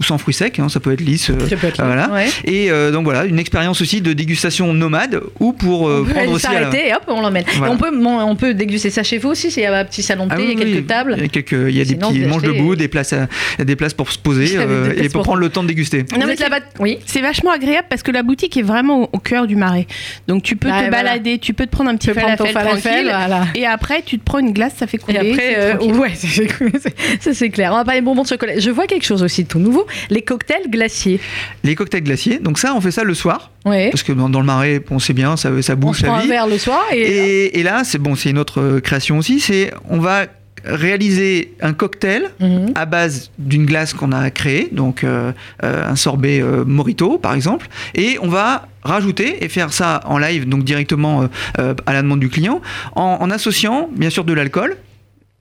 sans 0.00 0.18
fruits 0.18 0.34
secs, 0.34 0.58
hein, 0.60 0.68
ça 0.68 0.78
peut 0.78 0.92
être 0.92 1.00
lisse. 1.00 1.30
Euh, 1.30 1.38
voilà. 1.78 2.08
Et 2.44 2.70
euh, 2.70 2.92
donc 2.92 3.04
voilà, 3.04 3.24
une 3.24 3.40
expérience 3.40 3.80
aussi 3.80 4.00
de 4.00 4.12
dégustation 4.12 4.72
nomade 4.72 5.20
ou 5.40 5.52
pour 5.52 5.88
euh, 5.88 6.06
prendre 6.08 6.30
aussi. 6.32 6.42
S'arrêter 6.42 6.88
et 6.88 6.94
hop, 6.94 7.02
on 7.08 7.20
l'emmène. 7.20 7.44
On 7.68 7.76
peut, 7.76 7.90
on 7.92 8.36
peut 8.36 8.54
déguster 8.54 8.90
ça 8.90 9.02
chez 9.02 9.18
vous 9.18 9.30
aussi. 9.30 9.48
Il 9.48 9.62
y 9.62 9.66
a 9.66 9.76
un 9.76 9.84
petit 9.84 10.02
salon 10.02 10.26
de 10.26 10.32
ah 10.32 10.36
thé, 10.36 10.44
il 10.44 10.50
y 10.50 10.62
a 10.62 10.64
quelques 10.64 10.86
tables. 10.86 11.14
Il 11.16 11.22
y 11.22 11.26
a, 11.26 11.28
quelques, 11.28 11.52
il 11.52 11.76
y 11.76 11.80
a 11.80 11.84
des 11.84 11.96
petits 11.96 12.20
manches 12.20 12.42
debout, 12.42 12.76
des 12.76 12.86
places, 12.86 13.14
des 13.58 13.76
places 13.76 13.94
pour 13.94 14.12
se 14.12 14.18
poser 14.18 14.58
et 14.96 15.08
pour, 15.08 15.22
prendre 15.22 15.40
le 15.40 15.48
temps 15.48 15.62
de 15.62 15.68
déguster. 15.68 16.04
Non, 16.16 16.26
mais 16.26 16.36
oui. 16.78 16.98
C'est 17.06 17.20
vachement 17.20 17.50
agréable 17.50 17.88
parce 17.90 18.02
que 18.02 18.12
la 18.12 18.22
boutique 18.22 18.56
est 18.56 18.62
vraiment 18.62 19.08
au, 19.12 19.18
cœur 19.18 19.46
du 19.46 19.56
marais. 19.56 19.86
Donc 20.28 20.42
tu 20.42 20.56
peux 20.56 20.68
bah, 20.68 20.84
te 20.84 20.90
balader, 20.90 21.38
tu 21.38 21.52
peux 21.52 21.66
te 21.66 21.70
prendre 21.70 21.90
un 21.90 21.96
petit 21.96 22.12
falafel 22.12 22.54
tranquille. 22.54 23.12
Et 23.54 23.66
après, 23.66 24.02
tu 24.02 24.18
te 24.18 24.24
prends 24.24 24.38
une 24.38 24.52
glace, 24.52 24.74
ça 24.76 24.86
fait 24.86 24.98
couler. 24.98 25.18
Et 25.22 25.32
après, 25.32 25.86
ouais, 25.86 26.14
ça 27.20 27.34
c'est 27.34 27.50
clair. 27.50 27.72
On 27.72 27.76
va 27.76 27.84
parler 27.84 28.00
bonbons 28.00 28.22
de 28.22 28.28
chocolat. 28.28 28.58
Je 28.58 28.70
vois 28.70 28.86
chose 29.04 29.22
aussi 29.22 29.44
de 29.44 29.48
tout 29.48 29.58
nouveau, 29.58 29.86
les 30.10 30.22
cocktails 30.22 30.68
glaciers. 30.68 31.20
Les 31.64 31.74
cocktails 31.74 32.04
glaciers, 32.04 32.38
donc 32.38 32.58
ça, 32.58 32.74
on 32.74 32.80
fait 32.80 32.90
ça 32.90 33.04
le 33.04 33.14
soir. 33.14 33.50
Parce 33.64 34.02
que 34.02 34.12
dans, 34.12 34.28
le 34.28 34.46
marais, 34.46 34.82
on 34.90 34.98
sait 34.98 35.12
bien, 35.12 35.36
ça, 35.36 35.50
ça 35.62 35.74
bouge, 35.74 36.02
on 36.06 36.18
vit. 36.18 36.24
un 36.24 36.28
verre 36.28 36.46
le 36.46 36.58
soir. 36.58 36.82
Et, 36.92 37.58
et, 37.58 37.62
là, 37.62 37.82
c'est 37.84 37.98
bon, 37.98 38.14
c'est 38.14 38.30
une 38.30 38.38
autre 38.38 38.60
euh, 38.60 38.80
création 38.80 39.18
aussi, 39.18 39.38
c'est 39.38 39.72
on 39.88 39.98
va 39.98 40.26
réaliser 40.64 41.54
un 41.60 41.72
cocktail 41.72 42.30
mhm. 42.40 42.72
à 42.74 42.86
base 42.86 43.30
d'une 43.38 43.66
glace 43.66 43.94
qu'on 43.94 44.12
a 44.12 44.30
créée, 44.30 44.68
donc 44.72 45.04
euh, 45.04 45.32
euh, 45.62 45.88
un 45.88 45.96
sorbet 45.96 46.40
euh, 46.40 46.64
Morito 46.64 47.18
par 47.18 47.34
exemple, 47.34 47.68
et 47.94 48.18
on 48.22 48.28
va 48.28 48.68
rajouter 48.82 49.44
et 49.44 49.48
faire 49.48 49.72
ça 49.72 50.00
en 50.06 50.18
live, 50.18 50.48
donc 50.48 50.64
directement 50.64 51.28
à 51.58 51.92
la 51.92 52.00
demande 52.00 52.20
du 52.20 52.30
client, 52.30 52.62
en 52.94 53.30
associant 53.30 53.90
bien 53.94 54.08
sûr 54.08 54.24
de 54.24 54.32
l'alcool, 54.32 54.78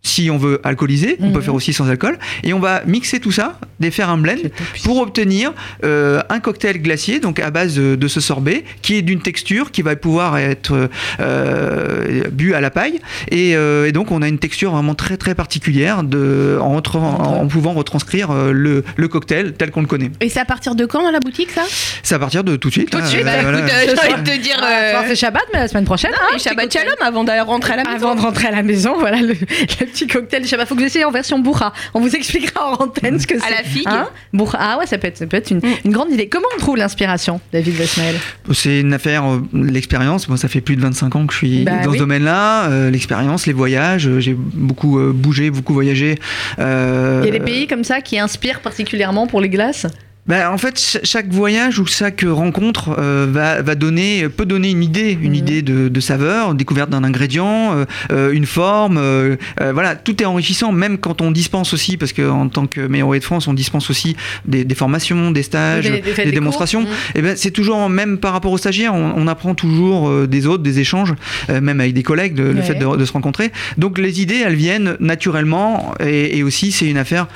si 0.01 0.29
on 0.31 0.37
veut 0.37 0.61
alcooliser, 0.63 1.17
on 1.19 1.31
peut 1.31 1.39
mhm. 1.39 1.43
faire 1.43 1.55
aussi 1.55 1.73
sans 1.73 1.89
alcool, 1.89 2.17
et 2.43 2.53
on 2.53 2.59
va 2.59 2.83
mixer 2.85 3.19
tout 3.19 3.31
ça, 3.31 3.59
faire 3.91 4.09
un 4.09 4.17
blend, 4.17 4.35
pour 4.83 4.99
obtenir 4.99 5.53
euh, 5.83 6.21
un 6.29 6.39
cocktail 6.39 6.81
glacier, 6.81 7.19
donc 7.19 7.39
à 7.39 7.51
base 7.51 7.75
de, 7.75 8.07
ce 8.07 8.19
sorbet, 8.19 8.63
qui 8.81 8.95
est 8.95 9.01
d'une 9.01 9.21
texture 9.21 9.71
qui 9.71 9.81
va 9.81 9.95
pouvoir 9.95 10.37
être 10.37 10.89
euh, 11.19 12.23
bu 12.31 12.53
à 12.53 12.61
la 12.61 12.71
paille, 12.71 12.99
euh, 13.33 13.85
et, 13.85 13.91
donc 13.91 14.11
on 14.11 14.21
a 14.21 14.27
une 14.27 14.39
texture 14.39 14.71
vraiment 14.71 14.95
très 14.95 15.17
très 15.17 15.35
particulière 15.35 16.03
de, 16.03 16.57
en, 16.61 16.77
en, 16.77 17.47
pouvant 17.47 17.73
retranscrire 17.73 18.31
le, 18.33 18.83
cocktail 19.09 19.53
tel 19.53 19.71
qu'on 19.71 19.81
le 19.81 19.87
connaît. 19.87 20.11
Et 20.21 20.29
c'est 20.29 20.39
à 20.39 20.45
partir 20.45 20.75
de 20.75 20.85
quand 20.85 21.03
dans 21.03 21.11
la 21.11 21.19
boutique 21.19 21.51
ça? 21.51 21.63
C'est 22.03 22.15
à 22.15 22.19
partir 22.19 22.43
de 22.43 22.55
tout 22.55 22.69
de 22.69 22.73
suite. 22.73 22.89
Tout 22.89 23.01
de 23.01 23.05
suite, 23.05 23.25
bah, 23.25 23.41
écoute, 23.41 23.63
j'ai 23.67 24.13
envie 24.13 24.21
de 24.21 24.29
te 24.29 24.37
dire. 24.37 24.63
C'est 25.07 25.15
Shabbat, 25.15 25.43
mais 25.53 25.59
la 25.59 25.67
semaine 25.67 25.85
prochaine. 25.85 26.11
Ah, 26.13 26.37
Shabbat 26.37 26.71
Shalom 26.71 26.95
avant 27.01 27.23
de 27.23 27.31
rentrer 27.43 27.73
à 27.73 27.77
la 27.77 27.83
maison. 27.83 27.95
Avant 27.95 28.15
de 28.15 28.21
rentrer 28.21 28.47
à 28.47 28.51
la 28.51 28.63
maison, 28.63 28.95
voilà 28.99 29.21
le 29.21 29.33
petit 29.89 30.07
cocktail. 30.07 30.43
Je 30.43 30.47
sais 30.47 30.57
pas, 30.57 30.65
faut 30.65 30.75
que 30.75 30.81
j'essaye 30.81 31.03
en 31.03 31.11
version 31.11 31.39
bourra. 31.39 31.73
On 31.93 31.99
vous 31.99 32.15
expliquera 32.15 32.71
en 32.71 32.83
antenne 32.83 33.19
ce 33.19 33.27
que 33.27 33.39
c'est. 33.39 33.45
À 33.45 33.49
la 33.49 33.63
figue. 33.63 33.87
Hein 33.87 34.07
ah 34.53 34.77
ouais, 34.77 34.85
ça 34.85 34.97
peut 34.97 35.07
être, 35.07 35.17
ça 35.17 35.27
peut 35.27 35.37
être 35.37 35.51
une, 35.51 35.61
une, 35.85 35.91
grande 35.91 36.11
idée. 36.11 36.27
Comment 36.27 36.47
on 36.55 36.59
trouve 36.59 36.77
l'inspiration, 36.77 37.39
David 37.51 37.75
Vesmael 37.75 38.15
C'est 38.53 38.81
une 38.81 38.93
affaire, 38.93 39.25
euh, 39.25 39.39
l'expérience. 39.53 40.27
Moi, 40.27 40.37
ça 40.37 40.47
fait 40.47 40.61
plus 40.61 40.75
de 40.75 40.81
25 40.81 41.15
ans 41.15 41.27
que 41.27 41.33
je 41.33 41.37
suis 41.37 41.63
bah 41.63 41.83
dans 41.83 41.93
ce 41.93 41.97
domaine-là. 41.97 42.69
Euh, 42.69 42.91
l'expérience, 42.91 43.45
les 43.45 43.53
voyages. 43.53 44.07
Euh, 44.07 44.19
j'ai 44.19 44.35
beaucoup 44.35 44.99
bougé, 45.13 45.49
beaucoup 45.49 45.73
voyagé. 45.73 46.19
Il 46.57 46.63
y 46.63 47.27
a 47.27 47.31
des 47.31 47.39
pays 47.39 47.67
comme 47.67 47.83
ça 47.83 48.01
qui 48.01 48.19
inspirent 48.19 48.61
particulièrement 48.61 49.27
pour 49.27 49.41
les 49.41 49.49
glaces? 49.49 49.85
Bah, 50.29 50.51
en 50.51 50.59
fait, 50.59 50.99
chaque 51.03 51.29
voyage 51.29 51.79
ou 51.79 51.87
chaque 51.87 52.23
rencontre 52.23 52.95
euh, 52.99 53.25
va, 53.27 53.63
va, 53.63 53.73
donner, 53.73 54.29
peut 54.29 54.45
donner 54.45 54.69
une 54.69 54.83
idée, 54.83 55.17
une 55.19 55.29
mhm. 55.29 55.35
idée 55.35 55.61
de, 55.63 55.89
de, 55.89 55.99
saveur, 55.99 56.53
découverte 56.53 56.91
d'un 56.91 57.03
ingrédient, 57.03 57.73
euh, 57.73 57.85
euh 58.11 58.31
une 58.31 58.45
forme. 58.45 58.97
Euh, 58.99 59.37
voilà, 59.73 59.95
tout 59.95 60.21
est 60.21 60.25
enrichissant, 60.25 60.71
même 60.71 60.99
quand 60.99 61.21
on 61.21 61.31
dispense 61.31 61.73
aussi, 61.73 61.97
parce 61.97 62.13
qu'en 62.13 62.47
tant 62.47 62.67
que 62.67 62.81
meilleur 62.81 63.09
de 63.09 63.19
France, 63.21 63.47
on 63.47 63.53
dispense 63.53 63.89
aussi 63.89 64.15
des, 64.45 64.63
des 64.63 64.75
formations, 64.75 65.31
des 65.31 65.41
stages, 65.41 65.89
des, 65.89 66.31
démonstrations. 66.31 66.81
Mhm. 66.81 66.87
Et 66.87 66.91
eh 67.15 67.21
ben, 67.23 67.35
c'est 67.35 67.49
toujours, 67.49 67.89
même 67.89 68.19
par 68.19 68.33
rapport 68.33 68.51
aux 68.51 68.59
stagiaires, 68.59 68.93
on, 68.93 69.13
on 69.15 69.27
apprend 69.27 69.55
toujours 69.55 70.27
des 70.27 70.45
autres, 70.45 70.61
des 70.61 70.79
échanges, 70.79 71.15
même 71.49 71.79
avec 71.79 71.93
des 71.93 72.03
collègues, 72.03 72.37
le 72.37 72.61
fait 72.61 72.75
de, 72.75 72.95
de, 72.95 73.05
se 73.05 73.13
rencontrer. 73.13 73.51
Donc 73.79 73.97
les 73.97 74.21
idées, 74.21 74.43
elles 74.45 74.55
viennent 74.55 74.95
naturellement, 74.99 75.95
et, 75.99 76.37
et 76.37 76.43
aussi 76.43 76.71
c'est 76.71 76.87
une 76.87 76.97
affaire 76.97 77.27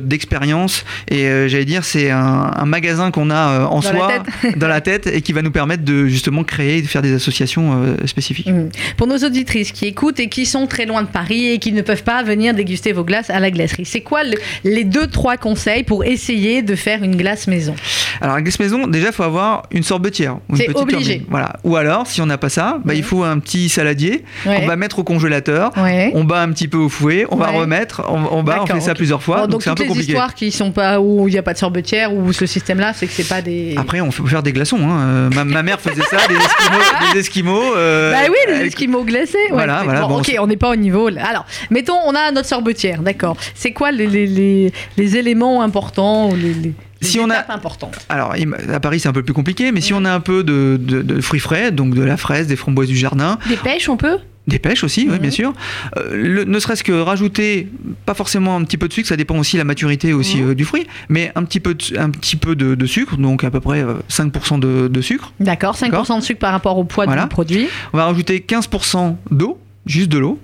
d'expérience. 0.00 0.84
et 1.08 1.48
j'allais 1.48 1.64
dire, 1.64 1.84
c'est 1.84 2.10
un 2.14 2.44
un, 2.54 2.66
magasin 2.66 3.10
qu'on 3.10 3.30
a 3.30 3.34
euh, 3.34 3.64
en 3.64 3.80
soi, 3.80 4.08
dans 4.56 4.68
la 4.68 4.80
tête, 4.80 5.06
et 5.06 5.20
qui 5.22 5.32
va 5.32 5.42
nous 5.42 5.50
permettre 5.50 5.84
de 5.84 6.06
justement 6.06 6.44
créer 6.44 6.78
et 6.78 6.82
de 6.82 6.86
faire 6.86 7.02
des 7.02 7.14
associations 7.14 7.82
euh, 7.82 8.06
spécifiques. 8.06 8.48
Mmh. 8.48 8.68
Pour 8.96 9.06
nos 9.06 9.18
auditrices 9.18 9.72
qui 9.72 9.86
écoutent 9.86 10.20
et 10.20 10.28
qui 10.28 10.46
sont 10.46 10.66
très 10.66 10.86
loin 10.86 11.02
de 11.02 11.08
Paris 11.08 11.50
et 11.50 11.58
qui 11.58 11.72
ne 11.72 11.82
peuvent 11.82 12.02
pas 12.02 12.22
venir 12.22 12.54
déguster 12.54 12.92
vos 12.92 13.04
glaces 13.04 13.30
à 13.30 13.40
la 13.40 13.50
glacerie, 13.50 13.84
c'est 13.84 14.00
quoi 14.00 14.20
les 14.64 14.84
deux, 14.84 15.06
trois 15.06 15.36
conseils 15.36 15.84
pour 15.84 16.04
essayer 16.04 16.62
de 16.62 16.74
faire 16.74 17.02
une 17.02 17.16
glace 17.16 17.46
maison? 17.46 17.74
Alors, 18.20 18.36
la 18.36 18.42
glace 18.42 18.58
maison, 18.58 18.86
déjà, 18.86 19.08
il 19.08 19.12
faut 19.12 19.22
avoir 19.22 19.64
une 19.70 19.82
sorbetière. 19.82 20.38
C'est 20.54 20.74
obligé. 20.76 21.22
Voilà. 21.28 21.56
Ou 21.64 21.76
alors, 21.76 22.06
si 22.06 22.20
on 22.20 22.26
n'a 22.26 22.38
pas 22.38 22.48
ça, 22.48 22.78
bah, 22.84 22.94
il 22.94 23.02
faut 23.02 23.24
un 23.24 23.38
petit 23.38 23.68
saladier 23.68 24.24
qu'on 24.44 24.66
va 24.66 24.76
mettre 24.76 24.98
au 24.98 25.04
congélateur. 25.04 25.72
On 26.14 26.24
bat 26.24 26.42
un 26.42 26.50
petit 26.50 26.68
peu 26.68 26.78
au 26.78 26.88
fouet, 26.88 27.26
on 27.30 27.36
va 27.36 27.48
remettre, 27.48 28.02
on, 28.08 28.42
bat, 28.42 28.60
on 28.62 28.66
fait 28.66 28.80
ça 28.80 28.94
plusieurs 28.94 29.22
fois. 29.22 29.46
donc, 29.46 29.62
c'est 29.62 29.70
un 29.70 29.74
peu 29.74 29.84
compliqué. 29.84 30.12
histoires 30.12 30.34
qui 30.34 30.50
sont 30.50 30.72
pas 30.72 31.00
où 31.00 31.28
il 31.28 31.32
n'y 31.32 31.38
a 31.38 31.42
pas 31.42 31.52
de 31.52 31.58
sorbetière 31.58 32.03
ou 32.12 32.32
ce 32.32 32.46
système-là, 32.46 32.92
c'est 32.94 33.06
que 33.06 33.12
c'est 33.12 33.28
pas 33.28 33.42
des. 33.42 33.74
Après, 33.76 34.00
on 34.00 34.10
peut 34.10 34.26
faire 34.26 34.42
des 34.42 34.52
glaçons. 34.52 34.78
Hein. 34.80 35.00
Euh, 35.00 35.44
ma, 35.44 35.62
mère 35.62 35.80
faisait 35.80 36.02
ça, 36.02 36.18
des 36.28 36.36
esquimaux. 36.36 37.12
Des 37.12 37.20
esquimaux 37.20 37.74
euh, 37.76 38.12
bah 38.12 38.30
oui, 38.30 38.54
des 38.54 38.66
esquimaux 38.66 39.04
glacés. 39.04 39.38
Voilà, 39.50 39.82
voilà. 39.84 40.06
ok, 40.06 40.34
on 40.40 40.46
n'est 40.46 40.56
pas 40.56 40.70
au 40.70 40.76
niveau. 40.76 41.08
Alors, 41.08 41.46
mettons, 41.70 41.98
on 42.06 42.14
a 42.14 42.30
notre 42.30 42.48
sorbetière, 42.48 43.02
d'accord. 43.02 43.36
C'est 43.54 43.72
quoi 43.72 43.90
les, 43.92 44.06
les, 44.06 44.72
les, 44.96 45.16
éléments 45.16 45.62
importants 45.62 46.30
ou 46.30 46.36
les, 46.36 46.72
si 47.00 47.20
on 47.20 47.30
a 47.30 47.52
importantes? 47.52 47.98
Alors 48.08 48.34
à 48.72 48.80
Paris 48.80 49.00
c'est 49.00 49.08
un 49.08 49.12
peu 49.12 49.22
plus 49.22 49.34
compliqué, 49.34 49.72
mais 49.72 49.80
si 49.80 49.92
on 49.92 50.04
a 50.04 50.12
un 50.12 50.20
peu 50.20 50.42
de, 50.42 50.78
de, 50.80 51.02
de, 51.02 51.20
fruits 51.20 51.40
frais, 51.40 51.70
donc 51.70 51.94
de 51.94 52.02
la 52.02 52.16
fraise, 52.16 52.46
des 52.46 52.56
framboises 52.56 52.88
du 52.88 52.96
jardin. 52.96 53.38
Des 53.48 53.56
pêches, 53.56 53.88
on 53.88 53.96
peut? 53.96 54.18
Des 54.46 54.58
pêches 54.58 54.84
aussi, 54.84 55.08
oui, 55.10 55.18
bien 55.18 55.30
sûr. 55.30 55.52
Euh, 55.96 56.44
ne 56.44 56.58
serait-ce 56.58 56.84
que 56.84 56.92
rajouter, 56.92 57.68
pas 58.04 58.14
forcément 58.14 58.56
un 58.56 58.64
petit 58.64 58.76
peu 58.76 58.88
de 58.88 58.92
sucre, 58.92 59.08
ça 59.08 59.16
dépend 59.16 59.38
aussi 59.38 59.56
de 59.56 59.60
la 59.60 59.64
maturité 59.64 60.12
aussi 60.12 60.42
euh, 60.42 60.54
du 60.54 60.64
fruit, 60.64 60.86
mais 61.08 61.32
un 61.34 61.44
petit 61.44 61.60
peu 61.60 61.74
de, 61.74 61.98
un 61.98 62.10
petit 62.10 62.36
peu 62.36 62.54
de, 62.54 62.86
sucre, 62.86 63.16
donc 63.16 63.44
à 63.44 63.50
peu 63.50 63.60
près 63.60 63.84
5% 64.10 64.62
euh, 64.64 64.88
de, 64.88 65.00
sucre. 65.00 65.32
D'accord, 65.40 65.76
5% 65.76 66.18
de 66.18 66.22
sucre 66.22 66.40
par 66.40 66.52
rapport 66.52 66.76
au 66.76 66.84
poids 66.84 67.06
du 67.06 67.28
produit. 67.28 67.68
On 67.92 67.96
va 67.96 68.06
rajouter 68.06 68.44
15% 68.46 69.16
d'eau 69.30 69.58
juste 69.86 70.10
de 70.10 70.18
l'eau. 70.18 70.38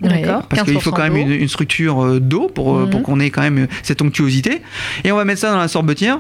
Parce 0.49 0.65
qu'il 0.65 0.81
faut 0.81 0.91
quand 0.91 1.03
même 1.03 1.17
une, 1.17 1.49
structure 1.49 2.21
d'eau 2.21 2.49
pour, 2.49 2.79
mhm. 2.79 2.91
pour 2.91 3.03
qu'on 3.03 3.21
ait 3.21 3.31
quand 3.31 3.41
même 3.41 3.69
cette 3.83 4.03
onctuosité. 4.03 4.61
Et 5.05 5.13
on 5.13 5.17
va 5.17 5.25
mettre 5.25 5.41
ça 5.41 5.51
dans 5.51 5.59
la 5.59 5.69
sorbetière. 5.69 6.19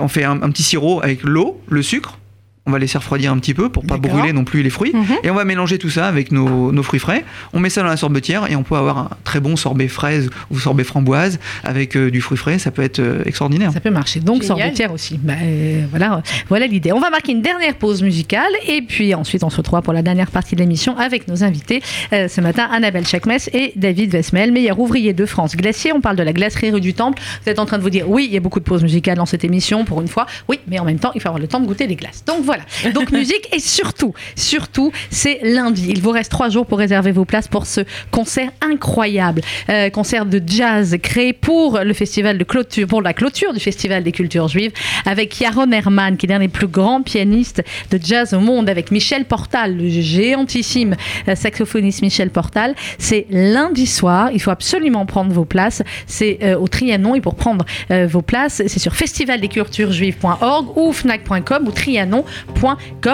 On 0.00 0.08
fait 0.08 0.24
un, 0.24 0.42
un 0.42 0.50
petit 0.50 0.62
sirop 0.62 1.00
avec 1.02 1.22
l'eau, 1.22 1.60
le 1.68 1.82
sucre, 1.82 2.18
on 2.64 2.70
va 2.70 2.78
laisser 2.78 2.96
refroidir 2.96 3.32
un 3.32 3.38
petit 3.38 3.54
peu 3.54 3.70
pour 3.70 3.84
pas 3.84 3.96
brûler 3.96 4.32
non 4.32 4.44
plus 4.44 4.62
les 4.62 4.70
fruits. 4.70 4.92
Mhm. 4.94 5.16
Et 5.24 5.30
on 5.30 5.34
va 5.34 5.44
mélanger 5.44 5.78
tout 5.78 5.90
ça 5.90 6.06
avec 6.06 6.30
nos, 6.30 6.82
fruits 6.82 7.00
frais. 7.00 7.24
On 7.52 7.60
met 7.60 7.70
ça 7.70 7.82
dans 7.82 7.88
la 7.88 7.96
sorbetière 7.96 8.50
et 8.50 8.56
on 8.56 8.62
peut 8.62 8.76
avoir 8.76 8.98
un 8.98 9.10
très 9.24 9.40
bon 9.40 9.56
sorbet 9.56 9.88
fraise 9.88 10.30
ou 10.50 10.58
sorbet 10.58 10.84
framboise 10.84 11.38
avec 11.64 11.96
euh, 11.96 12.10
du 12.10 12.20
fruit 12.20 12.38
frais. 12.38 12.58
Ça 12.58 12.70
peut 12.70 12.82
être 12.82 13.00
euh, 13.00 13.22
extraordinaire. 13.24 13.72
Ça 13.72 13.80
peut 13.80 13.90
marcher. 13.90 14.20
Donc 14.20 14.44
sorbetière 14.44 14.92
aussi. 14.92 15.18
Bah, 15.22 15.34
euh, 15.42 15.82
voilà, 15.90 16.22
voilà 16.48 16.66
l'idée. 16.66 16.92
On 16.92 17.00
va 17.00 17.10
marquer 17.10 17.32
une 17.32 17.42
dernière 17.42 17.74
pause 17.74 18.02
musicale 18.02 18.52
et 18.66 18.82
puis 18.82 19.14
ensuite 19.14 19.42
on 19.42 19.50
se 19.50 19.56
retrouve 19.56 19.82
pour 19.82 19.92
la 19.92 20.02
dernière 20.02 20.30
partie 20.30 20.54
de 20.54 20.60
l'émission 20.60 20.96
avec 20.98 21.28
nos 21.28 21.42
invités. 21.42 21.82
ce 22.10 22.40
matin, 22.40 22.68
Annabelle 22.70 23.06
Chakmes 23.06 23.38
et 23.52 23.72
David 23.76 24.12
Vesmel, 24.12 24.52
meilleur 24.52 24.78
ouvrier 24.78 25.14
de 25.14 25.26
France. 25.26 25.56
Glacier, 25.56 25.92
on 25.92 26.00
parle 26.00 26.16
de 26.16 26.22
la 26.22 26.32
glacerie 26.32 26.70
rue 26.70 26.80
du 26.80 26.94
Temple. 26.94 27.22
Vous 27.42 27.50
êtes 27.50 27.58
en 27.58 27.66
train 27.66 27.78
de 27.78 27.82
vous 27.82 27.90
dire 27.90 28.08
oui, 28.08 28.26
il 28.28 28.34
y 28.34 28.36
a 28.36 28.40
beaucoup 28.40 28.60
de 28.60 28.64
pauses 28.64 28.82
musicales 28.82 29.16
dans 29.16 29.26
cette 29.26 29.44
émission 29.44 29.84
pour 29.84 30.00
une 30.00 30.08
fois. 30.08 30.26
Oui, 30.48 30.60
mais 30.68 30.78
en 30.78 30.84
même 30.84 30.98
temps, 30.98 31.12
il 31.14 31.20
faut 31.20 31.28
avoir 31.28 31.40
le 31.40 31.48
temps 31.48 31.60
de 31.60 31.66
goûter 31.66 31.86
les 31.86 31.96
glaces. 31.96 32.22
Donc 32.26 32.42
voilà. 32.42 32.51
Donc 32.94 33.10
musique 33.12 33.48
et 33.52 33.58
surtout, 33.58 34.14
surtout, 34.36 34.92
c'est 35.10 35.40
lundi. 35.42 35.88
Il 35.90 36.00
vous 36.00 36.10
reste 36.10 36.30
trois 36.30 36.48
jours 36.48 36.66
pour 36.66 36.78
réserver 36.78 37.12
vos 37.12 37.24
places 37.24 37.48
pour 37.48 37.66
ce 37.66 37.82
concert 38.10 38.50
incroyable, 38.60 39.42
euh, 39.68 39.90
concert 39.90 40.26
de 40.26 40.42
jazz 40.44 40.96
créé 41.02 41.32
pour 41.32 41.80
le 41.80 41.92
festival 41.94 42.38
de 42.38 42.44
clôture, 42.44 42.86
pour 42.86 43.02
la 43.02 43.14
clôture 43.14 43.52
du 43.52 43.60
festival 43.60 44.02
des 44.02 44.12
cultures 44.12 44.48
juives, 44.48 44.72
avec 45.06 45.38
Yaron 45.40 45.70
Herman, 45.70 46.16
qui 46.16 46.26
est 46.26 46.28
l'un 46.28 46.38
des 46.38 46.48
plus 46.48 46.68
grands 46.68 47.02
pianistes 47.02 47.62
de 47.90 47.98
jazz 48.02 48.34
au 48.34 48.40
monde, 48.40 48.68
avec 48.68 48.90
Michel 48.90 49.24
Portal, 49.24 49.76
le 49.76 49.88
géantissime 49.88 50.96
euh, 51.28 51.34
saxophoniste 51.34 52.02
Michel 52.02 52.30
Portal. 52.30 52.74
C'est 52.98 53.26
lundi 53.30 53.86
soir. 53.86 54.30
Il 54.32 54.40
faut 54.40 54.50
absolument 54.50 55.06
prendre 55.06 55.32
vos 55.32 55.44
places. 55.44 55.82
C'est 56.06 56.38
euh, 56.42 56.58
au 56.58 56.68
Trianon 56.68 57.14
et 57.14 57.20
pour 57.20 57.34
prendre 57.34 57.64
vos 57.90 58.22
places, 58.22 58.62
c'est 58.66 58.78
sur 58.78 58.94
festivaldesculturesjuives.org 58.94 60.76
ou 60.76 60.92
fnac.com 60.92 61.68
ou 61.68 61.72
comme 61.72 62.41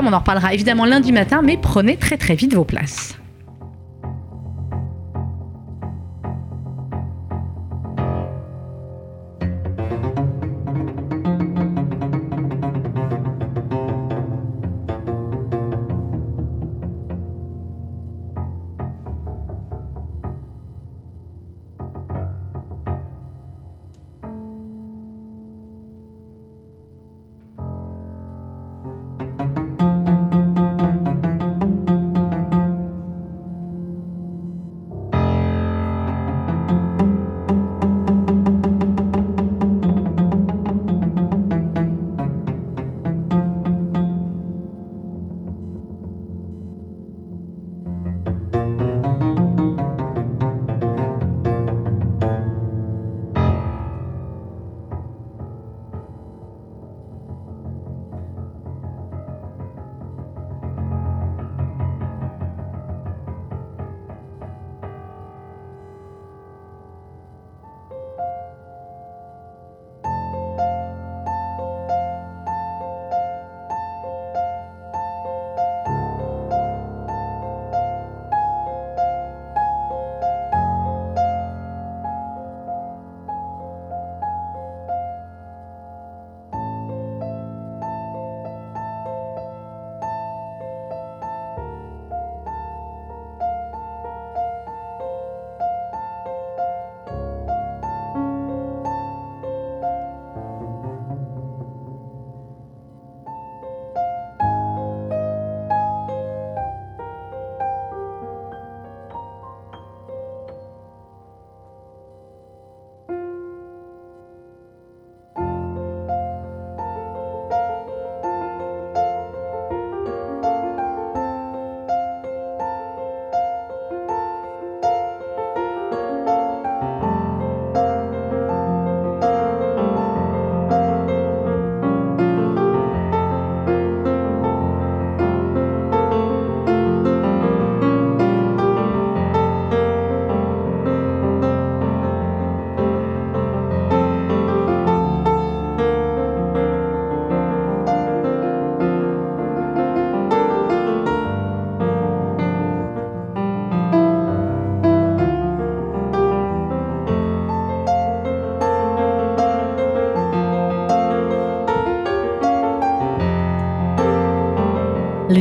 on 0.06 0.12
en 0.12 0.18
reparlera 0.18 0.54
évidemment 0.54 0.84
lundi 0.84 1.12
matin, 1.12 1.42
mais 1.42 1.56
prenez 1.56 1.96
très 1.96 2.16
très 2.16 2.34
vite 2.34 2.54
vos 2.54 2.64
places. 2.64 3.17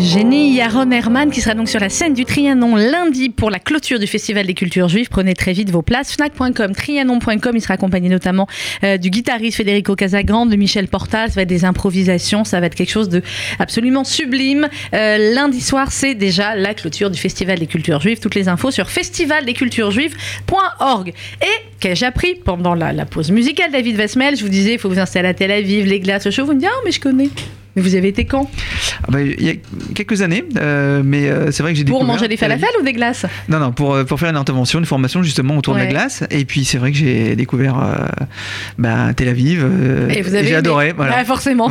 Génie 0.07 0.53
Yaron 0.53 0.89
Herman 0.89 1.29
qui 1.31 1.41
sera 1.41 1.53
donc 1.53 1.67
sur 1.67 1.81
la 1.81 1.89
scène 1.89 2.13
du 2.13 2.23
Trianon 2.23 2.77
lundi 2.77 3.29
pour 3.29 3.51
la 3.51 3.59
clôture 3.59 3.99
du 3.99 4.07
Festival 4.07 4.47
des 4.47 4.53
cultures 4.53 4.87
juives. 4.87 5.09
Prenez 5.09 5.33
très 5.33 5.51
vite 5.51 5.69
vos 5.69 5.81
places. 5.81 6.13
Fnac.com, 6.13 6.73
trianon.com. 6.73 7.51
Il 7.53 7.61
sera 7.61 7.73
accompagné 7.73 8.07
notamment 8.07 8.47
euh, 8.85 8.95
du 8.95 9.09
guitariste 9.09 9.57
Federico 9.57 9.95
Casagrande, 9.95 10.49
de 10.49 10.55
Michel 10.55 10.87
Portal. 10.87 11.27
Ça 11.27 11.35
va 11.35 11.41
être 11.41 11.49
des 11.49 11.65
improvisations. 11.65 12.45
Ça 12.45 12.61
va 12.61 12.67
être 12.67 12.75
quelque 12.75 12.89
chose 12.89 13.09
de 13.09 13.21
absolument 13.59 14.05
sublime. 14.05 14.69
Euh, 14.93 15.33
lundi 15.33 15.59
soir, 15.59 15.91
c'est 15.91 16.15
déjà 16.15 16.55
la 16.55 16.73
clôture 16.73 17.09
du 17.09 17.19
Festival 17.19 17.59
des 17.59 17.67
cultures 17.67 17.99
juives. 17.99 18.21
Toutes 18.21 18.35
les 18.35 18.47
infos 18.47 18.71
sur 18.71 18.89
festivaldesculturesjuives.org. 18.89 21.13
Et 21.41 21.47
qu'ai-je 21.81 22.05
appris 22.05 22.35
pendant 22.35 22.75
la, 22.75 23.05
pause 23.05 23.31
musicale, 23.31 23.73
David 23.73 23.97
Vesmel 23.97 24.37
Je 24.37 24.43
vous 24.43 24.49
disais, 24.49 24.75
il 24.75 24.79
faut 24.79 24.87
vous 24.87 24.99
installer 24.99 25.27
à 25.27 25.33
Tel 25.33 25.51
Aviv, 25.51 25.85
les 25.85 25.99
glaces 25.99 26.27
au 26.27 26.31
chaud. 26.31 26.45
Vous 26.45 26.53
me 26.53 26.59
dites, 26.59 26.69
ah, 26.71 26.79
mais 26.85 26.91
je 26.91 27.01
connais. 27.01 27.27
Mais 27.77 27.83
vous 27.83 27.93
avez 27.93 28.07
été 28.07 28.25
quand 28.25 28.49
ah 29.03 29.11
bah, 29.11 29.21
Il 29.21 29.45
y 29.45 29.51
a 29.51 29.53
quelques 29.93 30.23
années, 30.23 30.43
euh, 30.57 31.03
mais 31.05 31.29
euh, 31.29 31.51
c'est 31.51 31.61
vrai 31.61 31.73
que 31.73 31.77
j'ai 31.77 31.85
Pour 31.85 32.03
manger 32.03 32.27
des 32.27 32.35
falafels 32.35 32.67
ou 32.81 32.83
des 32.83 32.91
glaces 32.91 33.27
Non, 33.49 33.59
non, 33.59 33.71
pour, 33.71 33.93
euh, 33.93 34.03
pour 34.03 34.19
faire 34.19 34.31
une 34.31 34.35
intervention, 34.35 34.79
une 34.79 34.87
formation 34.87 35.21
justement 35.21 35.55
autour 35.55 35.75
de 35.75 35.79
la 35.79 35.85
glace. 35.85 36.23
Et 36.31 36.43
puis 36.43 36.65
c'est 36.65 36.79
vrai 36.79 36.91
que 36.91 36.97
j'ai 36.97 37.35
découvert 37.35 38.09
bah, 38.79 39.13
Tel 39.15 39.29
Aviv. 39.29 39.63
et 40.09 40.23
vous 40.23 40.33
avez 40.33 40.47
j'ai 40.47 40.55
adoré. 40.55 40.93
Voilà. 40.97 41.23
forcément. 41.23 41.69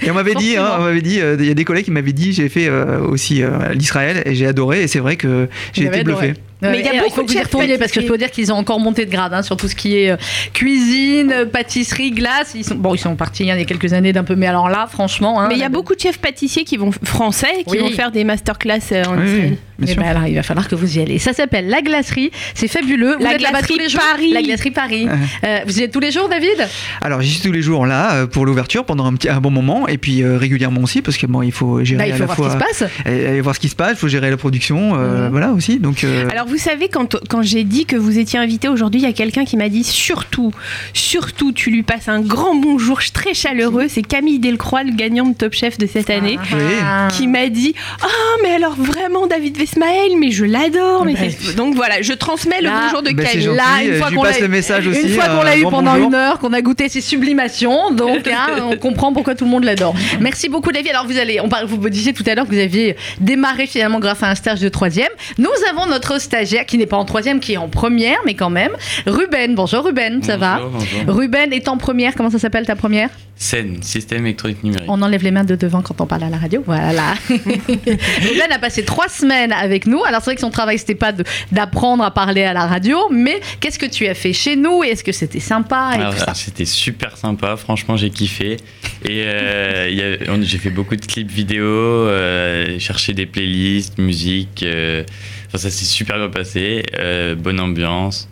Et 0.00 0.10
on 0.10 0.14
m'avait 0.14 0.34
dit, 0.34 0.56
hein, 0.56 0.76
on 0.78 0.84
m'avait 0.84 1.02
dit, 1.02 1.20
il 1.38 1.44
y 1.44 1.50
a 1.50 1.54
des 1.54 1.64
collègues 1.66 1.84
qui 1.84 1.90
m'avaient 1.90 2.14
dit, 2.14 2.32
j'ai 2.32 2.48
fait 2.48 2.70
aussi 2.70 3.42
l'Israël 3.74 4.22
et 4.24 4.34
j'ai 4.34 4.46
adoré. 4.46 4.84
Et 4.84 4.88
c'est 4.88 5.00
vrai 5.00 5.16
que 5.16 5.50
j'ai 5.74 5.84
été 5.84 6.02
bluffé. 6.02 6.32
Mais 6.62 6.80
il 6.80 6.86
y 6.86 6.88
a 6.88 7.02
beaucoup 7.02 7.22
de 7.22 7.32
y 7.32 7.78
parce 7.78 7.92
que 7.92 8.00
je 8.00 8.06
peux 8.06 8.18
dire 8.18 8.30
qu'ils 8.30 8.52
ont 8.52 8.56
encore 8.56 8.80
monté 8.80 9.04
de 9.04 9.10
grade 9.10 9.34
hein, 9.34 9.42
sur 9.42 9.56
tout 9.56 9.68
ce 9.68 9.74
qui 9.74 9.96
est 9.96 10.12
euh, 10.12 10.16
cuisine, 10.52 11.46
pâtisserie, 11.52 12.10
glace. 12.10 12.52
Ils 12.54 12.64
sont, 12.64 12.76
bon, 12.76 12.94
ils 12.94 12.98
sont 12.98 13.16
partis 13.16 13.42
il 13.42 13.48
y 13.48 13.50
a 13.50 13.64
quelques 13.64 13.92
années 13.92 14.12
d'un 14.12 14.24
peu, 14.24 14.36
mais 14.36 14.46
alors 14.46 14.68
là, 14.68 14.86
franchement. 14.86 15.40
Hein, 15.40 15.46
mais 15.48 15.54
il 15.54 15.60
y 15.60 15.64
a 15.64 15.68
beaucoup 15.68 15.94
de 15.94 16.00
chefs 16.00 16.18
pâtissiers 16.18 16.64
qui 16.64 16.76
vont 16.76 16.90
français 17.04 17.64
qui 17.66 17.78
vont 17.78 17.90
faire 17.90 18.10
des 18.10 18.24
masterclass 18.24 18.80
euh, 18.92 19.04
en 19.04 19.18
oui, 19.18 19.58
Eh 19.88 19.94
ben 19.94 20.26
il 20.26 20.34
va 20.34 20.42
falloir 20.42 20.68
que 20.68 20.74
vous 20.74 20.98
y 20.98 21.00
allez. 21.00 21.18
Ça 21.18 21.32
s'appelle 21.32 21.68
La 21.68 21.82
Glacerie. 21.82 22.30
C'est 22.54 22.68
fabuleux. 22.68 23.16
la 23.20 23.36
glacerie 23.36 23.76
Paris. 23.94 24.32
La 24.32 24.42
glacerie 24.42 24.70
Paris. 24.70 25.08
Euh, 25.44 25.60
vous 25.66 25.78
y 25.80 25.82
êtes 25.82 25.92
tous 25.92 26.00
les 26.00 26.10
jours, 26.10 26.28
David? 26.28 26.68
Alors, 27.00 27.20
j'y 27.22 27.30
suis 27.30 27.40
tous 27.40 27.52
les 27.52 27.62
jours 27.62 27.86
là 27.86 28.12
euh, 28.14 28.26
pour 28.26 28.46
l'ouverture 28.46 28.84
pendant 28.84 29.06
un, 29.06 29.14
petit, 29.14 29.28
un 29.28 29.40
bon 29.40 29.50
moment 29.50 29.88
et 29.88 29.98
puis 29.98 30.22
euh, 30.22 30.38
régulièrement 30.38 30.82
aussi 30.82 31.02
parce 31.02 31.16
que 31.16 31.26
bon, 31.26 31.42
il 31.42 31.52
faut 31.52 31.82
gérer 31.84 31.98
bah, 31.98 32.08
il 32.08 32.14
faut 32.14 32.30
à 32.30 32.34
voir 32.34 32.48
la 32.48 32.54
ce 32.54 32.58
qui 32.58 32.74
se 32.74 32.84
passe. 32.84 32.90
Et, 33.06 33.36
et 33.36 33.40
voir 33.40 33.54
ce 33.54 33.60
qui 33.60 33.68
se 33.68 33.76
passe. 33.76 33.92
Il 33.92 33.96
faut 33.98 34.08
gérer 34.08 34.30
la 34.30 34.36
production. 34.36 34.94
Mhm. 34.94 35.28
Voilà 35.30 35.52
aussi. 35.52 35.78
Donc. 35.78 36.04
Alors, 36.30 36.46
vous 36.46 36.58
savez, 36.58 36.88
quand, 36.88 37.16
quand 37.28 37.42
j'ai 37.42 37.64
dit 37.64 37.86
que 37.86 37.96
vous 37.96 38.18
étiez 38.18 38.38
invité 38.38 38.68
aujourd'hui, 38.68 39.00
il 39.00 39.04
y 39.04 39.08
a 39.10 39.12
quelqu'un 39.12 39.44
qui 39.44 39.56
m'a 39.56 39.68
dit 39.68 39.84
surtout, 39.84 40.52
surtout, 40.92 41.52
tu 41.52 41.70
lui 41.70 41.82
passes 41.82 42.08
un 42.08 42.20
grand 42.20 42.54
bonjour 42.54 43.00
très 43.12 43.34
chaleureux. 43.34 43.86
C'est 43.88 44.02
Camille 44.02 44.38
Delcroix, 44.38 44.82
le 44.84 44.92
gagnant 44.92 45.26
de 45.26 45.34
Top 45.34 45.52
Chef 45.54 45.78
de 45.78 45.86
cette 45.86 46.10
année, 46.10 46.38
Ah. 46.82 47.08
qui 47.12 47.26
m'a 47.26 47.48
dit 47.48 47.74
Ah, 48.02 48.06
mais 48.42 48.50
alors 48.50 48.74
vraiment, 48.74 49.26
David 49.26 49.56
Mais 49.78 50.30
je 50.30 50.44
l'adore. 50.44 51.04
mais 51.04 51.14
Bah, 51.14 51.20
c'est- 51.38 51.56
Donc 51.56 51.74
voilà, 51.74 52.02
je 52.02 52.12
transmets 52.12 52.60
le 52.60 52.66
Là, 52.68 52.82
bonjour 52.84 53.02
de 53.02 53.08
c'est 53.08 53.14
Camille. 53.14 53.42
gentil. 53.42 53.56
Là, 53.56 53.82
une 53.84 53.90
euh, 53.92 53.98
fois 53.98 54.06
je 54.06 54.10
lui 54.12 54.16
qu'on 54.16 54.22
passe 54.22 54.36
l'a 54.40 54.46
le 54.46 54.48
message 54.52 54.84
une 54.86 54.90
aussi, 54.92 55.08
fois 55.10 55.24
qu'on 55.28 55.42
l'a 55.42 55.56
eu 55.56 55.62
grand 55.62 55.70
pendant 55.70 55.92
bonjour. 55.92 56.08
une 56.08 56.14
heure, 56.14 56.38
qu'on 56.38 56.52
a 56.52 56.60
goûté 56.62 56.88
ses 56.88 57.00
sublimations, 57.00 57.90
donc 57.90 58.26
hein, 58.28 58.46
on 58.70 58.76
comprend 58.76 59.12
pourquoi 59.12 59.34
tout 59.34 59.44
le 59.44 59.50
monde 59.50 59.64
l'adore. 59.64 59.94
Merci 60.20 60.48
beaucoup, 60.48 60.72
David. 60.72 60.90
Alors 60.90 61.06
vous 61.06 61.18
allez, 61.18 61.40
on 61.40 61.48
parle, 61.48 61.66
vous 61.66 61.78
me 61.78 61.90
disiez 61.90 62.12
tout 62.12 62.24
à 62.26 62.34
l'heure 62.34 62.46
que 62.46 62.54
vous 62.54 62.60
aviez 62.60 62.96
démarré 63.20 63.66
finalement 63.66 63.98
grâce 63.98 64.22
à 64.22 64.28
un 64.30 64.34
stage 64.34 64.60
de 64.60 64.68
troisième. 64.68 65.08
Nous 65.38 65.48
avons 65.70 65.86
notre 65.86 66.20
stagiaire 66.20 66.66
qui 66.66 66.78
n'est 66.78 66.86
pas 66.86 66.96
en 66.98 67.04
troisième, 67.04 67.40
qui 67.40 67.54
est 67.54 67.56
en 67.58 67.68
première, 67.68 68.18
mais 68.26 68.34
quand 68.34 68.50
même. 68.50 68.72
Ruben, 69.06 69.54
bonjour 69.54 69.84
Ruben, 69.84 70.22
ça 70.22 70.36
va? 70.36 70.60
Bonjour, 70.62 70.80
bonjour. 71.04 71.16
Ruben 71.16 71.52
est 71.52 71.68
en 71.68 71.76
première. 71.78 72.14
Comment 72.14 72.30
ça 72.30 72.38
s'appelle 72.38 72.66
ta 72.66 72.76
première? 72.76 73.08
Scène, 73.36 73.78
système 73.82 74.24
électronique 74.26 74.62
numérique. 74.62 74.88
On 74.88 75.02
enlève 75.02 75.22
les 75.24 75.32
mains 75.32 75.42
de 75.44 75.56
devant 75.56 75.82
quand 75.82 76.00
on 76.00 76.06
parle 76.06 76.22
à 76.24 76.28
la 76.30 76.36
radio. 76.36 76.62
Voilà. 76.64 77.14
Ruben 77.28 78.52
a 78.52 78.58
passé 78.58 78.84
trois 78.84 79.08
semaines 79.08 79.52
avec 79.62 79.86
nous. 79.86 80.02
Alors 80.04 80.20
c'est 80.20 80.26
vrai 80.30 80.34
que 80.34 80.40
son 80.42 80.50
travail 80.50 80.78
c'était 80.78 80.94
pas 80.94 81.12
de- 81.12 81.24
d'apprendre 81.52 82.02
à 82.04 82.10
parler 82.10 82.42
à 82.44 82.52
la 82.52 82.66
radio, 82.66 82.98
mais 83.10 83.40
qu'est-ce 83.60 83.78
que 83.78 83.86
tu 83.86 84.06
as 84.06 84.14
fait 84.14 84.32
chez 84.32 84.56
nous? 84.56 84.82
Et 84.84 84.88
Est-ce 84.88 85.04
que 85.04 85.12
c'était 85.12 85.40
sympa 85.40 85.92
et 85.94 86.00
Alors, 86.00 86.14
tout 86.14 86.20
ça? 86.20 86.34
C'était 86.34 86.64
super 86.66 87.16
sympa, 87.16 87.56
franchement 87.56 87.96
j'ai 87.96 88.10
kiffé. 88.10 88.56
Et 89.04 89.22
euh, 89.26 89.88
il 89.90 89.96
y 89.96 90.02
a- 90.02 90.32
on- 90.32 90.42
j'ai 90.42 90.58
fait 90.58 90.70
beaucoup 90.70 90.96
de 90.96 91.04
clips 91.06 91.30
vidéo, 91.30 91.64
euh, 91.64 92.78
chercher 92.78 93.12
des 93.14 93.26
playlists, 93.26 93.98
musique. 93.98 94.62
euh, 94.64 95.04
enfin, 95.48 95.58
ça 95.58 95.70
s'est 95.70 95.84
super 95.84 96.16
bien 96.18 96.28
passé, 96.28 96.84
euh, 96.98 97.34
bonne 97.34 97.60
ambiance, 97.60 98.28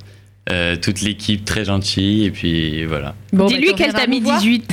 euh, 0.50 0.76
toute 0.76 1.00
l'équipe 1.02 1.44
très 1.44 1.64
gentille. 1.64 2.24
Et 2.26 2.30
puis 2.30 2.84
voilà. 2.84 3.14
Bon, 3.32 3.44
bah, 3.44 3.50
Dis-lui 3.50 3.68
tu 3.68 3.74
qu'elle 3.74 3.92
t'a 3.92 4.06
mis 4.06 4.20
nous 4.20 4.26
voir. 4.26 4.38
18. 4.40 4.70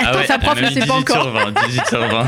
Attends, 0.00 0.18
ouais, 0.18 0.26
sa 0.26 0.38
prof 0.38 0.60
ne 0.60 0.66
sait 0.68 0.80
pas 0.80 0.86
18 0.86 0.90
encore. 0.90 1.22
Sur 1.22 1.32
20, 1.32 1.66
18 1.68 1.86
sur 1.88 2.00
20. 2.00 2.26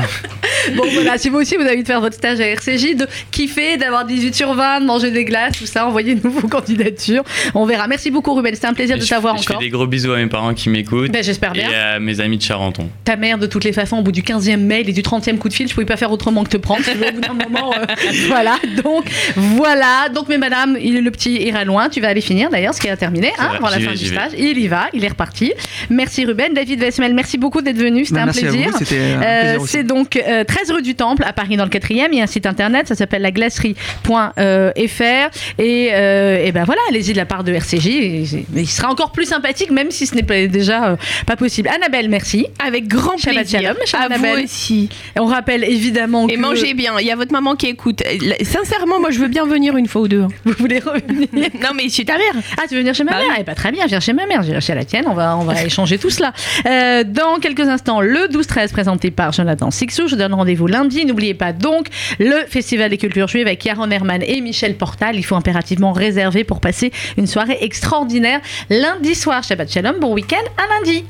Bon 0.75 0.83
voilà, 0.93 1.17
si 1.17 1.27
vous 1.29 1.37
aussi 1.39 1.55
vous 1.55 1.63
avez 1.63 1.73
envie 1.73 1.81
de 1.83 1.87
faire 1.87 1.99
votre 1.99 2.15
stage 2.15 2.39
à 2.39 2.47
RCJ, 2.47 2.95
de 2.95 3.05
kiffer, 3.31 3.75
d'avoir 3.77 4.05
18 4.05 4.33
sur 4.33 4.53
20, 4.53 4.79
de 4.81 4.85
manger 4.85 5.11
des 5.11 5.25
glaces, 5.25 5.57
tout 5.57 5.65
ça, 5.65 5.85
envoyez-nous 5.87 6.31
vos 6.31 6.47
candidatures. 6.47 7.23
On 7.53 7.65
verra. 7.65 7.87
Merci 7.87 8.11
beaucoup 8.11 8.33
Ruben, 8.33 8.53
c'était 8.55 8.67
un 8.67 8.73
plaisir 8.73 8.95
Et 8.95 8.99
de 8.99 9.03
je- 9.03 9.09
t'avoir 9.09 9.35
Je 9.37 9.41
encore. 9.43 9.59
fais 9.59 9.65
des 9.65 9.69
gros 9.69 9.87
bisous 9.87 10.13
à 10.13 10.17
mes 10.17 10.27
parents 10.27 10.53
qui 10.53 10.69
m'écoutent. 10.69 11.11
Ben, 11.11 11.21
j'espère 11.23 11.51
bien. 11.51 11.69
Et 11.69 11.75
à 11.75 11.99
mes 11.99 12.21
amis 12.21 12.37
de 12.37 12.43
Charenton. 12.43 12.89
Ta 13.03 13.17
mère, 13.17 13.37
de 13.37 13.45
toutes 13.45 13.65
les 13.65 13.73
façons, 13.73 13.97
au 13.97 14.01
bout 14.03 14.13
du 14.13 14.21
15e 14.21 14.57
mail 14.61 14.89
et 14.89 14.93
du 14.93 15.01
30e 15.01 15.37
coup 15.37 15.49
de 15.49 15.53
fil, 15.53 15.67
je 15.67 15.73
pouvais 15.73 15.85
pas 15.85 15.97
faire 15.97 16.11
autrement 16.11 16.43
que 16.45 16.49
te 16.49 16.57
prendre. 16.57 16.81
Au 16.89 17.11
bout 17.11 17.19
d'un 17.21 17.33
moment, 17.33 17.73
euh, 17.73 17.85
voilà. 18.27 18.55
Donc, 18.83 19.05
voilà. 19.35 20.07
Donc, 20.13 20.29
mais 20.29 20.37
madame, 20.37 20.77
il, 20.81 21.03
le 21.03 21.11
petit 21.11 21.33
ira 21.43 21.65
loin. 21.65 21.89
Tu 21.89 21.99
vas 21.99 22.07
aller 22.07 22.21
finir 22.21 22.49
d'ailleurs, 22.49 22.73
ce 22.73 22.79
qui 22.79 22.87
a 22.87 22.95
terminé, 22.95 23.31
hein, 23.37 23.51
avant 23.57 23.67
la 23.67 23.79
fin 23.79 23.91
vais, 23.91 23.97
du 23.97 24.05
stage. 24.07 24.31
Il 24.37 24.57
y 24.57 24.67
va, 24.69 24.87
il 24.93 25.03
est 25.03 25.09
reparti. 25.09 25.51
Merci 25.89 26.23
Ruben. 26.25 26.53
David 26.53 26.79
Vesmel, 26.79 27.13
merci 27.13 27.37
beaucoup 27.37 27.42
d'être 27.61 27.77
venu. 27.77 28.05
C'était 28.05 28.15
Bah, 28.15 28.21
un 28.23 28.25
merci 28.25 28.45
à 28.45 28.49
plaisir. 28.49 28.69
vous, 28.71 28.77
c'était 28.79 28.97
un 28.99 29.21
Euh, 29.21 29.41
plaisir 29.41 29.61
aussi. 29.61 29.71
C'est 29.71 29.83
donc 29.83 30.15
euh, 30.15 30.43
13 30.43 30.71
rue 30.71 30.81
du 30.81 30.95
Temple 30.95 31.23
à 31.25 31.33
Paris 31.33 31.57
dans 31.57 31.63
le 31.65 31.69
4e. 31.69 32.07
Il 32.11 32.17
y 32.17 32.21
a 32.21 32.23
un 32.23 32.27
site 32.27 32.45
internet, 32.45 32.87
ça 32.87 32.95
s'appelle 32.95 33.21
laglacerie.fr. 33.23 35.29
Et, 35.59 35.89
euh, 35.93 36.45
et 36.45 36.51
ben 36.51 36.63
voilà, 36.63 36.81
allez-y 36.89 37.13
de 37.13 37.17
la 37.17 37.25
part 37.25 37.43
de 37.43 37.53
RCJ. 37.53 37.87
Et 37.87 38.23
il 38.55 38.67
sera 38.67 38.89
encore 38.89 39.11
plus 39.11 39.25
sympathique, 39.25 39.71
même 39.71 39.91
si 39.91 40.07
ce 40.07 40.15
n'est 40.15 40.23
pas 40.23 40.47
déjà 40.47 40.89
euh, 40.91 40.95
pas 41.25 41.35
possible. 41.35 41.69
Annabelle, 41.69 42.09
merci. 42.09 42.47
Avec 42.65 42.87
grand 42.87 43.17
Shabbat 43.17 43.41
plaisir. 43.47 43.61
shalom, 43.61 43.77
à 43.93 44.05
Annabelle. 44.05 44.37
vous 44.39 44.43
aussi. 44.43 44.89
On 45.17 45.25
rappelle 45.25 45.63
évidemment 45.63 46.27
Et 46.27 46.35
que 46.35 46.39
mangez 46.39 46.73
bien. 46.73 46.93
Il 46.99 47.07
y 47.07 47.11
a 47.11 47.15
votre 47.15 47.31
maman 47.31 47.55
qui 47.55 47.67
écoute. 47.67 48.01
Euh, 48.05 48.33
Sincèrement, 48.43 48.99
moi, 48.99 49.11
je 49.11 49.19
veux 49.19 49.27
bien 49.27 49.45
venir 49.45 49.75
une 49.77 49.87
fois 49.87 50.01
ou 50.03 50.07
deux. 50.07 50.25
vous 50.45 50.53
voulez 50.57 50.79
revenir. 50.79 51.27
Non, 51.63 51.69
mais 51.75 51.89
chez 51.89 52.05
ta 52.05 52.17
mère. 52.17 52.33
Ah, 52.57 52.63
tu 52.67 52.75
veux 52.75 52.81
venir 52.81 52.93
chez 52.93 53.03
ma 53.03 53.11
Bah 53.11 53.17
mère 53.19 53.27
oui. 53.31 53.35
Eh 53.39 53.43
ben, 53.43 53.53
très 53.53 53.71
bien, 53.71 53.85
viens 53.85 53.99
chez 53.99 54.13
ma 54.13 54.25
mère, 54.25 54.41
viens 54.41 54.59
chez 54.59 54.73
la 54.75 54.83
tienne, 54.85 55.05
on 55.07 55.13
va, 55.13 55.37
on 55.37 55.43
va 55.43 55.63
échanger 55.63 55.97
tout 55.97 56.09
cela. 56.09 56.33
Euh, 56.65 57.03
dans 57.23 57.39
quelques 57.39 57.61
instants, 57.61 58.01
le 58.01 58.27
12-13 58.27 58.71
présenté 58.71 59.09
par 59.09 59.31
Jonathan 59.31 59.71
Sixou. 59.71 60.07
Je 60.07 60.15
donne 60.15 60.33
rendez-vous 60.33 60.67
lundi. 60.67 61.05
N'oubliez 61.05 61.33
pas 61.33 61.53
donc 61.53 61.87
le 62.19 62.45
Festival 62.47 62.89
des 62.89 62.97
cultures 62.97 63.29
juives 63.29 63.47
avec 63.47 63.63
Yaron 63.63 63.89
Herman 63.89 64.21
et 64.21 64.41
Michel 64.41 64.75
Portal. 64.75 65.15
Il 65.15 65.23
faut 65.23 65.35
impérativement 65.35 65.93
réserver 65.93 66.43
pour 66.43 66.59
passer 66.59 66.91
une 67.17 67.27
soirée 67.27 67.57
extraordinaire 67.61 68.41
lundi 68.69 69.15
soir. 69.15 69.41
Shabbat 69.41 69.71
Shalom, 69.71 69.99
bon 69.99 70.13
week-end, 70.13 70.43
à 70.57 70.79
lundi. 70.79 71.05